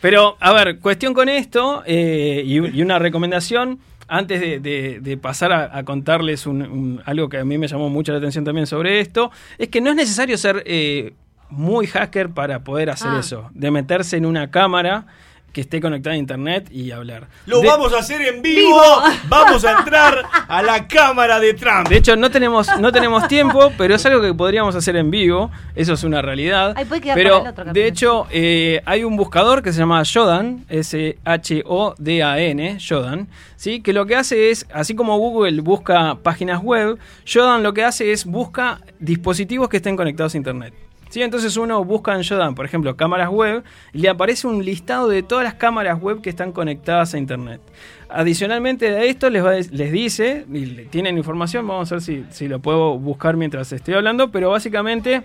[0.00, 3.78] Pero, a ver, cuestión con esto eh, y, y una recomendación.
[4.08, 7.68] Antes de, de- de pasar a, a contarles un- un- algo que a mí me
[7.68, 11.14] llamó mucho la atención también sobre esto, es que no es necesario ser eh,
[11.50, 13.20] muy hacker para poder hacer Ah.
[13.20, 15.06] eso, de meterse en una cámara
[15.54, 17.28] que esté conectada a internet y hablar.
[17.46, 18.82] Lo De- vamos a hacer en vivo.
[19.28, 21.88] Vamos a entrar a la cámara de Trump.
[21.88, 25.50] De hecho, no tenemos, no tenemos tiempo, pero es algo que podríamos hacer en vivo.
[25.76, 26.74] Eso es una realidad.
[26.76, 30.02] Ay, puede quedar pero, el otro de hecho, eh, hay un buscador que se llama
[30.04, 33.80] Shodan, S-H-O-D-A-N, Shodan, ¿sí?
[33.80, 38.12] que lo que hace es, así como Google busca páginas web, Shodan lo que hace
[38.12, 40.74] es busca dispositivos que estén conectados a Internet.
[41.14, 41.22] ¿Sí?
[41.22, 43.62] Entonces uno busca en Shodan, por ejemplo, cámaras web,
[43.92, 47.60] y le aparece un listado de todas las cámaras web que están conectadas a Internet.
[48.08, 52.02] Adicionalmente a esto les, va a- les dice, y le- tienen información, vamos a ver
[52.02, 55.22] si, si lo puedo buscar mientras estoy hablando, pero básicamente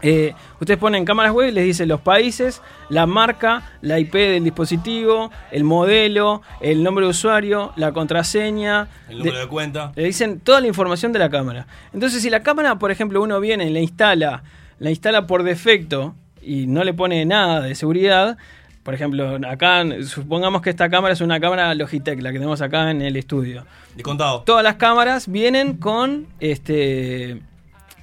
[0.00, 4.42] eh, ustedes ponen cámaras web y les dice los países, la marca, la IP del
[4.44, 8.88] dispositivo, el modelo, el nombre de usuario, la contraseña.
[9.10, 9.92] El número de- de cuenta.
[9.94, 11.66] le dicen toda la información de la cámara.
[11.92, 14.42] Entonces, si la cámara, por ejemplo, uno viene y la instala,
[14.82, 18.36] la instala por defecto y no le pone nada de seguridad,
[18.82, 22.90] por ejemplo, acá supongamos que esta cámara es una cámara Logitech, la que tenemos acá
[22.90, 23.64] en el estudio.
[23.94, 24.42] De contado.
[24.42, 27.40] Todas las cámaras vienen con este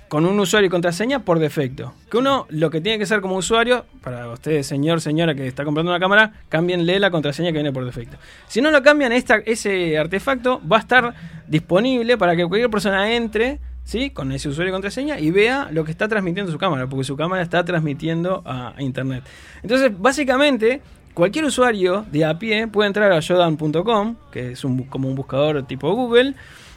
[0.07, 1.93] con un usuario y contraseña por defecto.
[2.09, 5.65] Que uno lo que tiene que hacer como usuario, para ustedes, señor, señora que está
[5.65, 8.17] comprando una cámara, cámbienle la contraseña que viene por defecto.
[8.47, 11.13] Si no lo cambian, esta, ese artefacto va a estar
[11.47, 14.09] disponible para que cualquier persona entre, ¿sí?
[14.09, 17.15] Con ese usuario y contraseña y vea lo que está transmitiendo su cámara, porque su
[17.15, 19.23] cámara está transmitiendo a, internet.
[19.61, 20.81] Entonces, básicamente,
[21.13, 25.65] cualquier usuario de a pie puede entrar a jodan.com, que es un, como un buscador
[25.65, 26.35] tipo Google,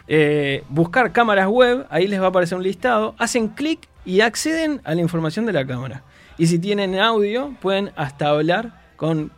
[0.09, 4.80] eh, buscar cámaras web, ahí les va a aparecer un listado, hacen clic y acceden
[4.84, 6.03] a la información de la cámara.
[6.38, 9.30] Y si tienen audio, pueden hasta hablar con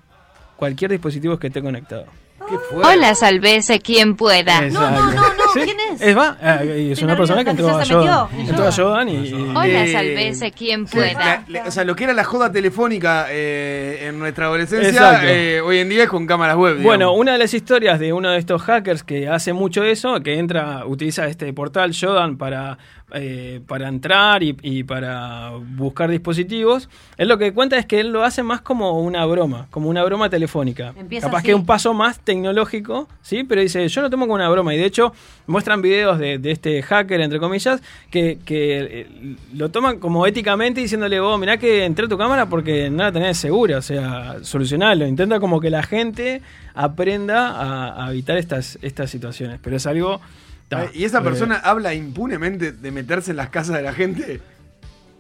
[0.57, 2.07] cualquier dispositivo que esté conectado.
[2.55, 2.85] ¿Qué fue?
[2.85, 4.65] Hola, sálvese quien pueda.
[4.67, 5.23] Exacto.
[5.55, 5.61] ¿Sí?
[5.65, 6.01] ¿quién es?
[6.01, 8.73] Es va, eh, es una no, persona no, que entró a en Entró a.
[8.73, 9.33] Jodan y.
[9.33, 11.13] Hola, Eh, salvese quien pueda.
[11.13, 15.27] la- la- o sea, lo que era la joda telefónica eh, en nuestra adolescencia, Exacto.
[15.29, 16.81] eh, hoy en día es con cámaras web.
[16.83, 20.39] Bueno, una de las historias de uno de estos hackers que hace mucho eso, que
[20.39, 22.79] entra, utiliza este portal Jodan para,
[23.15, 28.11] eh, para entrar y, y para buscar dispositivos, él lo que cuenta es que él
[28.11, 30.93] lo hace más como una broma, como una broma telefónica.
[30.97, 31.47] Empieza Capaz así.
[31.47, 33.45] que un paso más tecnológico, ¿sí?
[33.45, 34.75] Pero dice, yo lo tomo como una broma.
[34.75, 35.13] Y de hecho,
[35.47, 40.81] muestran videos de, de este hacker, entre comillas, que, que, eh, lo toman como éticamente
[40.81, 44.37] diciéndole, vos, mirá que entré a tu cámara porque no la tenés segura, o sea,
[44.43, 45.07] solucionarlo.
[45.07, 46.43] Intenta como que la gente
[46.75, 49.61] aprenda a, a evitar estas, estas situaciones.
[49.63, 50.21] Pero es algo...
[50.69, 54.41] ta, ¿Y esa eh, persona habla impunemente de meterse en las casas de la gente?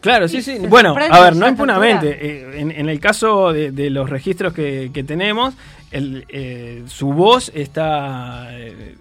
[0.01, 0.59] Claro, sí, sí.
[0.68, 2.18] Bueno, a ver, no altura.
[2.20, 5.55] Eh, en, en el caso de, de los registros que, que tenemos,
[5.90, 8.95] el, eh, su voz está eh,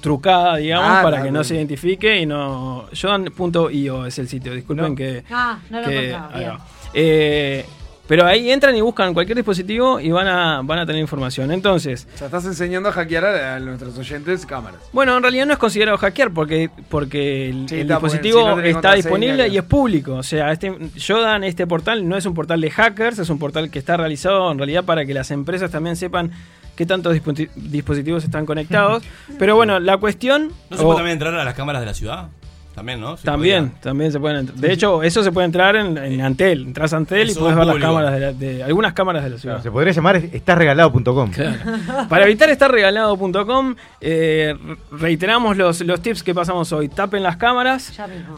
[0.00, 1.24] trucada, digamos, Ah, para claro.
[1.26, 2.86] que no se identifique y no...
[3.00, 5.22] Jodan.io es el sitio, disculpen que...
[5.30, 6.16] Ah, no lo que-
[8.06, 11.50] pero ahí entran y buscan cualquier dispositivo y van a, van a tener información.
[11.52, 14.80] Entonces, O sea, estás enseñando a hackear a, a nuestros oyentes cámaras.
[14.92, 18.40] bueno, en realidad no es considerado hackear porque, porque el, Sí, el está, porque dispositivo
[18.40, 20.14] si no tenés está disponible y es público.
[20.14, 20.72] O sea, este
[21.06, 24.50] Jodan, este portal, no es un portal de hackers, es un portal que está realizado
[24.52, 26.30] en realidad para que las empresas también sepan
[26.76, 29.02] qué tantos dispo- dispositivos están conectados.
[29.38, 30.50] Pero bueno, la cuestión...
[30.70, 32.28] ¿No se o- puede también entrar a las cámaras de la ciudad?
[32.74, 33.14] También, ¿no?
[33.16, 34.58] También, también se pueden entrar.
[34.58, 36.62] De hecho, eso se puede entrar en, en Antel.
[36.66, 39.30] Entras a Antel y puedes es ver las cámaras de, la- de- algunas cámaras de
[39.30, 39.62] la ciudad.
[39.62, 41.30] Se podría llamar estasregalado.com.
[42.08, 44.56] Para evitar estar regalado.com, eh,
[44.90, 46.88] reiteramos los, los tips que pasamos hoy.
[46.88, 47.92] Tapen las cámaras,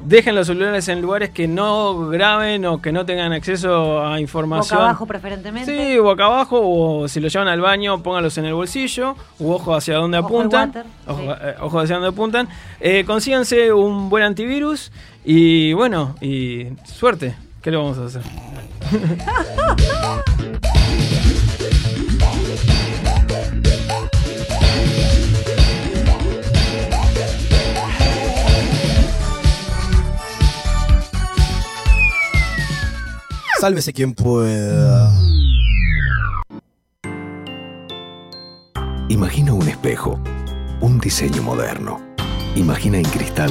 [0.04, 4.78] dejen los celulares en lugares que no graben o que no tengan acceso a información.
[4.78, 5.92] Boca abajo preferentemente.
[5.92, 9.74] Sí, boca abajo, o si lo llevan al baño, pónganlos en el bolsillo, u ojo
[9.74, 10.68] hacia Ojo al apuntan.
[10.68, 11.28] water, Ojo, sí.
[11.42, 12.48] eh, ojo hacia donde apuntan.
[12.80, 14.92] Eh, consíganse un buen antivirus
[15.24, 17.34] y bueno, y suerte.
[17.62, 18.22] ¿Qué le vamos a hacer?
[33.58, 35.10] Sálvese quien pueda.
[39.08, 40.20] Imagina un espejo,
[40.80, 42.00] un diseño moderno.
[42.54, 43.50] Imagina en cristal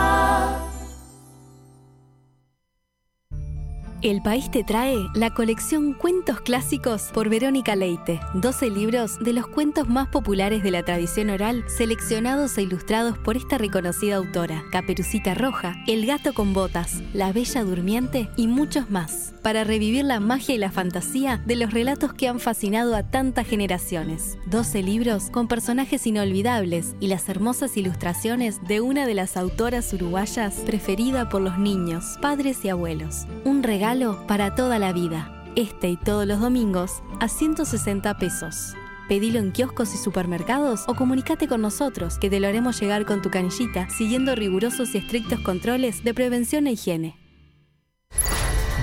[4.01, 8.19] El País te trae la colección Cuentos Clásicos por Verónica Leite.
[8.33, 13.37] 12 libros de los cuentos más populares de la tradición oral, seleccionados e ilustrados por
[13.37, 14.63] esta reconocida autora.
[14.71, 19.35] Caperucita Roja, El Gato con Botas, La Bella Durmiente y muchos más.
[19.43, 23.45] Para revivir la magia y la fantasía de los relatos que han fascinado a tantas
[23.45, 24.39] generaciones.
[24.47, 30.55] 12 libros con personajes inolvidables y las hermosas ilustraciones de una de las autoras uruguayas
[30.65, 33.27] preferida por los niños, padres y abuelos.
[33.45, 33.90] Un regalo
[34.25, 35.29] para toda la vida.
[35.57, 38.73] Este y todos los domingos a 160 pesos.
[39.09, 43.21] Pedilo en kioscos y supermercados o comunícate con nosotros que te lo haremos llegar con
[43.21, 47.17] tu canillita siguiendo rigurosos y estrictos controles de prevención e higiene.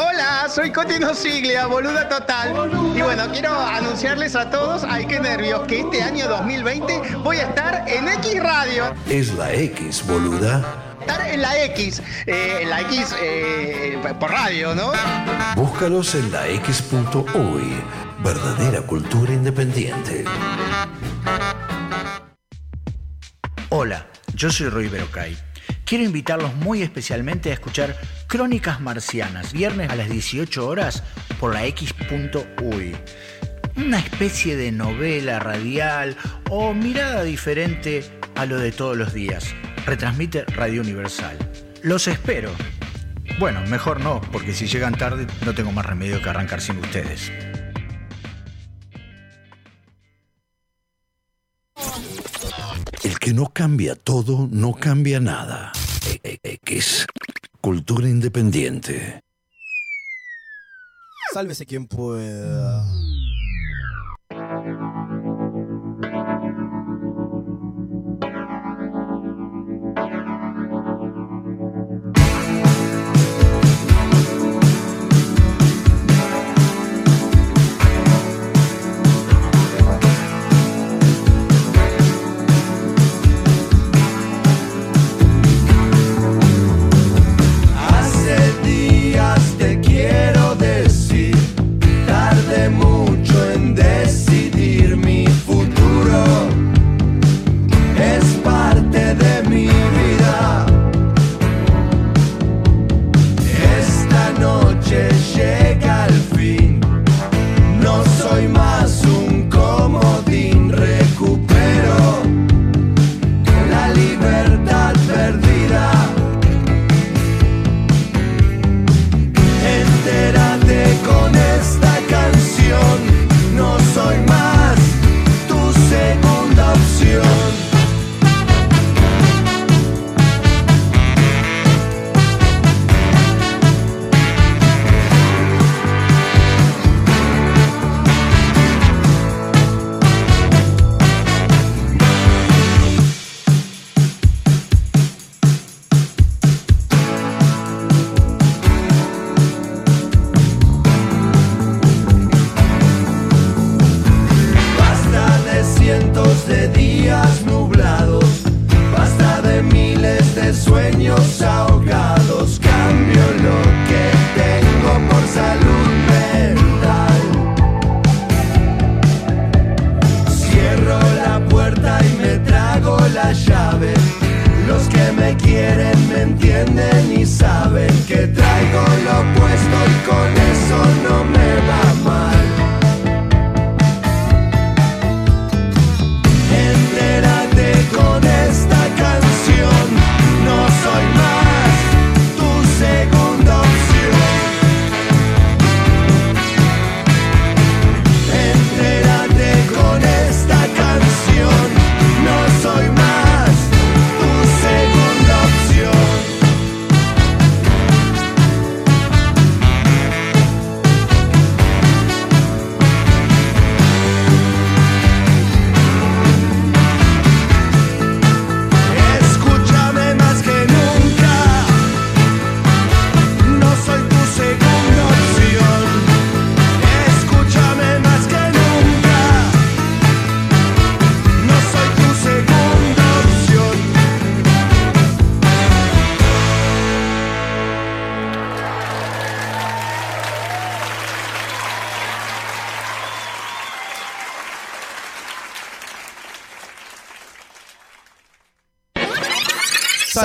[0.00, 2.70] Hola, soy Cotino Siglia, boluda total.
[2.94, 7.48] Y bueno, quiero anunciarles a todos, ay qué nervios, que este año 2020 voy a
[7.48, 8.94] estar en X Radio.
[9.10, 10.62] Es la X, boluda.
[11.00, 14.92] Estar en la X, eh, en la X eh, por radio, ¿no?
[15.56, 17.82] Búscalos en la X.uy.
[18.22, 20.24] Verdadera cultura independiente.
[23.70, 25.36] Hola, yo soy Roy Berocay.
[25.84, 27.96] quiero invitarlos muy especialmente a escuchar
[28.28, 31.02] Crónicas Marcianas, viernes a las 18 horas
[31.40, 32.94] por la X.uy.
[33.76, 36.14] Una especie de novela radial
[36.50, 38.04] o mirada diferente
[38.34, 39.54] a lo de todos los días.
[39.86, 41.38] Retransmite Radio Universal.
[41.82, 42.52] Los espero.
[43.38, 47.32] Bueno, mejor no, porque si llegan tarde no tengo más remedio que arrancar sin ustedes.
[53.04, 55.72] El que no cambia todo, no cambia nada.
[56.22, 57.06] E- e- X.
[57.68, 59.20] Cultura independiente.
[61.34, 62.82] Sálvese quien pueda.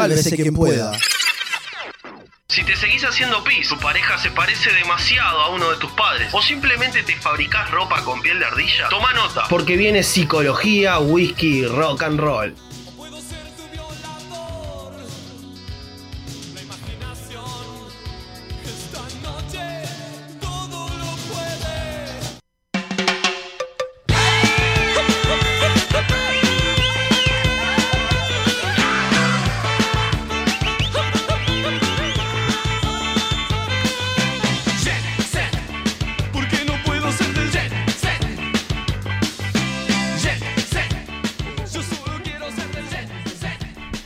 [0.04, 0.91] Sálvese quien pueda.
[2.49, 6.28] Si te seguís haciendo pis, tu pareja se parece demasiado a uno de tus padres,
[6.34, 11.66] o simplemente te fabricás ropa con piel de ardilla, toma nota, porque viene psicología, whisky
[11.66, 12.54] rock and roll.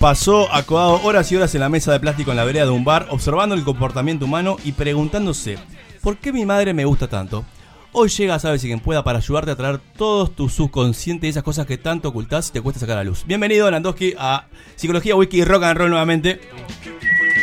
[0.08, 2.86] Pasó acodado horas y horas en la mesa de plástico en la vereda de un
[2.86, 5.58] bar, observando el comportamiento humano y preguntándose,
[6.02, 7.44] ¿por qué mi madre me gusta tanto?
[7.92, 11.44] Hoy llega, sabes si quien pueda, para ayudarte a traer todos tus subconscientes y esas
[11.44, 13.26] cosas que tanto ocultás y te cuesta sacar a luz.
[13.28, 14.48] Bienvenido, Landowski, a
[14.78, 16.40] Psicología, Wiki Rock and Roll nuevamente.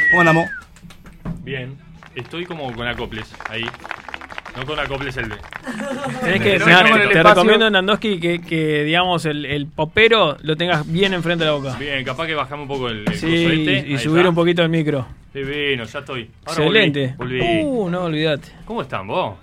[0.09, 0.49] ¿Cómo andamos?
[1.43, 1.77] Bien,
[2.15, 3.67] estoy como con acoples ahí.
[4.57, 5.29] No con acoples el.
[6.23, 6.65] Tenés que, No,
[7.11, 11.57] te, recomiendo, Nandoski, que, que digamos el, el popero lo tengas bien enfrente de la
[11.57, 11.77] boca.
[11.79, 13.89] Bien, capaz que bajamos un poco el, el Sí, este.
[13.89, 14.29] y Ahí subir está.
[14.29, 15.07] un poquito el micro.
[15.33, 16.31] Divino, ya estoy.
[16.47, 17.15] Ahora Excelente.
[17.19, 17.39] Volví.
[17.41, 17.63] volví.
[17.65, 18.49] Uh, no, olvídate.
[18.65, 19.35] ¿Cómo están vos?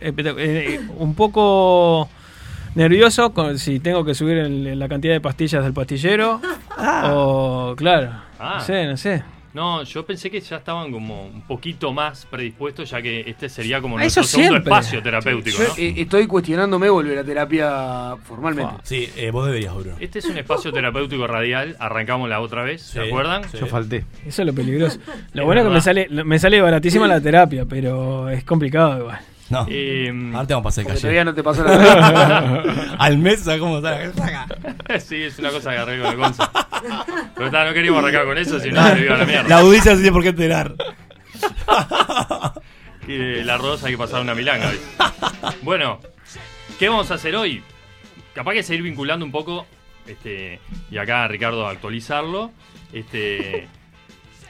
[0.00, 2.08] Espectac- eh, un poco
[2.74, 6.40] nervioso con, si tengo que subir el- la cantidad de pastillas del pastillero.
[7.04, 8.10] O, claro.
[8.40, 8.56] Ah.
[8.58, 9.22] No sé, no sé.
[9.56, 13.80] No, yo pensé que ya estaban como un poquito más predispuestos, ya que este sería
[13.80, 14.70] como nuestro eso segundo siempre.
[14.70, 15.74] espacio terapéutico, Yo ¿no?
[15.78, 18.74] eh, estoy cuestionándome volver a terapia formalmente.
[18.82, 19.96] Sí, eh, vos deberías, Bruno.
[19.98, 23.44] Este es un espacio terapéutico radial, arrancamos la otra vez, ¿se Sí, acuerdan?
[23.50, 23.56] sí.
[23.58, 24.04] Yo falté.
[24.26, 24.98] Eso es lo peligroso.
[25.32, 28.98] Lo Es bueno es que me sale, me sale baratísima la terapia, pero es complicado
[28.98, 29.20] igual.
[29.48, 29.66] No.
[29.70, 31.00] Eh, Ahora te vamos a pasar el calle.
[31.00, 35.00] todavía no te pasó la Al mes, ¿sabes cómo está?
[35.00, 36.50] sí, es una cosa que arreglo con el Gonza.
[37.34, 39.48] Pero está, no queríamos arrancar con eso, sino que iba a la mierda.
[39.48, 40.74] La audiencia no tiene por qué enterar.
[43.08, 44.68] Y la rosa hay que pasar una milanga.
[45.62, 46.00] Bueno,
[46.76, 47.62] ¿qué vamos a hacer hoy?
[48.34, 49.64] Capaz que seguir vinculando un poco,
[50.08, 50.58] este,
[50.90, 52.50] y acá Ricardo actualizarlo.
[52.92, 53.68] Este,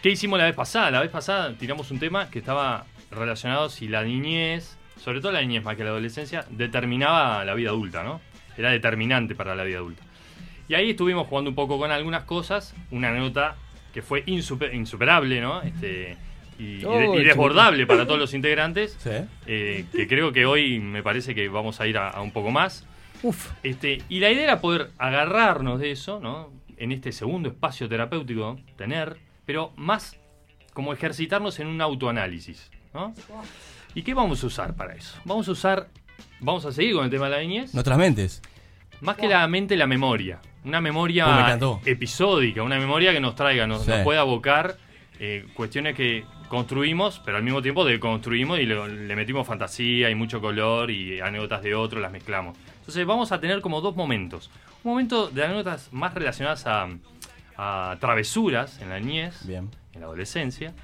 [0.03, 0.91] ¿Qué hicimos la vez pasada?
[0.91, 5.41] La vez pasada tiramos un tema que estaba relacionado si la niñez, sobre todo la
[5.41, 8.21] niñez más que la adolescencia, determinaba la vida adulta, ¿no?
[8.57, 10.03] Era determinante para la vida adulta.
[10.69, 13.57] Y ahí estuvimos jugando un poco con algunas cosas, una nota
[13.93, 15.63] que fue insuper- insuperable, ¿no?
[15.63, 16.17] Este,
[16.59, 19.11] y, Oh, y desbordable para todos los integrantes, Sí.
[19.47, 22.51] eh, que creo que hoy me parece que vamos a ir a, a un poco
[22.51, 22.87] más.
[23.23, 23.53] Uf.
[23.63, 26.51] Este, y la idea era poder agarrarnos de eso, ¿no?
[26.79, 29.17] En este segundo espacio terapéutico, tener,
[29.47, 30.19] pero más
[30.75, 33.15] como ejercitarnos en un autoanálisis, ¿no?
[33.97, 35.17] ¿Y qué vamos a usar para eso?
[35.25, 35.89] Vamos a usar,
[36.39, 37.73] vamos a seguir con el tema de la niñez.
[37.73, 38.43] Nuestras mentes.
[39.01, 40.39] Más que la mente, la memoria.
[40.65, 43.91] Una memoria Oh, me episódica, una memoria que nos traiga, nos, Sí.
[43.91, 44.77] nos pueda abocar
[45.19, 50.15] eh, cuestiones que construimos, pero al mismo tiempo deconstruimos y lo- le metimos fantasía y
[50.15, 52.55] mucho color y anécdotas de otro, las mezclamos.
[52.81, 54.51] Entonces vamos a tener como dos momentos.
[54.85, 56.89] Un momento de anécdotas más relacionadas a,
[57.57, 59.71] a travesuras en la niñez, Bien.
[59.95, 60.75] en la adolescencia.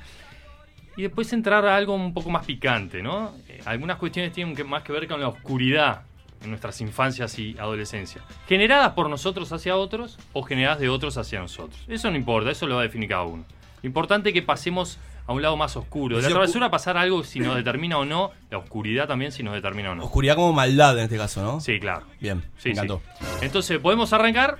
[0.96, 3.32] Y después entrar a algo un poco más picante, ¿no?
[3.48, 6.02] Eh, algunas cuestiones tienen que, más que ver con la oscuridad
[6.42, 8.20] en nuestras infancias y adolescencia.
[8.48, 11.80] Generadas por nosotros hacia otros o generadas de otros hacia nosotros.
[11.88, 13.44] Eso no importa, eso lo va a definir cada uno.
[13.82, 16.16] Lo importante es que pasemos a un lado más oscuro.
[16.16, 19.54] De la travesura pasar algo si nos determina o no, la oscuridad también si nos
[19.54, 20.04] determina o no.
[20.04, 21.60] Oscuridad como maldad en este caso, ¿no?
[21.60, 22.06] Sí, claro.
[22.20, 23.02] Bien, Sí, me encantó.
[23.18, 23.24] sí.
[23.42, 24.58] Entonces, podemos arrancar,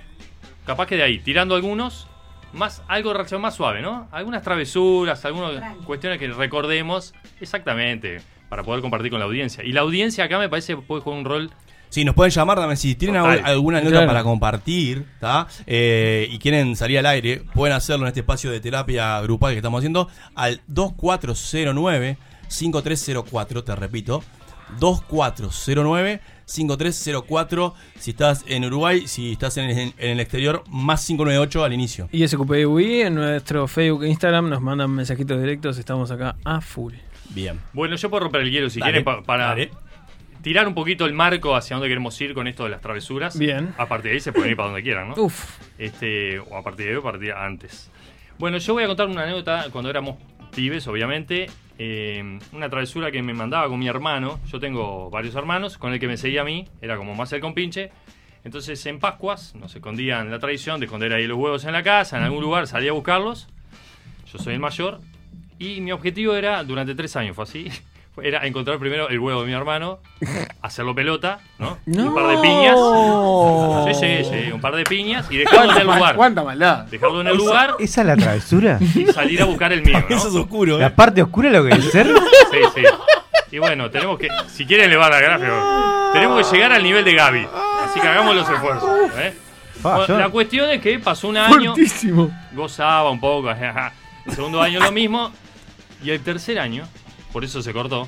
[0.65, 2.07] capaz que de ahí, tirando algunos,
[2.53, 4.07] más algo de reacción más suave, ¿no?
[4.11, 9.63] Algunas travesuras, algunas cuestiones que recordemos exactamente para poder compartir con la audiencia.
[9.63, 11.51] Y la audiencia acá me parece que puede jugar un rol.
[11.89, 13.41] Sí, nos pueden llamar también si tienen Total.
[13.45, 14.07] alguna nota Claro.
[14.07, 15.05] para compartir.
[15.67, 19.57] Eh, y quieren salir al aire, pueden hacerlo en este espacio de terapia grupal que
[19.57, 20.61] estamos haciendo al
[22.49, 24.23] 2409-5304, te repito,
[26.47, 31.73] 2409-5304 si estás en Uruguay, si estás en, en- en el exterior, más 598 al
[31.73, 32.09] inicio.
[32.11, 36.93] Y SQPUI en nuestro Facebook e Instagram nos mandan mensajitos directos, estamos acá a full.
[37.29, 37.59] Bien.
[37.73, 39.71] Bueno, yo puedo romper el hielo si Dale, quieren pa- para dale.
[40.41, 43.37] tirar un poquito el marco hacia dónde queremos ir con esto de las travesuras.
[43.37, 43.73] Bien.
[43.77, 45.15] A partir de ahí se pueden ir para donde quieran, ¿no?
[45.15, 45.57] Uf.
[45.77, 47.89] Este, o a partir de ahí o a partir de antes.
[48.37, 50.17] Bueno, yo voy a contar una anécdota cuando éramos
[50.53, 51.47] pibes, obviamente.
[51.77, 54.39] Eh, una travesura que me mandaba con mi hermano.
[54.47, 57.41] Yo tengo varios hermanos, con el que me seguía a mí, era como más el
[57.41, 57.91] compinche.
[58.43, 62.17] Entonces en Pascuas nos escondían la tradición de esconder ahí los huevos en la casa,
[62.17, 63.47] en algún lugar salía a buscarlos.
[64.31, 64.99] Yo soy el mayor.
[65.59, 67.71] Y mi objetivo era, durante tres años fue así,
[68.21, 69.99] era encontrar primero el huevo de mi hermano,
[70.61, 71.77] hacerlo pelota, ¿no?
[71.85, 72.77] Un par de piñas.
[73.85, 73.93] Sí,
[74.23, 76.15] sí, sí, un par de piñas y dejarlo en el ¿Cuánta lugar.
[76.15, 76.85] cuánta maldad?
[76.85, 78.77] Dejarlo en el lugar ¿Esa es la travesura?
[78.81, 80.15] y salir a buscar el mío, ¿no?
[80.15, 80.81] Eso es oscuro, ¿eh?
[80.81, 82.07] La parte oscura lo que es ser.
[82.53, 82.81] Sí, sí.
[83.49, 87.13] Y bueno, tenemos que, si quieren elevar la gráfica, tenemos que llegar al nivel de
[87.15, 87.47] Gaby.
[87.83, 88.89] Así que hagamos los esfuerzos.
[89.17, 89.33] ¿eh?
[89.81, 92.31] Bueno, la cuestión es que pasó un año, Fuertísimo.
[92.53, 93.49] gozaba un poco,
[94.25, 95.31] el segundo año lo mismo,
[96.03, 96.87] y el tercer año,
[97.33, 98.07] por eso se cortó,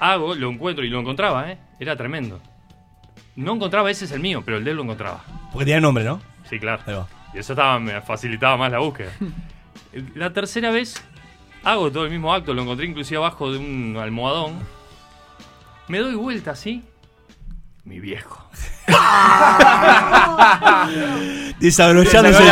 [0.00, 1.58] hago, lo encuentro y lo encontraba, ¿eh?
[1.78, 2.40] era tremendo.
[3.36, 5.24] No encontraba, ese es el mío, pero el de él lo encontraba.
[5.52, 6.20] Porque tiene nombre, ¿no?
[6.50, 7.06] Sí, claro.
[7.32, 9.12] Y eso estaba, me facilitaba más la búsqueda.
[10.14, 11.02] La tercera vez
[11.64, 14.58] hago todo el mismo acto, lo encontré inclusive abajo de un almohadón.
[15.88, 16.84] Me doy vuelta así.
[17.84, 18.44] Mi viejo.
[21.70, 22.06] Sacó el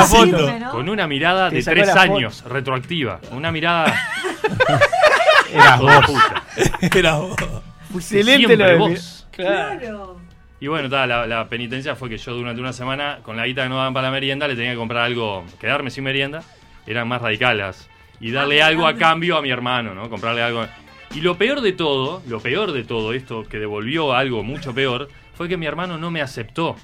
[0.06, 3.20] foto, Con una mirada de tres años, retroactiva.
[3.32, 3.94] Una mirada.
[5.53, 6.07] Eras vos.
[6.07, 6.42] puta.
[6.99, 7.36] Era vos.
[7.94, 9.26] Excelente Siempre lo de vos.
[9.30, 10.20] Claro.
[10.61, 13.62] Y bueno, ta, la, la penitencia fue que yo durante una semana, con la guita
[13.64, 16.42] que no daban para la merienda, le tenía que comprar algo, quedarme sin merienda,
[16.86, 17.88] eran más radicales.
[18.20, 20.09] Y darle algo a cambio a mi hermano, ¿no?
[20.09, 20.66] Comprarle algo.
[21.14, 25.09] Y lo peor de todo, lo peor de todo esto, que devolvió algo mucho peor,
[25.34, 26.76] fue que mi hermano no me aceptó.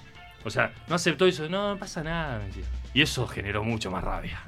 [0.45, 2.43] O sea, no aceptó y dijo, no, no pasa nada.
[2.93, 4.39] Y eso generó mucho más rabia.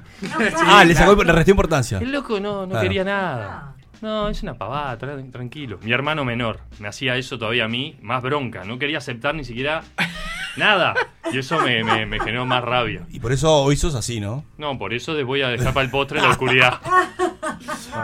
[0.67, 1.97] Ah, le sacó, le restó importancia.
[1.97, 2.83] El loco no, no Claro.
[2.83, 3.74] quería nada.
[4.01, 5.79] No, es una pavada, tra- tranquilo.
[5.81, 8.63] Mi hermano menor me hacía eso todavía a mí, más bronca.
[8.65, 9.83] No quería aceptar ni siquiera
[10.57, 10.93] nada.
[11.31, 13.05] Y eso me, me- me generó más rabia.
[13.11, 14.45] Y por eso hoy sos así, ¿no?
[14.57, 16.79] No, por eso les voy a dejar para el postre la oscuridad.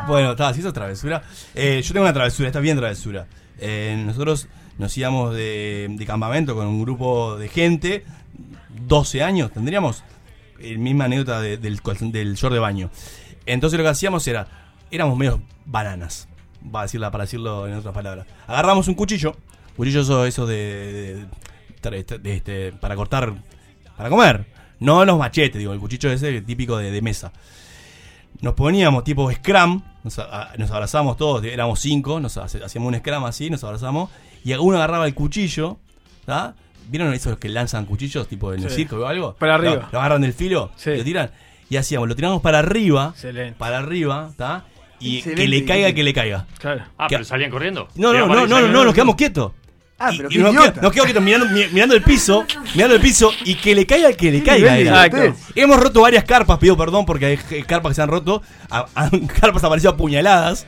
[0.07, 1.21] Bueno, está, si eso es travesura.
[1.53, 3.27] Eh, yo tengo una travesura, está bien travesura.
[3.59, 8.05] Eh, nosotros nos íbamos de, de campamento con un grupo de gente,
[8.69, 10.03] 12 años tendríamos,
[10.59, 11.79] el misma anécdota de- del,
[12.11, 12.89] del short de baño.
[13.45, 14.47] Entonces lo que hacíamos era,
[14.91, 16.27] éramos medio bananas,
[16.63, 18.27] va a decirla para decirlo en otras palabras.
[18.47, 19.35] Agarramos un cuchillo,
[19.75, 21.25] cuchillo eso, eso de,
[21.81, 23.33] de- de- de- este, para cortar,
[23.97, 24.45] para comer,
[24.79, 27.31] no los machetes, digo, el cuchillo ese típico de, mesa
[28.41, 33.23] nos poníamos tipo scrum, nos, a- nos abrazamos todos, éramos cinco, nos hacíamos un scrum
[33.25, 34.09] así, nos abrazamos,
[34.43, 35.77] y uno agarraba el cuchillo,
[36.25, 36.55] ¿tá?
[36.87, 38.77] ¿Vieron esos que lanzan cuchillos tipo en el Sí.
[38.77, 39.35] circo o algo?
[39.35, 39.75] Para arriba.
[39.75, 41.31] Lo, lo agarran del filo, y lo tiran,
[41.69, 43.55] y hacíamos, lo tiramos para arriba, Excelente.
[43.59, 44.65] para arriba, ¿está?
[45.01, 46.47] Y Excelente, que le caiga, que le caiga.
[46.59, 46.83] Claro.
[46.97, 47.87] Ah, Que- pero salían corriendo.
[47.95, 49.51] No, no, no, no, no, nos quedamos quietos.
[50.03, 52.45] Ah, Y- pero y qué nos, quedamos, nos quedamos quietos mirando, mi- mirando el piso,
[52.73, 54.79] mirando el piso y que le caiga, que le caiga.
[54.79, 55.35] idiotez.
[55.55, 59.09] Hemos roto varias carpas, pido perdón porque hay carpas que se han roto, a- a-
[59.39, 60.65] carpas aparecido apuñaladas.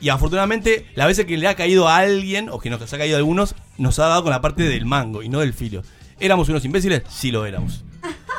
[0.00, 3.16] Y afortunadamente, las veces que le ha caído a alguien, o que nos ha caído
[3.16, 5.82] a algunos, nos ha dado con la parte del mango y no del filo.
[6.18, 7.02] ¿Éramos unos imbéciles?
[7.08, 7.84] Sí lo éramos.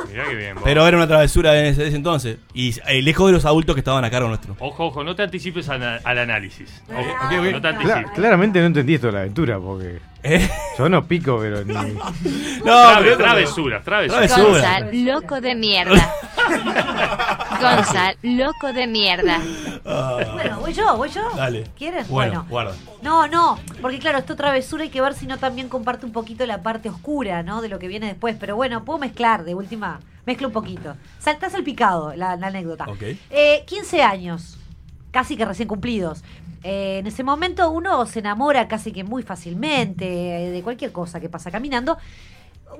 [0.09, 0.55] Mirá qué bien.
[0.55, 0.63] vos.
[0.63, 2.37] Pero era una travesura en ese, ese entonces.
[2.53, 4.55] Y eh, lejos de los adultos que estaban a cargo nuestro.
[4.59, 6.81] Ojo, ojo, no te anticipes al, al análisis.
[6.89, 7.51] Ojo, ok, ok.
[7.51, 8.11] No te Cla- anticipes.
[8.15, 10.49] claramente no entendí esto de la aventura, porque ¿Eh?
[10.77, 11.73] yo no pico, pero ni.
[12.63, 14.27] No, Trave- pero- travesuras, travesuras.
[14.33, 14.79] Travesura.
[14.79, 16.13] Gonzal, loco de mierda.
[17.61, 19.39] Gonzal, loco de mierda.
[19.83, 21.29] Bueno, voy yo, voy yo.
[21.35, 21.63] Dale.
[21.77, 22.05] ¿Quieren?
[22.09, 22.75] Bueno, guarda.
[23.01, 26.45] No, no, porque claro, esto travesura hay que ver si no también comparte un poquito
[26.45, 27.61] la parte oscura, ¿no?
[27.61, 28.35] De lo que viene después.
[28.39, 30.95] Pero bueno, puedo mezclar, de última, mezclo un poquito.
[31.19, 32.85] Sal- Está salpicado la, la anécdota.
[32.87, 33.03] Ok.
[33.29, 34.57] Eh, 15 años,
[35.11, 36.23] casi que recién cumplidos.
[36.65, 41.19] Eh, en ese momento uno se enamora casi que muy fácilmente eh, de cualquier cosa
[41.19, 41.97] que pasa caminando.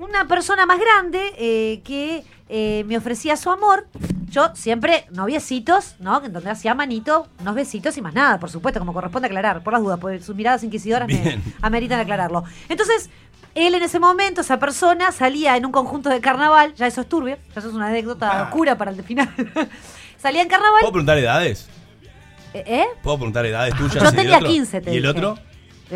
[0.00, 3.86] Una persona más grande eh, que eh, me ofrecía su amor.
[4.28, 6.22] Yo siempre, noviecitos, ¿no?
[6.24, 9.72] En donde hacía manito, unos besitos y más nada, por supuesto, como corresponde aclarar, por
[9.72, 12.44] las dudas, porque sus miradas inquisidoras me ameritan aclararlo.
[12.68, 13.10] Entonces,
[13.54, 17.08] él en ese momento, esa persona, salía en un conjunto de carnaval, ya eso es
[17.08, 19.28] turbio, ya eso es una anécdota oscura para el final.
[20.18, 20.80] salía en carnaval.
[20.80, 21.68] ¿Puedo preguntar edades?
[22.52, 22.86] ¿Eh?
[23.02, 24.02] ¿Puedo preguntar edades tuyas?
[24.02, 24.48] Yo tenía otro?
[24.48, 25.10] 15, te ¿Y el dije.
[25.10, 25.38] otro?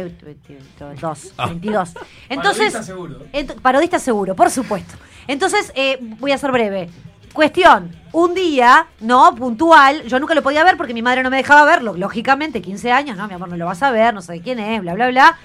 [0.07, 1.47] Eh, 22, Ah.
[1.47, 1.95] 22.
[2.29, 3.19] Entonces, Parodista seguro.
[3.33, 4.95] ent- parodista seguro, por supuesto.
[5.27, 6.89] Entonces, eh, voy a ser breve.
[7.33, 9.35] Cuestión, un día, ¿no?
[9.35, 12.91] Puntual, yo nunca lo podía ver porque mi madre no me dejaba verlo, lógicamente, 15
[12.91, 13.29] años, ¿no?
[13.29, 15.39] Mi amor, no lo vas a ver, no sé quién es, bla, bla, bla.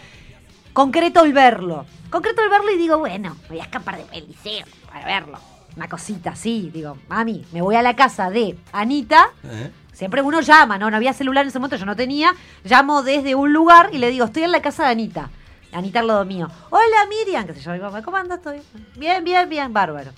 [0.71, 1.85] Concreto el verlo.
[2.09, 5.37] Concreto el verlo y digo, bueno, me voy a escapar del liceo para verlo.
[5.75, 9.71] Una cosita así, digo, mami, me voy a la casa de Anita, ¿Eh?
[10.03, 10.91] Siempre uno llama, ¿no?
[10.91, 12.33] No había celular en ese momento, yo no tenía.
[12.65, 15.29] Llamo desde un lugar y le digo, estoy en la casa de Anita.
[15.71, 16.49] Anita al lado mío.
[16.71, 18.01] Hola Miriam, que se llama mi mamá.
[18.01, 18.39] ¿Cómo andas?
[18.39, 18.61] ¿Estoy?
[18.97, 20.11] Bien, bien, bien, bárbaro.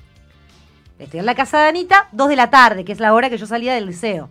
[0.97, 3.37] Estoy en la casa de Anita, dos de la tarde, que es la hora que
[3.37, 4.27] yo salía del liceo.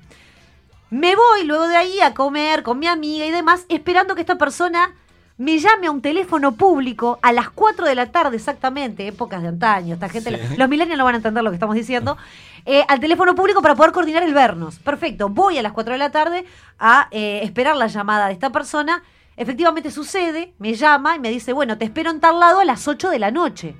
[0.91, 4.37] Me voy luego de ahí a comer con mi amiga y demás, esperando que esta
[4.37, 4.91] persona
[5.37, 9.49] me llame a un teléfono público a las 4 de la tarde exactamente, épocas de
[9.49, 9.95] antaño.
[9.95, 10.57] Esta gente, Sí.
[10.57, 12.17] los millennials no van a entender lo que estamos diciendo.
[12.67, 14.79] eh, al teléfono público para poder coordinar el vernos.
[14.79, 16.45] Perfecto, voy a las 4 de la tarde
[16.79, 19.03] a eh, esperar la llamada de esta persona.
[19.37, 22.87] Efectivamente sucede, me llama y me dice, bueno, te espero en tal lado a las
[22.89, 23.75] 8 de la noche.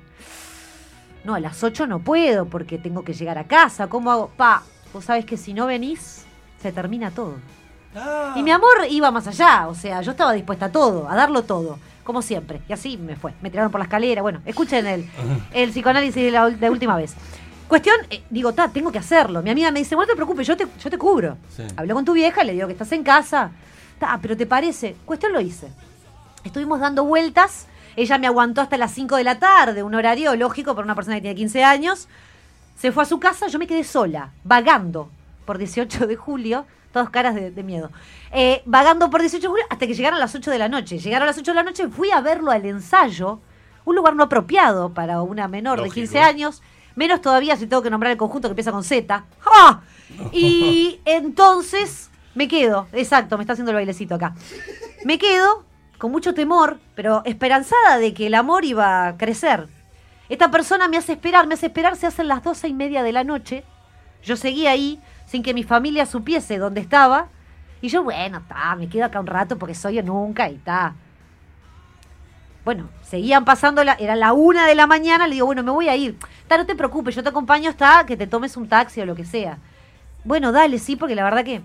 [1.23, 3.87] No, a las 8 no puedo porque tengo que llegar a casa.
[3.87, 4.31] ¿Cómo hago?
[4.37, 4.61] Pa,
[4.93, 6.25] vos sabés que si no venís,
[6.61, 7.35] se termina todo.
[8.35, 11.43] Y mi amor iba más allá, o sea, yo estaba dispuesta a todo, a darlo
[11.43, 12.61] todo, como siempre.
[12.67, 13.33] Y así me fue.
[13.41, 14.21] Me tiraron por la escalera.
[14.21, 15.09] Bueno, escuchen el,
[15.53, 17.15] el psicoanálisis de la, de última vez.
[17.67, 19.41] Cuestión, eh, digo, ta, tengo que hacerlo.
[19.41, 21.37] Mi amiga me dice, bueno, no te preocupes, yo te, yo te cubro.
[21.55, 21.63] Sí.
[21.75, 23.51] Habló con tu vieja, le digo que estás en casa.
[23.99, 24.95] Ta, pero te parece.
[25.05, 25.69] Cuestión lo hice.
[26.43, 27.67] Estuvimos dando vueltas.
[27.95, 31.15] Ella me aguantó hasta las 5 de la tarde, un horario lógico para una persona
[31.15, 32.07] que tiene 15 años.
[32.77, 35.09] Se fue a su casa, yo me quedé sola, vagando
[35.45, 37.89] por 18 de julio, todas caras de, de miedo.
[38.31, 40.99] Eh, vagando por 18 de julio hasta que llegaron las 8 de la noche.
[40.99, 43.39] Llegaron a las 8 de la noche, fui a verlo al ensayo,
[43.85, 45.95] un lugar no apropiado para una menor Lógico.
[45.95, 46.61] de 15 años,
[46.95, 49.25] menos todavía si tengo que nombrar el conjunto que empieza con Z.
[49.39, 49.81] ¡Ja!
[50.31, 54.35] Y entonces me quedo, exacto, me está haciendo el bailecito acá.
[55.03, 55.63] Me quedo
[55.97, 59.67] con mucho temor, pero esperanzada de que el amor iba a crecer.
[60.27, 63.11] Esta persona me hace esperar, me hace esperar, se hacen las doce y media de
[63.11, 63.63] la noche.
[64.23, 67.27] Yo seguí ahí sin que mi familia supiese dónde estaba.
[67.81, 70.95] Y yo, bueno, está, me quedo acá un rato porque soy yo nunca y está.
[72.65, 75.87] Bueno, seguían pasando, la, era la una de la mañana, le digo, bueno, me voy
[75.87, 76.17] a ir.
[76.41, 79.15] Está, no te preocupes, yo te acompaño hasta que te tomes un taxi o lo
[79.15, 79.59] que sea.
[80.23, 81.61] Bueno, dale, sí, porque la verdad que...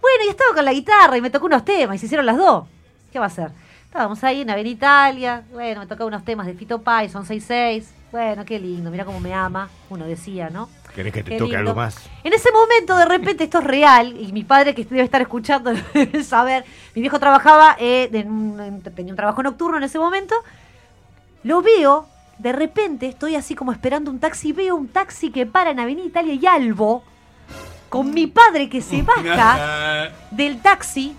[0.00, 2.36] Bueno, y estaba con la guitarra y me tocó unos temas y se hicieron las
[2.36, 2.66] dos.
[3.12, 3.50] ¿Qué va a hacer?
[3.86, 7.84] Estábamos ahí en Avenida Italia, bueno, me tocaba unos temas de Fito Pai, son 6-6.
[8.12, 10.68] Bueno, qué lindo, mira cómo me ama, uno decía, ¿no?
[10.94, 11.96] ¿Querés que te toque algo más?
[12.22, 15.72] En ese momento, de repente, esto es real, y mi padre, que debe estar escuchando,
[15.92, 16.64] debe saber.
[16.94, 20.36] Mi viejo trabajaba, eh, en un- en- tenía un trabajo nocturno en ese momento.
[21.42, 22.06] Lo veo,
[22.38, 26.06] de repente, estoy así como esperando un taxi, veo un taxi que para en Avenida
[26.06, 27.02] Italia y Albo,
[27.88, 31.16] con mi padre que se baja del taxi,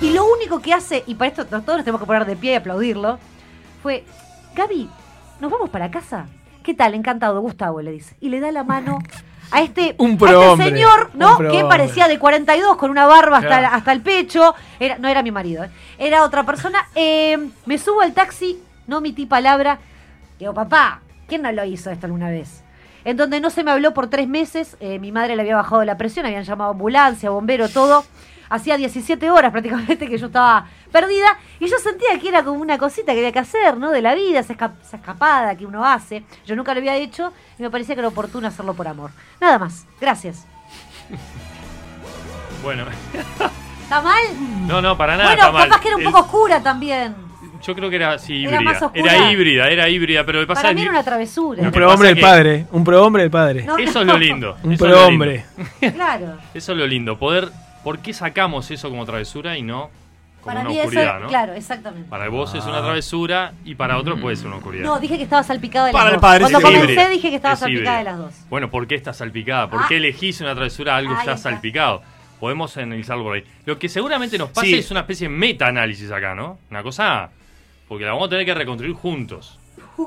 [0.00, 2.52] y lo único que hace, y para esto todos nos tenemos que poner de pie
[2.52, 3.18] y aplaudirlo,
[3.84, 4.04] fue,
[4.56, 4.90] Gaby,
[5.40, 6.26] ¿nos vamos para casa?
[6.62, 6.94] ¿Qué tal?
[6.94, 8.16] Encantado, Gustavo, le dice.
[8.20, 8.98] Y le da la mano
[9.50, 11.38] a este, Un a este señor, un ¿no?
[11.38, 13.68] Que parecía de 42, con una barba hasta, Claro.
[13.72, 14.54] hasta el pecho.
[14.80, 15.70] Era, no era mi marido, ¿eh?
[15.98, 16.86] era otra persona.
[16.94, 19.78] Eh, me subo al taxi, no omití palabra.
[20.38, 22.62] Digo, papá, ¿quién no lo hizo esto alguna vez?
[23.04, 25.84] En donde no se me habló por tres meses, eh, mi madre le había bajado
[25.84, 28.04] la presión, habían llamado ambulancia, bombero, todo.
[28.48, 32.78] Hacía 17 horas prácticamente que yo estaba perdida y yo sentía que era como una
[32.78, 33.90] cosita que había que hacer, ¿no?
[33.90, 36.22] De la vida, esa, esca- esa escapada que uno hace.
[36.46, 39.10] Yo nunca lo había hecho y me parecía que era oportuno hacerlo por amor.
[39.40, 39.86] Nada más.
[40.00, 40.46] Gracias.
[42.62, 42.84] Bueno,
[43.82, 44.22] ¿Está mal?
[44.68, 45.30] no, no, para nada.
[45.30, 45.68] bueno, está mal.
[45.68, 47.14] capaz que era un El- poco oscura también.
[47.62, 48.60] Yo creo que era así Era híbrida.
[48.72, 49.14] más oscura.
[49.16, 51.62] Era híbrida, era híbrida, pero lo que pasa Para mí era una travesura.
[51.62, 52.66] Un prohombre del padre.
[52.72, 53.62] Un prohombre del padre.
[53.64, 54.56] No, Eso es lo lindo.
[54.64, 55.44] Un es prohombre.
[55.80, 55.96] lindo.
[55.96, 56.38] Claro.
[56.54, 57.18] Eso es lo lindo.
[57.18, 57.50] Poder.
[57.84, 59.90] ¿Por qué sacamos eso como travesura y no
[60.42, 61.28] como Para una mí eso, oscuridad, no?
[61.28, 62.08] claro, exactamente.
[62.10, 62.68] Para vos es Ah.
[62.70, 64.84] una travesura y para otro puede ser una oscuridad.
[64.84, 66.20] No, dije que estaba salpicada de las Para el dos.
[66.22, 68.34] padre Cuando es comencé dije que estaba Es salpicada de las dos.
[68.50, 69.70] Bueno, ¿por qué está salpicada?
[69.70, 69.86] ¿Por Ah.
[69.88, 71.50] qué elegís una travesura algo Ahí ya está.
[71.50, 72.02] salpicado?
[72.40, 73.44] Podemos analizarlo por ahí.
[73.66, 74.74] Lo que seguramente nos pasa Sí.
[74.74, 76.58] es una especie de meta-análisis acá, ¿no?
[76.70, 77.30] Una cosa.
[77.86, 79.58] Porque la vamos a tener que reconstruir juntos.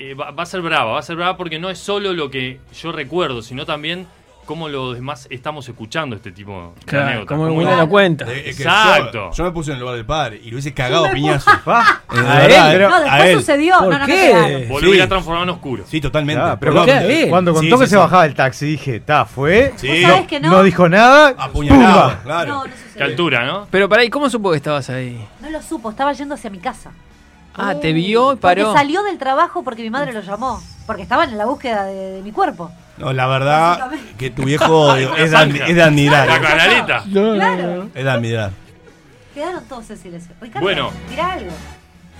[0.00, 2.30] Eh, va, va a ser brava, va a ser brava porque no es solo lo
[2.30, 4.06] que yo recuerdo, sino también
[4.48, 7.28] cómo los demás estamos escuchando este tipo de Claro, anécdotas.
[7.36, 8.24] cómo Cómo uno lo- cuenta.
[8.32, 9.30] Eh, es que Exacto.
[9.30, 11.50] Yo, yo me puse en el lugar del padre y lo hubiese cagado a piñazo.
[11.66, 12.80] Ah, Eh, de ¿A él?
[12.80, 13.38] eh, No, a después él.
[13.40, 13.78] sucedió.
[13.78, 14.66] ¿Por no, no, qué?
[14.70, 14.84] Vos Sí.
[14.86, 15.84] lo hubieras transformado en oscuro.
[15.86, 16.42] Sí, totalmente.
[16.42, 17.26] Ah, pero ¿Por cuando, qué?
[17.28, 19.74] cuando contó Sí, que sí, se bajaba del taxi, dije, está, fue.
[19.76, 19.86] Sí.
[19.88, 20.50] ¿Vos sabés que no?
[20.50, 21.34] No dijo nada.
[21.36, 22.20] Apuñalado, ¡pumba!
[22.24, 22.52] claro.
[22.54, 23.66] No, no Qué altura, ¿no?
[23.70, 25.22] Pero para ahí, ¿cómo supo que estabas ahí?
[25.42, 26.90] No lo supo, estaba yendo hacia mi casa.
[27.54, 28.72] Ah, te vio y Porque paró.
[28.72, 30.60] salió del trabajo porque mi madre lo llamó.
[30.86, 32.70] Porque estaban en la búsqueda de, de mi cuerpo.
[32.98, 35.30] No, la verdad que tu viejo es, es
[35.74, 36.26] de admirar.
[36.28, 37.04] La canalita.
[37.12, 37.88] Claro.
[37.94, 38.50] Es de admirar.
[39.34, 40.34] Quedaron todos en silencio.
[40.40, 40.90] Ricardo, Bueno.
[41.08, 41.50] tira algo.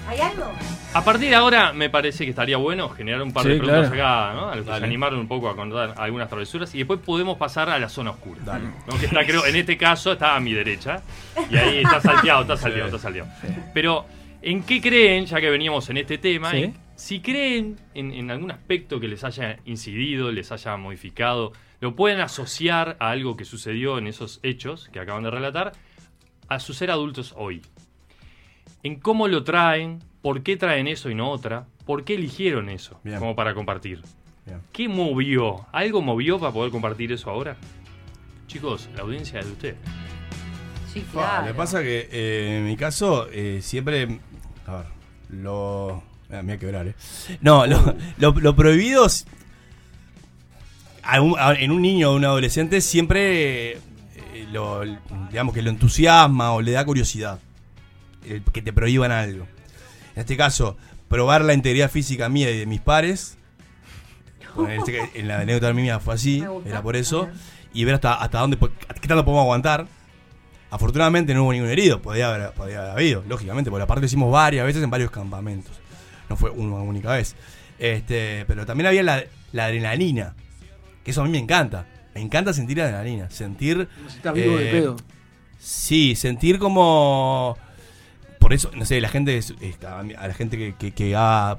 [0.09, 0.51] ¿Hay algo?
[0.95, 4.31] A partir de ahora me parece que estaría bueno generar un par de preguntas claro.
[4.31, 4.49] acá, ¿no?
[4.49, 4.87] A los que se Dale.
[4.87, 8.59] animaron un poco a contar algunas travesuras y después podemos pasar a la zona oscura.
[8.59, 8.99] ¿no?
[8.99, 11.03] Que está, creo, en este caso está a mi derecha
[11.51, 13.29] y ahí está salteado, está salteado, está salteado.
[13.75, 14.07] Pero,
[14.41, 16.63] ¿en qué creen, ya que veníamos en este tema, Sí.
[16.63, 21.97] en- si creen en, en algún aspecto que les haya incidido, les haya modificado, lo
[21.97, 25.73] pueden asociar a algo que sucedió en esos hechos que acaban de relatar,
[26.49, 27.63] a su ser adultos hoy?
[28.83, 33.01] en cómo lo traen, por qué traen eso y no otra, por qué eligieron eso
[33.03, 33.19] Bien.
[33.19, 34.03] como para compartir.
[34.47, 34.61] Bien.
[34.73, 35.67] ¿Qué movió?
[35.73, 37.57] ¿Algo movió para poder compartir eso ahora?
[38.47, 39.77] Chicos, la audiencia es de usted.
[40.93, 41.47] Sí, claro.
[41.47, 44.21] Me pasa que eh, en mi caso eh, siempre.
[44.67, 44.87] A ver,
[45.29, 46.03] lo.
[46.31, 46.95] Ah, me voy a quebrar, ¿eh?
[47.41, 49.07] No, lo, lo, lo prohibido.
[49.07, 49.27] es-
[51.03, 53.73] a un- a- en un niño o un adolescente siempre.
[53.73, 53.79] eh,
[54.53, 54.83] lo,
[55.31, 57.39] digamos que lo entusiasma o le da curiosidad.
[58.27, 59.47] el que te prohíban algo.
[60.15, 60.77] En este caso,
[61.09, 63.39] probar la integridad física mía y de mis pares.
[64.55, 66.69] Bueno, en, este ca- en la anécdota mía fue así, Me gusta.
[66.69, 67.23] era por eso.
[67.23, 67.33] Ajá.
[67.73, 69.87] Y ver hasta, hasta dónde, po- qué tanto podemos aguantar.
[70.71, 74.31] Afortunadamente no hubo ningún herido, podía haber, podía haber habido, lógicamente, porque aparte lo hicimos
[74.31, 75.73] varias veces en varios campamentos.
[76.29, 77.35] No fue una única vez.
[77.79, 80.35] Este, pero también había la, la adrenalina,
[81.05, 81.87] que eso a mí me encanta.
[82.15, 83.89] Me encanta sentir adrenalina, sentir...
[83.97, 84.97] Como si estás vivo de pedo.
[85.59, 87.57] Sí, sentir como...
[88.39, 89.41] Por eso, no sé, la gente,
[89.87, 91.59] a la gente que, que- que ha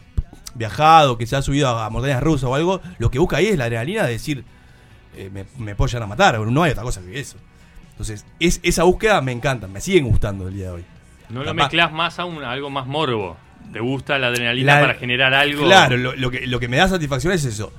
[0.55, 3.47] viajado, que se ha subido a, a montañas rusas o algo, lo que busca ahí
[3.47, 4.43] es la adrenalina de decir,
[5.15, 7.37] eh, me, me puedo llegar a matar, no hay otra cosa que eso.
[7.91, 10.85] Entonces, es, esa búsqueda me encanta, me siguen gustando el día de hoy.
[11.29, 13.37] No lo mezclas más a, un- a algo más morbo.
[13.73, 15.63] ¿Te gusta la adrenalina La- para generar algo?
[15.65, 17.71] Claro, lo, lo que, lo que me da satisfacción es eso.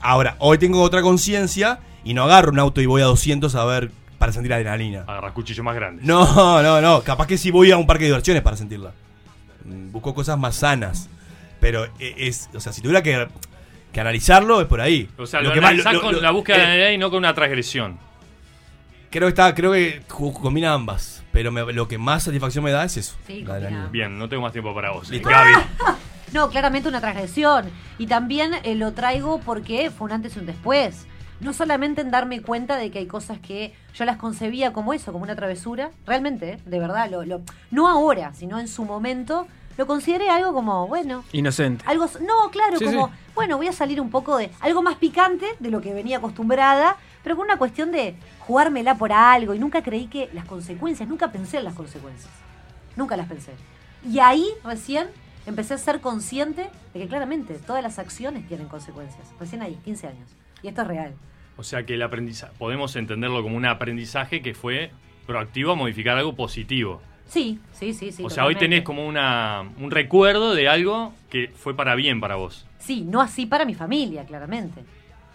[0.00, 3.64] Ahora, hoy tengo otra conciencia y no agarro un auto y voy a 200 a
[3.64, 5.00] ver para sentir adrenalina.
[5.06, 6.04] Agarras cuchillos más grandes.
[6.04, 7.02] No, no, no.
[7.02, 8.92] Capaz que sí voy a un parque de diversiones para sentirla.
[9.64, 11.08] Mm, Busco cosas más sanas.
[11.60, 13.28] Pero e- es, o sea, si tuviera que,
[13.92, 15.08] que analizarlo, es por ahí.
[15.18, 17.10] O sea, lo, que más- lo- con la búsqueda eh, de la ley y no
[17.10, 17.98] con una transgresión.
[19.10, 21.21] Creo que está, creo que combina ambas.
[21.32, 23.16] Pero me- lo que más satisfacción me da es eso.
[23.26, 23.66] Sí, la del combina.
[23.80, 23.90] anime.
[23.92, 25.08] Bien, no tengo más tiempo para vos.
[25.10, 25.28] Listo.
[25.28, 25.52] Gaby.
[26.32, 27.68] No, claramente una transgresión.
[27.98, 31.06] Y también eh, lo traigo porque fue un antes y un después.
[31.40, 35.12] No solamente en darme cuenta de que hay cosas que yo las concebía como eso,
[35.12, 35.90] como una travesura.
[36.06, 39.46] Realmente, eh, de verdad, lo, lo- no ahora, sino en su momento,
[39.76, 41.84] lo consideré algo como, bueno, Inocente.
[41.86, 43.12] algo, no, claro, Sí, como, sí.
[43.34, 46.96] bueno, voy a salir un poco de algo más picante de lo que venía acostumbrada,
[47.22, 51.30] pero con una cuestión de jugármela por algo y nunca creí que las consecuencias, nunca
[51.30, 52.32] pensé en las consecuencias.
[52.96, 53.52] Nunca las pensé.
[54.08, 55.08] Y ahí recién
[55.46, 59.32] empecé a ser consciente de que claramente todas las acciones tienen consecuencias.
[59.38, 60.28] Recién ahí, 15 años.
[60.62, 61.14] Y esto es real.
[61.56, 64.90] O sea que el aprendizaje, podemos entenderlo como un aprendizaje que fue
[65.26, 67.00] proactivo a modificar algo positivo.
[67.28, 68.22] Sí, sí, sí, sí.
[68.24, 72.36] o sea, hoy tenés como una, un recuerdo de algo que fue para bien para
[72.36, 72.66] vos.
[72.78, 74.82] Sí, no así para mi familia, claramente.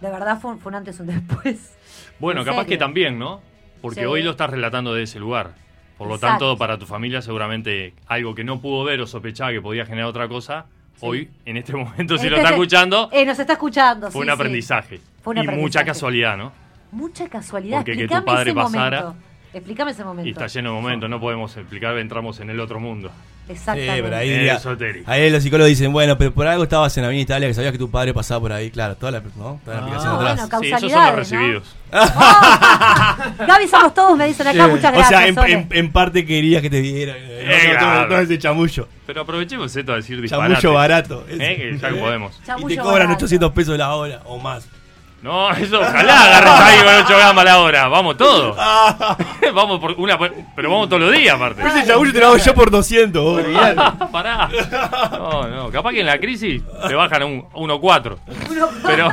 [0.02, 1.74] De verdad fue, un- fue un antes y un después.
[2.20, 2.70] Bueno, ¿En capaz serio?
[2.70, 3.42] que también, ¿no?
[3.82, 4.06] Porque Sí.
[4.06, 5.52] hoy lo estás relatando de ese lugar.
[6.00, 6.46] Por lo Exacto.
[6.48, 10.10] tanto, para tu familia seguramente algo que no pudo ver o sospechaba que podía generar
[10.10, 10.66] otra cosa,
[11.00, 14.10] hoy, en este momento, si lo Este está escuchando, Eh, nos está escuchando.
[14.12, 15.00] fue sí, un aprendizaje.
[15.22, 16.52] Fue un y mucha casualidad, ¿no?
[16.92, 17.78] Mucha casualidad.
[17.80, 19.24] Porque que tu padre ese pasara- momento.
[19.54, 20.28] Explícame ese momento.
[20.28, 23.12] Y está lleno de momentos, no podemos explicar, entramos en el otro mundo.
[23.50, 23.96] Exactamente.
[23.96, 25.10] Sí, pero ahí, Eh, diría- esotérico.
[25.12, 27.72] ahí los psicólogos dicen, bueno, pero por algo estabas en la Avenida Italia, que sabías
[27.72, 29.60] que tu padre pasaba por ahí, claro, toda la, ¿no?
[29.64, 30.50] Toda la aplicación Ah, atrás.
[30.50, 33.48] bueno, Sí, esos son los ¿no?
[33.48, 35.08] Gaby somos todos, me dicen acá, muchas o gracias.
[35.08, 37.14] sea, en, en- en parte querías que te diera.
[37.18, 38.00] eh, no, Eh, no, claro.
[38.02, 38.88] todo, todo ese chamullo.
[39.06, 40.56] Pero aprovechemos esto a decir disparate.
[40.56, 41.26] Chamullo barato.
[41.30, 42.38] Eh, que ya que podemos.
[42.42, 43.26] Y Chamullo te cobran barato.
[43.26, 44.68] 800 pesos la hora o más.
[45.22, 47.88] No, eso ojalá agarres ahí con 8 gramas la hora.
[47.88, 48.56] Vamos todos.
[49.54, 50.18] vamos por una,
[50.56, 51.62] pero vamos todos los días aparte.
[51.64, 53.24] Pero ese chamullo te lo hago yo por 200.
[53.24, 53.42] vos.
[54.12, 54.50] Pará.
[55.12, 58.18] No, no, capaz que en la crisis te bajan a un 1.4.
[58.86, 59.10] Pero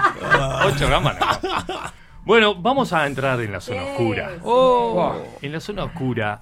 [0.66, 1.54] 8 gramas no.
[2.24, 4.30] Bueno, vamos a entrar en la zona oscura.
[4.44, 5.14] Oh.
[5.42, 6.40] En la zona oscura.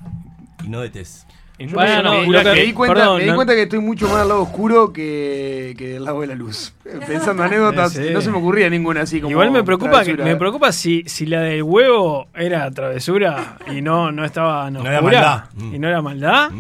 [0.64, 1.28] Y no de test.
[1.58, 4.06] Yo una me- oscura que- di cuenta, perdón, me di no- cuenta que estoy mucho
[4.08, 6.72] más al lado oscuro que, que del lado de la luz.
[7.06, 8.08] Pensando anécdotas, Sí.
[8.12, 9.30] no se me ocurría ninguna así como.
[9.30, 14.10] Igual me preocupa que, me preocupa si, si la del huevo era travesura y no,
[14.10, 15.44] no estaba no, No era oscura, maldad.
[15.54, 15.74] Mm.
[15.74, 16.50] y no era maldad.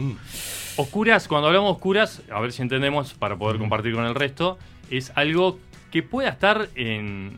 [0.76, 4.58] Oscuras, cuando hablamos oscuras, a ver si entendemos para poder compartir con el resto,
[4.90, 5.58] es algo
[5.90, 7.32] que pueda estar en,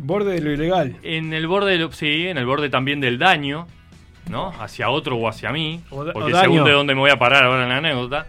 [0.00, 0.96] Borde de lo ilegal.
[1.02, 3.66] en el borde, de lo- sí, en el borde también del daño,
[4.28, 4.52] ¿no?
[4.60, 6.42] Hacia otro o hacia mí, O porque daño.
[6.44, 8.26] según de dónde me voy a parar ahora en la anécdota,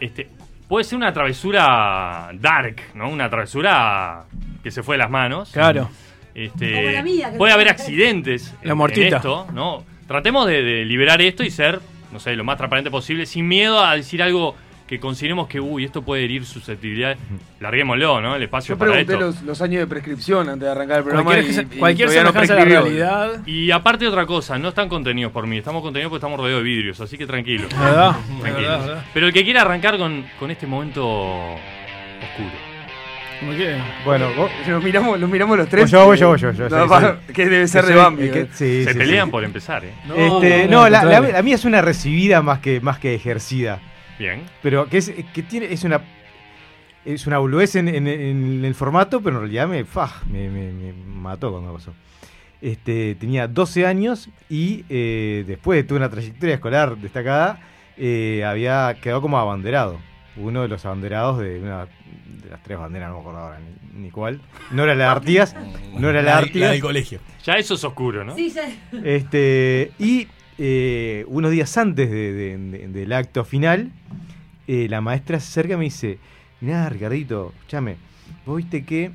[0.00, 0.28] este,
[0.68, 3.08] puede ser una travesura dark, ¿no?
[3.08, 4.24] Una travesura
[4.62, 5.50] que se fue de las manos.
[5.52, 5.90] Claro.
[6.34, 9.06] Este, mía, puede haber accidentes La en- mortita.
[9.06, 9.84] en esto, ¿no?
[10.08, 11.80] Tratemos de, de liberar esto y ser,
[12.12, 14.56] no sé, lo más transparente posible, sin miedo a decir algo
[14.86, 17.16] que consideremos que, uy, esto puede herir susceptibilidades.
[17.60, 18.36] Larguémoslo, ¿no?
[18.36, 19.24] El espacio Yo para pregunté esto.
[19.26, 21.24] los, los años de prescripción antes de arrancar el programa.
[21.32, 23.30] Cualquier, y- y cualquier no semejanza a la realidad.
[23.46, 26.68] Y aparte otra cosa, no están contenidos por mí, estamos contenidos porque estamos rodeados de
[26.68, 28.86] vidrios, así que verdad, Tranquilos.
[28.86, 29.04] verdad.
[29.14, 32.52] Pero el que quiera arrancar con, con este momento oscuro.
[33.40, 33.76] ¿Cómo que?
[34.04, 35.90] Bueno, vos- Los miramos, los miramos los tres.
[35.90, 37.32] Voy yo, voy yo, voy yo, yo, No, sí, pa- sí.
[37.32, 38.28] Que debe ser Yo de Bambi.
[38.30, 38.48] que- eh.
[38.52, 39.30] sí, Se sí, pelean sí.
[39.32, 39.92] por empezar, ¿eh?
[40.16, 43.80] Este, no, no, al la, la mía es una recibida más que, más que ejercida.
[44.18, 44.42] Bien.
[44.62, 46.00] Pero que es que tiene es una
[47.04, 50.72] es una boludez en, en- en el formato, pero en realidad me, faj, me, me-
[50.72, 51.92] me mató cuando pasó.
[52.62, 57.60] Este, tenía 12 años y eh, después de toda una trayectoria escolar destacada,
[57.98, 59.98] eh, había quedado como abanderado.
[60.36, 63.58] Uno de los abanderados de una de las tres banderas, no me acuerdo ahora
[63.92, 64.40] ni, ni cuál.
[64.70, 65.54] No era la de Artigas,
[65.98, 67.20] no era la de La, del colegio.
[67.44, 68.34] Ya eso es oscuro, ¿no?
[68.34, 68.68] Sí, ya-
[69.04, 70.26] Este, y
[70.58, 73.90] eh, unos días antes de- de- de- del acto final,
[74.66, 76.18] eh, la maestra se acerca y me dice,
[76.60, 77.96] mirá, Ricardito, escúchame,
[78.46, 79.10] vos viste que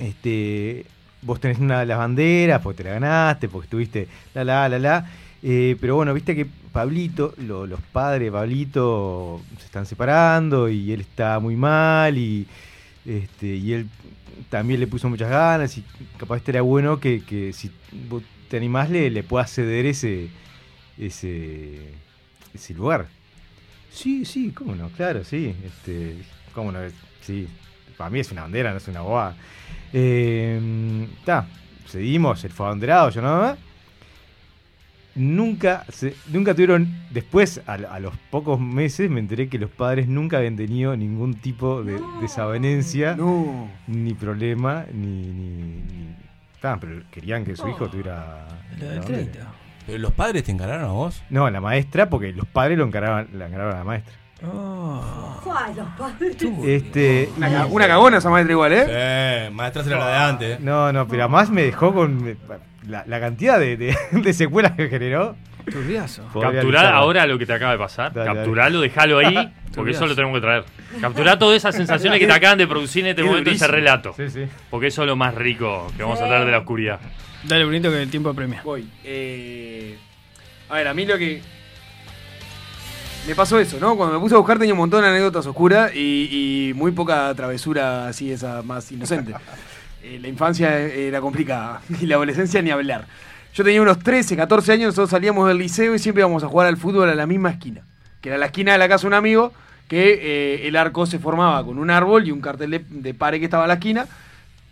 [0.00, 0.86] este,
[1.22, 4.78] vos tenés una de las banderas, porque te la ganaste, porque estuviste la, la, la,
[4.78, 5.10] la,
[5.42, 10.92] eh, pero bueno, viste que Pablito, lo- los padres de Pablito se están separando y
[10.92, 12.46] él está muy mal y,
[13.06, 13.88] este, y él
[14.50, 15.84] también le puso muchas ganas y
[16.18, 17.70] capaz estaría bueno que, que si
[18.08, 18.22] vos
[18.54, 20.28] te animás le, le puedas ceder ese,
[20.96, 21.90] ese,
[22.54, 23.08] ese lugar.
[23.90, 25.52] Sí, sí, cómo no, claro, sí.
[25.66, 26.14] Este,
[26.54, 26.78] cómo no,
[27.20, 27.48] sí.
[27.96, 29.34] Para mí es una bandera, no es una bobada.
[29.92, 31.48] Eh, ta,
[31.88, 33.58] seguimos, él fue abanderado, yo nada
[35.16, 40.06] Nunca, se- nunca tuvieron, después, a, a los pocos meses, me enteré que los padres
[40.06, 43.68] nunca habían tenido ningún tipo de desavenencia, No.
[43.88, 45.06] ni problema, ni...
[45.08, 46.23] ni, ni-
[46.80, 48.46] pero querían que su hijo tuviera...
[48.78, 49.04] La la del bandera.
[49.32, 49.52] 30.
[49.86, 51.22] ¿Pero los padres te encararon a vos?
[51.30, 54.14] No, la maestra, porque los padres lo encaraban, la encaraban a la maestra.
[54.46, 55.40] Oh.
[55.56, 56.36] Ay, los padres.
[56.64, 58.86] Este, Una, ca- una cagona esa maestra igual, ¿eh?
[58.88, 60.50] Eh, maestra será la de antes.
[60.56, 60.58] eh.
[60.62, 62.36] No, no, pero además me dejó con.
[62.86, 65.36] la, la cantidad de, de- de secuelas que generó.
[65.70, 66.28] Turbiazo.
[66.40, 68.12] Capturar ahora lo que te acaba de pasar.
[68.12, 68.38] Dale, dale.
[68.40, 69.98] capturarlo, dejalo ahí, porque Turbiazo.
[70.04, 70.64] eso lo tenemos que traer.
[71.00, 74.12] Capturar todas esas sensaciones que te acaban de producir en este Es momento ese relato.
[74.16, 74.44] Sí, sí.
[74.70, 77.00] Porque eso es lo más rico que vamos a traer de la oscuridad.
[77.44, 78.62] Dale, Brunito, que el tiempo apremia.
[78.64, 78.88] Voy.
[79.04, 79.96] Eh,
[80.68, 81.42] a ver, a mí lo que.
[83.26, 83.96] Me pasó eso, ¿no?
[83.96, 87.32] Cuando me puse a buscar tenía un montón de anécdotas oscuras y, y muy poca
[87.34, 89.34] travesura así, esa más inocente.
[90.06, 93.06] Eh, la infancia era complicada y la adolescencia ni hablar.
[93.54, 96.66] Yo tenía unos 13, 14 años, nosotros salíamos del liceo y siempre íbamos a jugar
[96.66, 97.82] al fútbol a la misma esquina.
[98.20, 99.52] Que era la esquina de la casa de un amigo,
[99.86, 103.38] que eh, el arco se formaba con un árbol y un cartel de, de pare
[103.38, 104.06] que estaba a la esquina.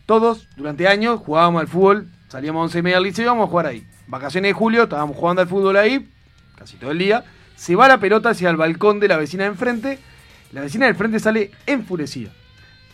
[0.05, 3.47] Todos, durante años, jugábamos al fútbol, salíamos a 11 y media al liceo y íbamos
[3.47, 3.87] a jugar ahí.
[4.09, 6.09] Vacaciones de julio, estábamos jugando al fútbol ahí,
[6.57, 7.23] casi todo el día.
[7.55, 10.01] Se va la pelota hacia el balcón de la vecina de enfrente.
[10.51, 12.31] La vecina del frente sale enfurecida.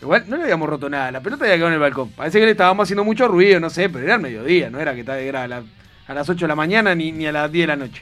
[0.01, 2.09] Igual no le habíamos roto nada, la pelota había quedado en el balcón.
[2.11, 4.93] Parece que le estábamos haciendo mucho ruido, no sé, pero era el mediodía, no era
[4.95, 5.63] que era a, la-
[6.07, 8.01] a las 8 de la mañana ni, ni a las 10 de la noche.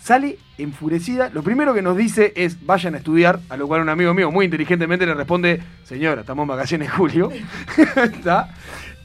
[0.00, 3.88] Sale enfurecida, lo primero que nos dice es vayan a estudiar, a lo cual un
[3.88, 7.30] amigo mío muy inteligentemente le responde, señora, estamos en vacaciones de julio.
[7.96, 8.54] Está.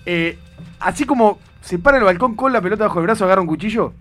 [0.05, 0.37] Eh,
[0.79, 3.93] así como se para el balcón con la pelota bajo el brazo, agarra un cuchillo,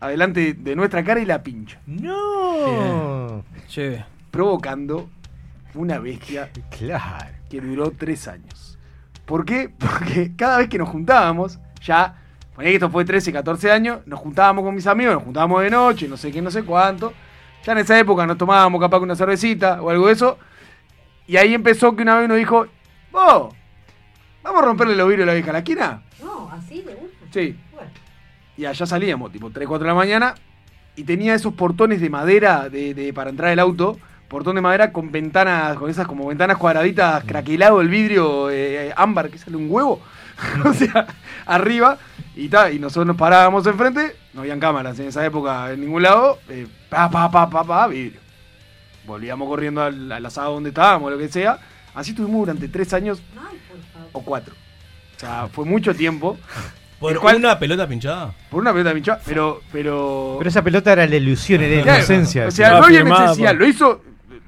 [0.00, 1.78] adelante de nuestra cara y la pincha.
[1.86, 3.44] No.
[3.68, 4.02] Che.
[4.30, 5.08] Provocando
[5.74, 7.26] una bestia Claro.
[7.48, 8.78] que duró tres años.
[9.26, 9.70] ¿Por qué?
[9.78, 12.16] Porque cada vez que nos juntábamos, ya,
[12.54, 15.70] poné que esto fue 13, 14 años, nos juntábamos con mis amigos, nos juntábamos de
[15.70, 17.12] noche, no sé qué, no sé cuánto.
[17.64, 20.38] Ya en esa época nos tomábamos capaz que una cervecita o algo de eso.
[21.28, 22.66] Y ahí empezó que una vez nos dijo,
[23.12, 23.54] vos,
[24.42, 26.02] ¿vamos a romperle los vidrios a la vieja a la esquina?
[26.20, 27.26] No, así de gusta.
[27.30, 27.56] Sí.
[28.56, 30.34] Y allá salíamos, tipo 3, 4 de la mañana,
[30.96, 33.98] y tenía esos portones de madera de, de- para entrar el auto,
[34.32, 39.30] portón de madera con ventanas, con esas como ventanas cuadraditas, craquelado el vidrio eh, ámbar,
[39.30, 40.02] que sale un huevo,
[40.64, 41.06] o sea,
[41.46, 41.98] arriba,
[42.34, 46.02] y ta, y nosotros nos parábamos enfrente, no habían cámaras en esa época en ningún
[46.02, 48.20] lado, eh, pa, pa, pa, pa, pa, vidrio.
[49.06, 51.58] Volvíamos corriendo al, al asado donde estábamos, lo que sea.
[51.94, 53.20] Así estuvimos durante tres años
[54.12, 54.54] o cuatro.
[55.16, 56.38] O sea, fue mucho tiempo.
[57.00, 58.32] ¿Por cual- una pelota pinchada?
[58.48, 60.36] por una pelota pinchada, pero, pero.
[60.38, 62.46] Pero esa pelota era la ilusión, era la Claro, inocencia.
[62.46, 63.54] O sea, no había necesidad.
[63.56, 64.02] Lo hizo,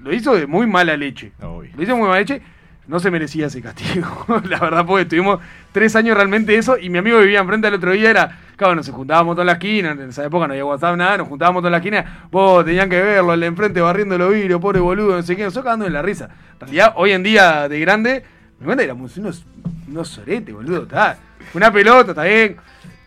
[0.05, 1.33] lo hizo de muy mala leche.
[1.41, 2.43] Lo hizo de muy mala leche.
[2.87, 4.27] No se merecía ese castigo.
[4.45, 5.41] la verdad, porque estuvimos
[5.73, 6.77] tres años realmente eso.
[6.77, 8.11] Y mi amigo vivía enfrente al otro día.
[8.11, 9.93] Era, claro, nos juntábamos toda la esquina.
[9.93, 11.17] En esa época no había WhatsApp, nada.
[11.17, 12.27] Nos juntábamos toda la esquina.
[12.31, 15.45] Vos tenían que verlo, el de enfrente barriendo los vidrios, pobre boludo, no sé qué.
[15.45, 16.29] Nosotros cagando en la risa.
[16.53, 18.25] En realidad, hoy en día de grande,
[18.61, 19.47] me cuenta que éramos unos,
[19.89, 20.83] unos soretes, boludo.
[20.83, 21.17] Está,
[21.55, 22.59] una pelota, está bien.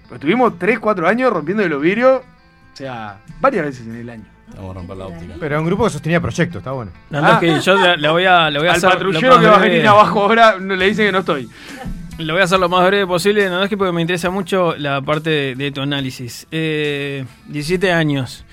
[0.06, 2.24] Pero estuvimos 3, 4 años rompiendo los vidrios.
[2.74, 4.37] O sea, varias veces en el año.
[4.56, 5.34] Vamos a romper la óptica.
[5.40, 6.92] Pero era un grupo que sostenía proyectos, está bueno.
[7.10, 8.90] No, no, que yo le, le voy a, le voy a Al hacer.
[8.90, 11.50] lo patrullero que va a venir abajo ahora le dicen que no estoy.
[12.20, 14.76] Lo voy a hacer lo más breve posible, no es que porque me interesa mucho
[14.76, 16.48] la parte de, de tu análisis.
[16.52, 18.44] Eh, 17 años.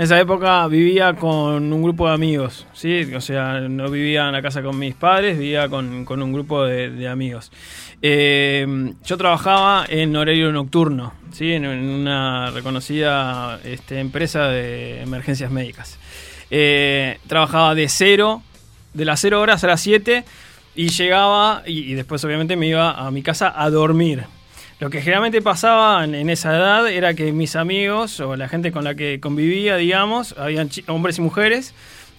[0.00, 3.02] En esa época vivía con un grupo de amigos, ¿sí?
[3.14, 7.06] O sea, no vivía en la casa con mis padres, vivía con, un grupo de,
[7.06, 7.52] amigos.
[8.00, 11.52] Eh, yo trabajaba en horario nocturno, ¿sí?
[11.52, 15.98] En, una reconocida este, empresa de emergencias médicas.
[16.50, 18.42] Eh, trabajaba de cero,
[18.94, 20.24] de las 0 horas a las 7
[20.76, 24.24] y llegaba y después obviamente me iba a mi casa a dormir.
[24.80, 28.82] Lo que generalmente pasaba en, esa edad era que mis amigos o la gente con
[28.82, 31.74] la que convivía, digamos, habían hombres y mujeres,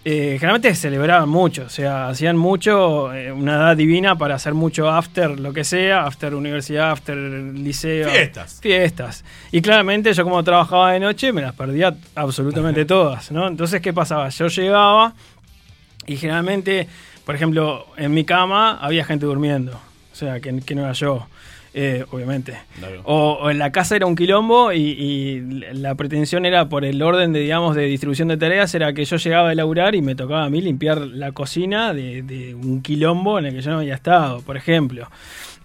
[0.05, 4.91] eh, generalmente celebraban mucho, o sea, hacían mucho, eh, una edad divina para hacer mucho
[4.91, 8.09] after, lo que sea, after universidad, after liceo.
[8.09, 8.59] Fiestas.
[8.61, 9.25] Fiestas.
[9.51, 13.47] Y claramente yo como trabajaba de noche me las perdía absolutamente todas, ¿no?
[13.47, 14.29] Entonces, ¿qué pasaba?
[14.29, 15.13] Yo llegaba
[16.05, 16.87] y generalmente,
[17.25, 21.25] por ejemplo, en mi cama había gente durmiendo, o sea, que, que no era yo.
[21.73, 22.57] Eh, obviamente.
[23.03, 25.41] O, o en la casa era un quilombo y, y
[25.73, 29.17] la pretensión era por el orden de, digamos, de distribución de tareas, era que yo
[29.17, 33.39] llegaba a laburar y me tocaba a mí limpiar la cocina de, de un quilombo
[33.39, 35.07] en el que yo no había estado, por ejemplo.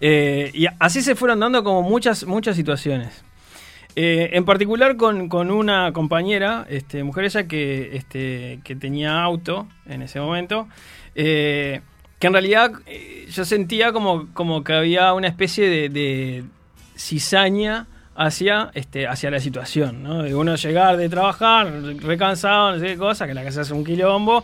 [0.01, 3.25] Eh, y así se fueron dando como muchas, muchas situaciones.
[3.99, 9.67] Eh, en particular con, con una compañera, este, mujer ella que, este, que tenía auto
[9.87, 10.69] en ese momento,
[11.15, 11.81] eh,
[12.19, 16.45] que en realidad eh, yo sentía como, como que había una especie de,
[16.97, 20.23] cizaña hacia, este, hacia la situación, ¿no?
[20.23, 21.71] De uno llegar de trabajar,
[22.01, 24.43] recansado, no sé qué cosa, que la casa es un quilombo,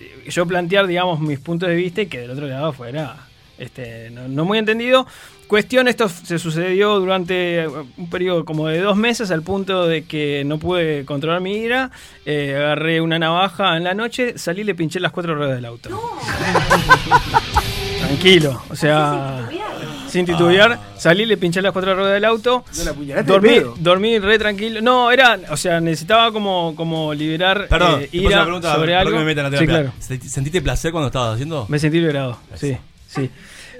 [0.00, 3.25] eh, yo plantear, digamos, mis puntos de vista y que del otro lado fuera
[3.58, 5.06] este, no, no muy entendido.
[5.46, 10.42] Cuestión, esto se sucedió durante un periodo como de dos meses al punto de que
[10.44, 11.92] no pude controlar mi ira.
[12.24, 15.66] eh, agarré una navaja en la noche, salí y le pinché las cuatro ruedas del
[15.66, 15.90] auto.
[18.00, 19.48] Tranquilo, o sea...
[20.08, 20.78] Sin titubear.
[20.96, 22.64] Salí, le pinché las cuatro ruedas del auto.
[22.84, 24.80] No Dormí, dormí re tranquilo.
[24.80, 28.94] No, era, o sea, necesitaba como, como liberar Perdón, eh, ¿te puedo hacer ira sobre
[28.94, 29.18] algo.
[29.18, 29.90] me meta en la sí, terapia.
[29.90, 29.96] claro.
[30.00, 31.66] ¿Senti- ¿Sentiste placer cuando estabas haciendo?
[31.68, 32.76] Me sentí liberado, sí,
[33.16, 33.30] sí.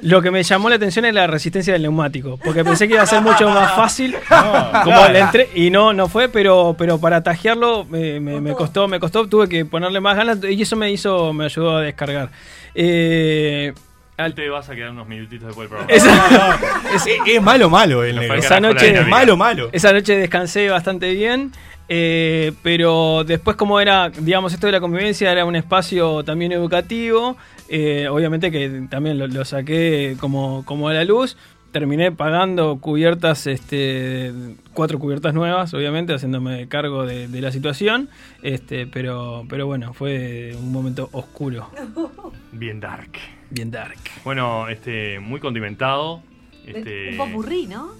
[0.02, 3.02] Lo que me llamó la atención es la resistencia del neumático, porque pensé que iba
[3.02, 5.12] a ser mucho más fácil, como claro.
[5.12, 9.00] le entré, y no, no fue, pero, pero para tajearlo me, me- me costó, me
[9.00, 12.28] costó, tuve que ponerle más ganas y eso me hizo, me ayudó a descargar.
[12.74, 13.72] Eh,
[14.18, 15.92] Al te vas a quedar unos minutitos después del programa.
[15.92, 16.58] Esa-
[16.94, 18.38] es, es malo, malo el Nos negro.
[18.38, 19.10] esa noche, dinámica.
[19.16, 19.68] malo, malo.
[19.72, 21.52] Esa noche descansé bastante bien.
[21.88, 27.36] Eh, pero después como era, digamos, esto de la convivencia era un espacio también educativo,
[27.68, 31.36] eh, obviamente que también lo, lo saqué como, como a la luz,
[31.72, 34.32] terminé pagando cubiertas, este,
[34.72, 38.08] cuatro cubiertas nuevas, obviamente, haciéndome cargo de, de la situación,
[38.42, 41.70] este, pero, pero bueno, fue un momento oscuro,
[42.52, 43.10] Bien dark.
[43.50, 43.98] bien dark.
[44.24, 46.22] Bueno, este, muy condimentado.
[46.66, 47.90] Este, Un popurrí, ¿no?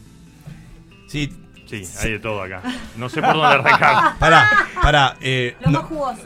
[1.06, 1.30] Sí,
[1.66, 2.62] Sí, hay de todo acá.
[2.97, 4.16] No sé por dónde arrancar.
[4.18, 4.48] pará,
[4.80, 5.16] pará.
[5.20, 6.22] eh, Lo no- más jugoso.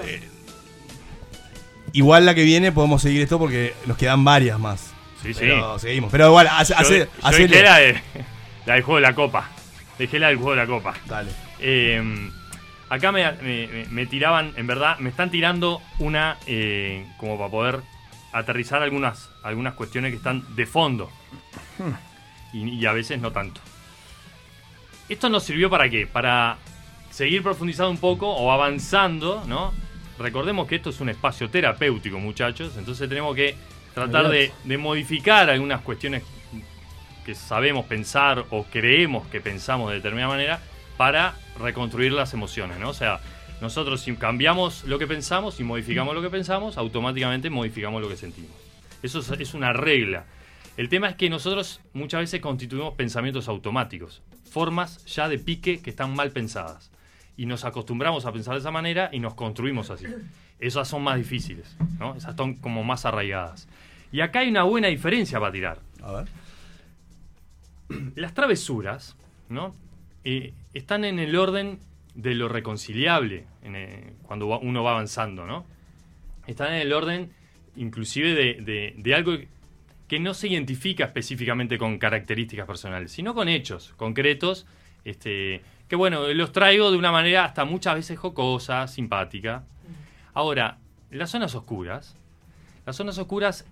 [1.93, 4.93] igual la que viene podemos seguir esto porque nos quedan varias más.
[5.23, 5.41] Sí, sí.
[5.41, 6.11] Pero seguimos.
[6.11, 7.49] Pero igual, hace, Yo, hace, yo hacele.
[7.49, 8.03] dejé la, de-
[8.67, 9.49] la del juego de la copa.
[9.99, 10.95] Dejé la del juego de la copa.
[11.07, 11.31] Dale.
[11.59, 12.31] Eh,
[12.89, 17.51] acá me, me- me- me tiraban, en verdad, me están tirando una eh, como para
[17.51, 17.81] poder
[18.33, 21.11] aterrizar algunas, algunas cuestiones que están de fondo.
[22.53, 23.61] Y, y a veces no tanto.
[25.11, 26.07] ¿Esto nos sirvió para qué?
[26.07, 26.57] Para
[27.11, 29.75] seguir profundizando un poco o avanzando, ¿no?
[30.21, 32.77] Recordemos que esto es un espacio terapéutico, muchachos.
[32.77, 33.57] Entonces tenemos que
[33.93, 36.23] tratar de, de modificar algunas cuestiones
[37.27, 40.61] que sabemos pensar o creemos que pensamos de determinada manera
[40.97, 42.91] para reconstruir las emociones, ¿no?
[42.91, 43.19] O sea,
[43.61, 48.17] nosotros si cambiamos lo que pensamos y modificamos lo que pensamos, automáticamente modificamos lo que
[48.17, 48.53] sentimos.
[49.03, 50.27] Eso es, es una regla.
[50.77, 55.91] El tema es que nosotros muchas veces constituimos pensamientos automáticos, formas ya de pique que
[55.91, 56.91] están mal pensadas.
[57.37, 60.07] Y nos acostumbramos a pensar de esa manera y nos construimos así.
[60.59, 62.15] Esas son más difíciles, ¿no?
[62.15, 63.67] Esas son como más arraigadas.
[64.13, 65.79] Y acá hay una buena diferencia para tirar.
[66.03, 66.27] A ver.
[68.15, 69.17] Las travesuras,
[69.49, 69.75] ¿no?
[70.25, 71.79] Eh, están en el orden
[72.15, 75.65] de lo reconciliable en, eh, cuando uno va avanzando, ¿no?
[76.47, 77.31] Están en el orden
[77.77, 79.33] inclusive de, de- de algo
[80.11, 84.67] que no se identifica específicamente con características personales, sino con hechos concretos,
[85.05, 89.63] este, que bueno, los traigo de una manera hasta muchas veces jocosa, simpática.
[90.35, 90.79] Ahora,
[91.13, 92.17] las zonas oscuras,
[92.87, 93.69] las zonas oscuras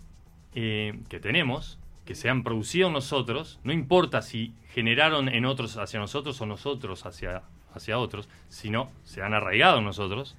[0.55, 5.99] eh, que tenemos, que se han producido nosotros, no importa si generaron en otros hacia
[5.99, 7.43] nosotros o nosotros hacia,
[7.75, 10.37] hacia otros, sino se han arraigado en nosotros,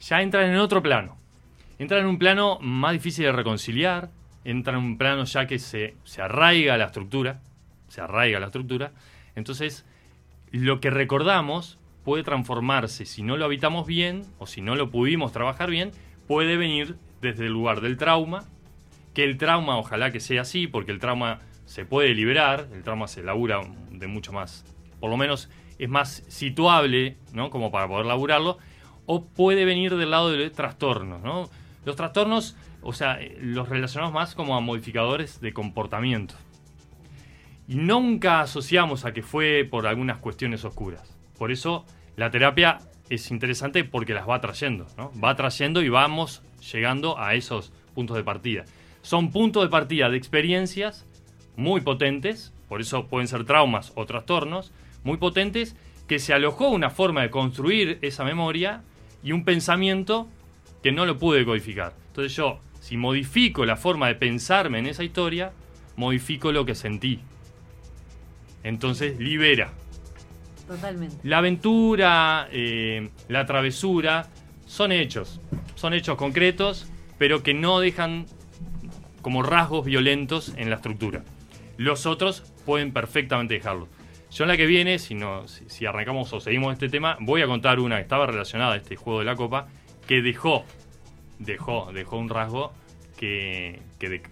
[0.00, 1.18] ya entran en otro plano.
[1.78, 4.08] Entran en un plano más difícil de reconciliar,
[4.44, 7.40] entran en un plano ya que se, se arraiga la estructura,
[7.88, 8.92] se arraiga la estructura,
[9.34, 9.84] entonces
[10.50, 15.32] lo que recordamos puede transformarse, si no lo habitamos bien o si no lo pudimos
[15.32, 15.90] trabajar bien,
[16.26, 18.44] puede venir desde el lugar del trauma,
[19.14, 23.08] que el trauma ojalá que sea así, porque el trauma se puede liberar, el trauma
[23.08, 23.60] se labura
[23.90, 24.64] de mucho más,
[25.00, 25.48] por lo menos
[25.78, 27.50] es más situable, ¿no?
[27.50, 28.58] Como para poder laburarlo,
[29.06, 31.48] o puede venir del lado de trastornos, ¿no?
[31.84, 36.34] Los trastornos, o sea, eh, los relacionamos más como a modificadores de comportamiento.
[37.66, 41.16] Y nunca asociamos a que fue por algunas cuestiones oscuras.
[41.38, 41.86] Por eso
[42.16, 42.78] la terapia
[43.08, 45.10] es interesante porque las va trayendo, ¿no?
[45.18, 46.42] Va trayendo y vamos
[46.72, 48.64] llegando a esos puntos de partida.
[49.02, 51.06] Son puntos de partida de experiencias
[51.56, 56.90] muy potentes, por eso pueden ser traumas o trastornos, muy potentes, que se alojó una
[56.90, 58.82] forma de construir esa memoria
[59.22, 60.28] y un pensamiento
[60.82, 61.94] que no lo pude codificar.
[62.08, 65.52] Entonces yo, si modifico la forma de pensarme en esa historia,
[65.96, 67.18] modifico lo que sentí.
[68.62, 69.72] Entonces libera.
[70.68, 71.16] Totalmente.
[71.22, 74.28] La aventura, eh, la travesura,
[74.66, 75.40] son hechos.
[75.76, 76.86] Son hechos concretos,
[77.16, 78.26] pero que no dejan
[79.22, 81.24] como rasgos violentos en la estructura.
[81.78, 83.88] Los otros pueden perfectamente dejarlo.
[84.30, 87.40] Yo en la que viene, si, no, si, si arrancamos o seguimos este tema, voy
[87.40, 89.68] a contar una que estaba relacionada a este juego de la copa,
[90.06, 90.66] que dejó,
[91.44, 92.72] dejó, dejó un rasgo
[93.16, 94.22] que, que de-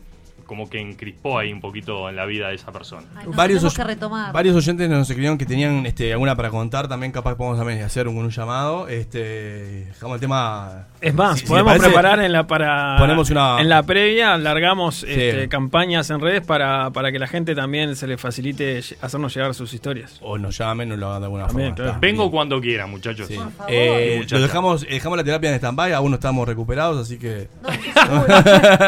[0.47, 3.07] como que encrispó ahí un poquito en la vida de esa persona.
[3.17, 4.33] Ay, no, varios, que retomar.
[4.33, 6.89] varios oyentes nos escribieron que tenían este, alguna para contar.
[6.89, 8.89] También capaz podemos también hacer un, un llamado.
[8.89, 10.87] Este, dejamos el tema.
[11.01, 15.07] Es más, si- podemos preparar en la para ponemos una- en la previa, largamos Sí.
[15.09, 19.55] este, campañas en redes para, para que la gente también se le facilite hacernos llegar
[19.55, 20.19] sus historias.
[20.21, 21.85] O nos llamen o lo hagan de alguna También, forma.
[21.85, 21.99] claro.
[22.01, 23.27] Vengo cuando quieran, muchachos.
[23.27, 23.35] Sí.
[23.37, 23.53] favor.
[23.69, 27.49] Eh, lo dejamos, dejamos la terapia en stand-by, aún no estamos recuperados, así que.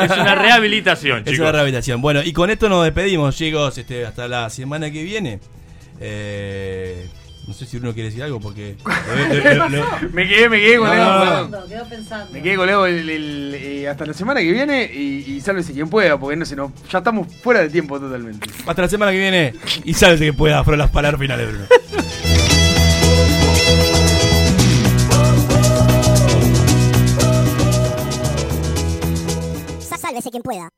[0.05, 1.44] Es una rehabilitación, chicos.
[1.53, 2.01] Rehabilitación.
[2.03, 3.77] Bueno, y con esto nos despedimos, chicos.
[3.79, 5.41] Este, hasta la semana que viene.
[6.01, 7.09] Eh,
[7.47, 8.77] no sé si uno quiere decir algo porque.
[10.13, 11.89] me quedé, me quedé con No, Leo, no, no.
[11.89, 12.33] pensando.
[12.33, 15.73] Me quedé con Leo el- el- eh, hasta la semana que viene y, y sálvese
[15.73, 16.45] quien pueda, porque no
[16.91, 18.49] ya estamos fuera de tiempo totalmente.
[18.67, 19.55] Hasta la semana que viene.
[19.85, 20.65] Y sálvese que pueda.
[20.65, 21.67] Fueron las palabras finales, Bruno.
[30.05, 30.69] Sálvese quien pueda.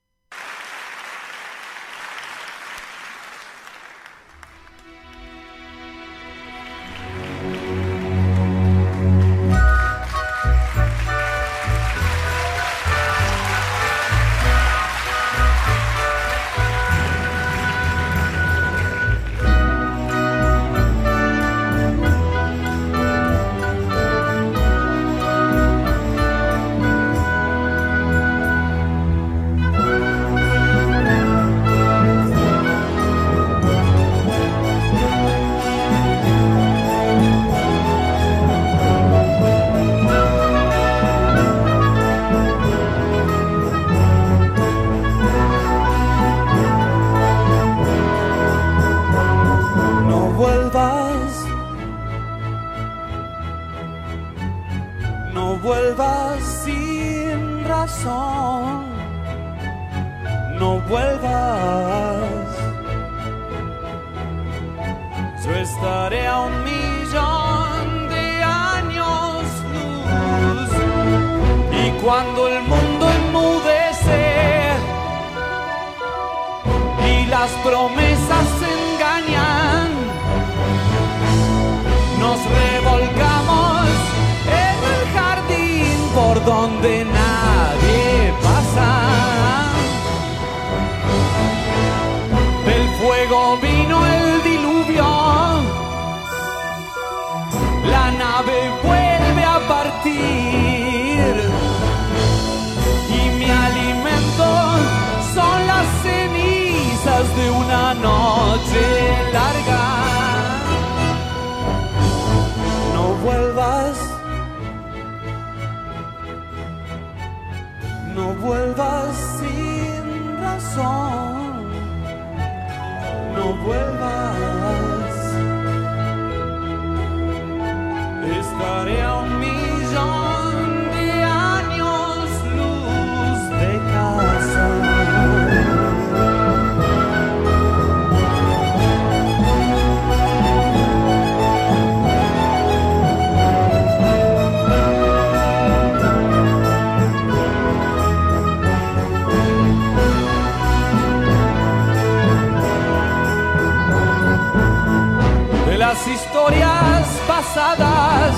[155.89, 158.35] Las historias pasadas.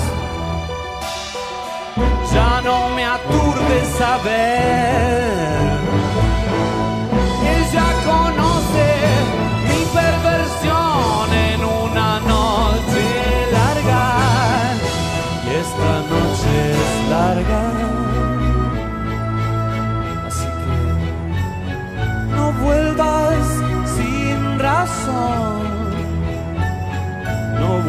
[2.31, 5.58] Ya no me aturde saber.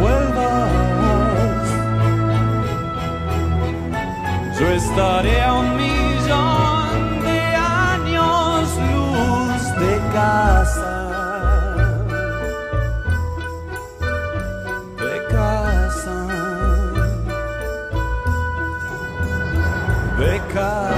[0.01, 1.67] vuelvas.
[4.59, 10.97] Yo estaré a un millón de años luz de casa.
[14.99, 16.17] De casa.
[20.19, 20.90] De casa.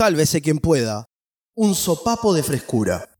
[0.00, 1.10] Sálvese quien pueda.
[1.54, 3.19] Un sopapo de frescura.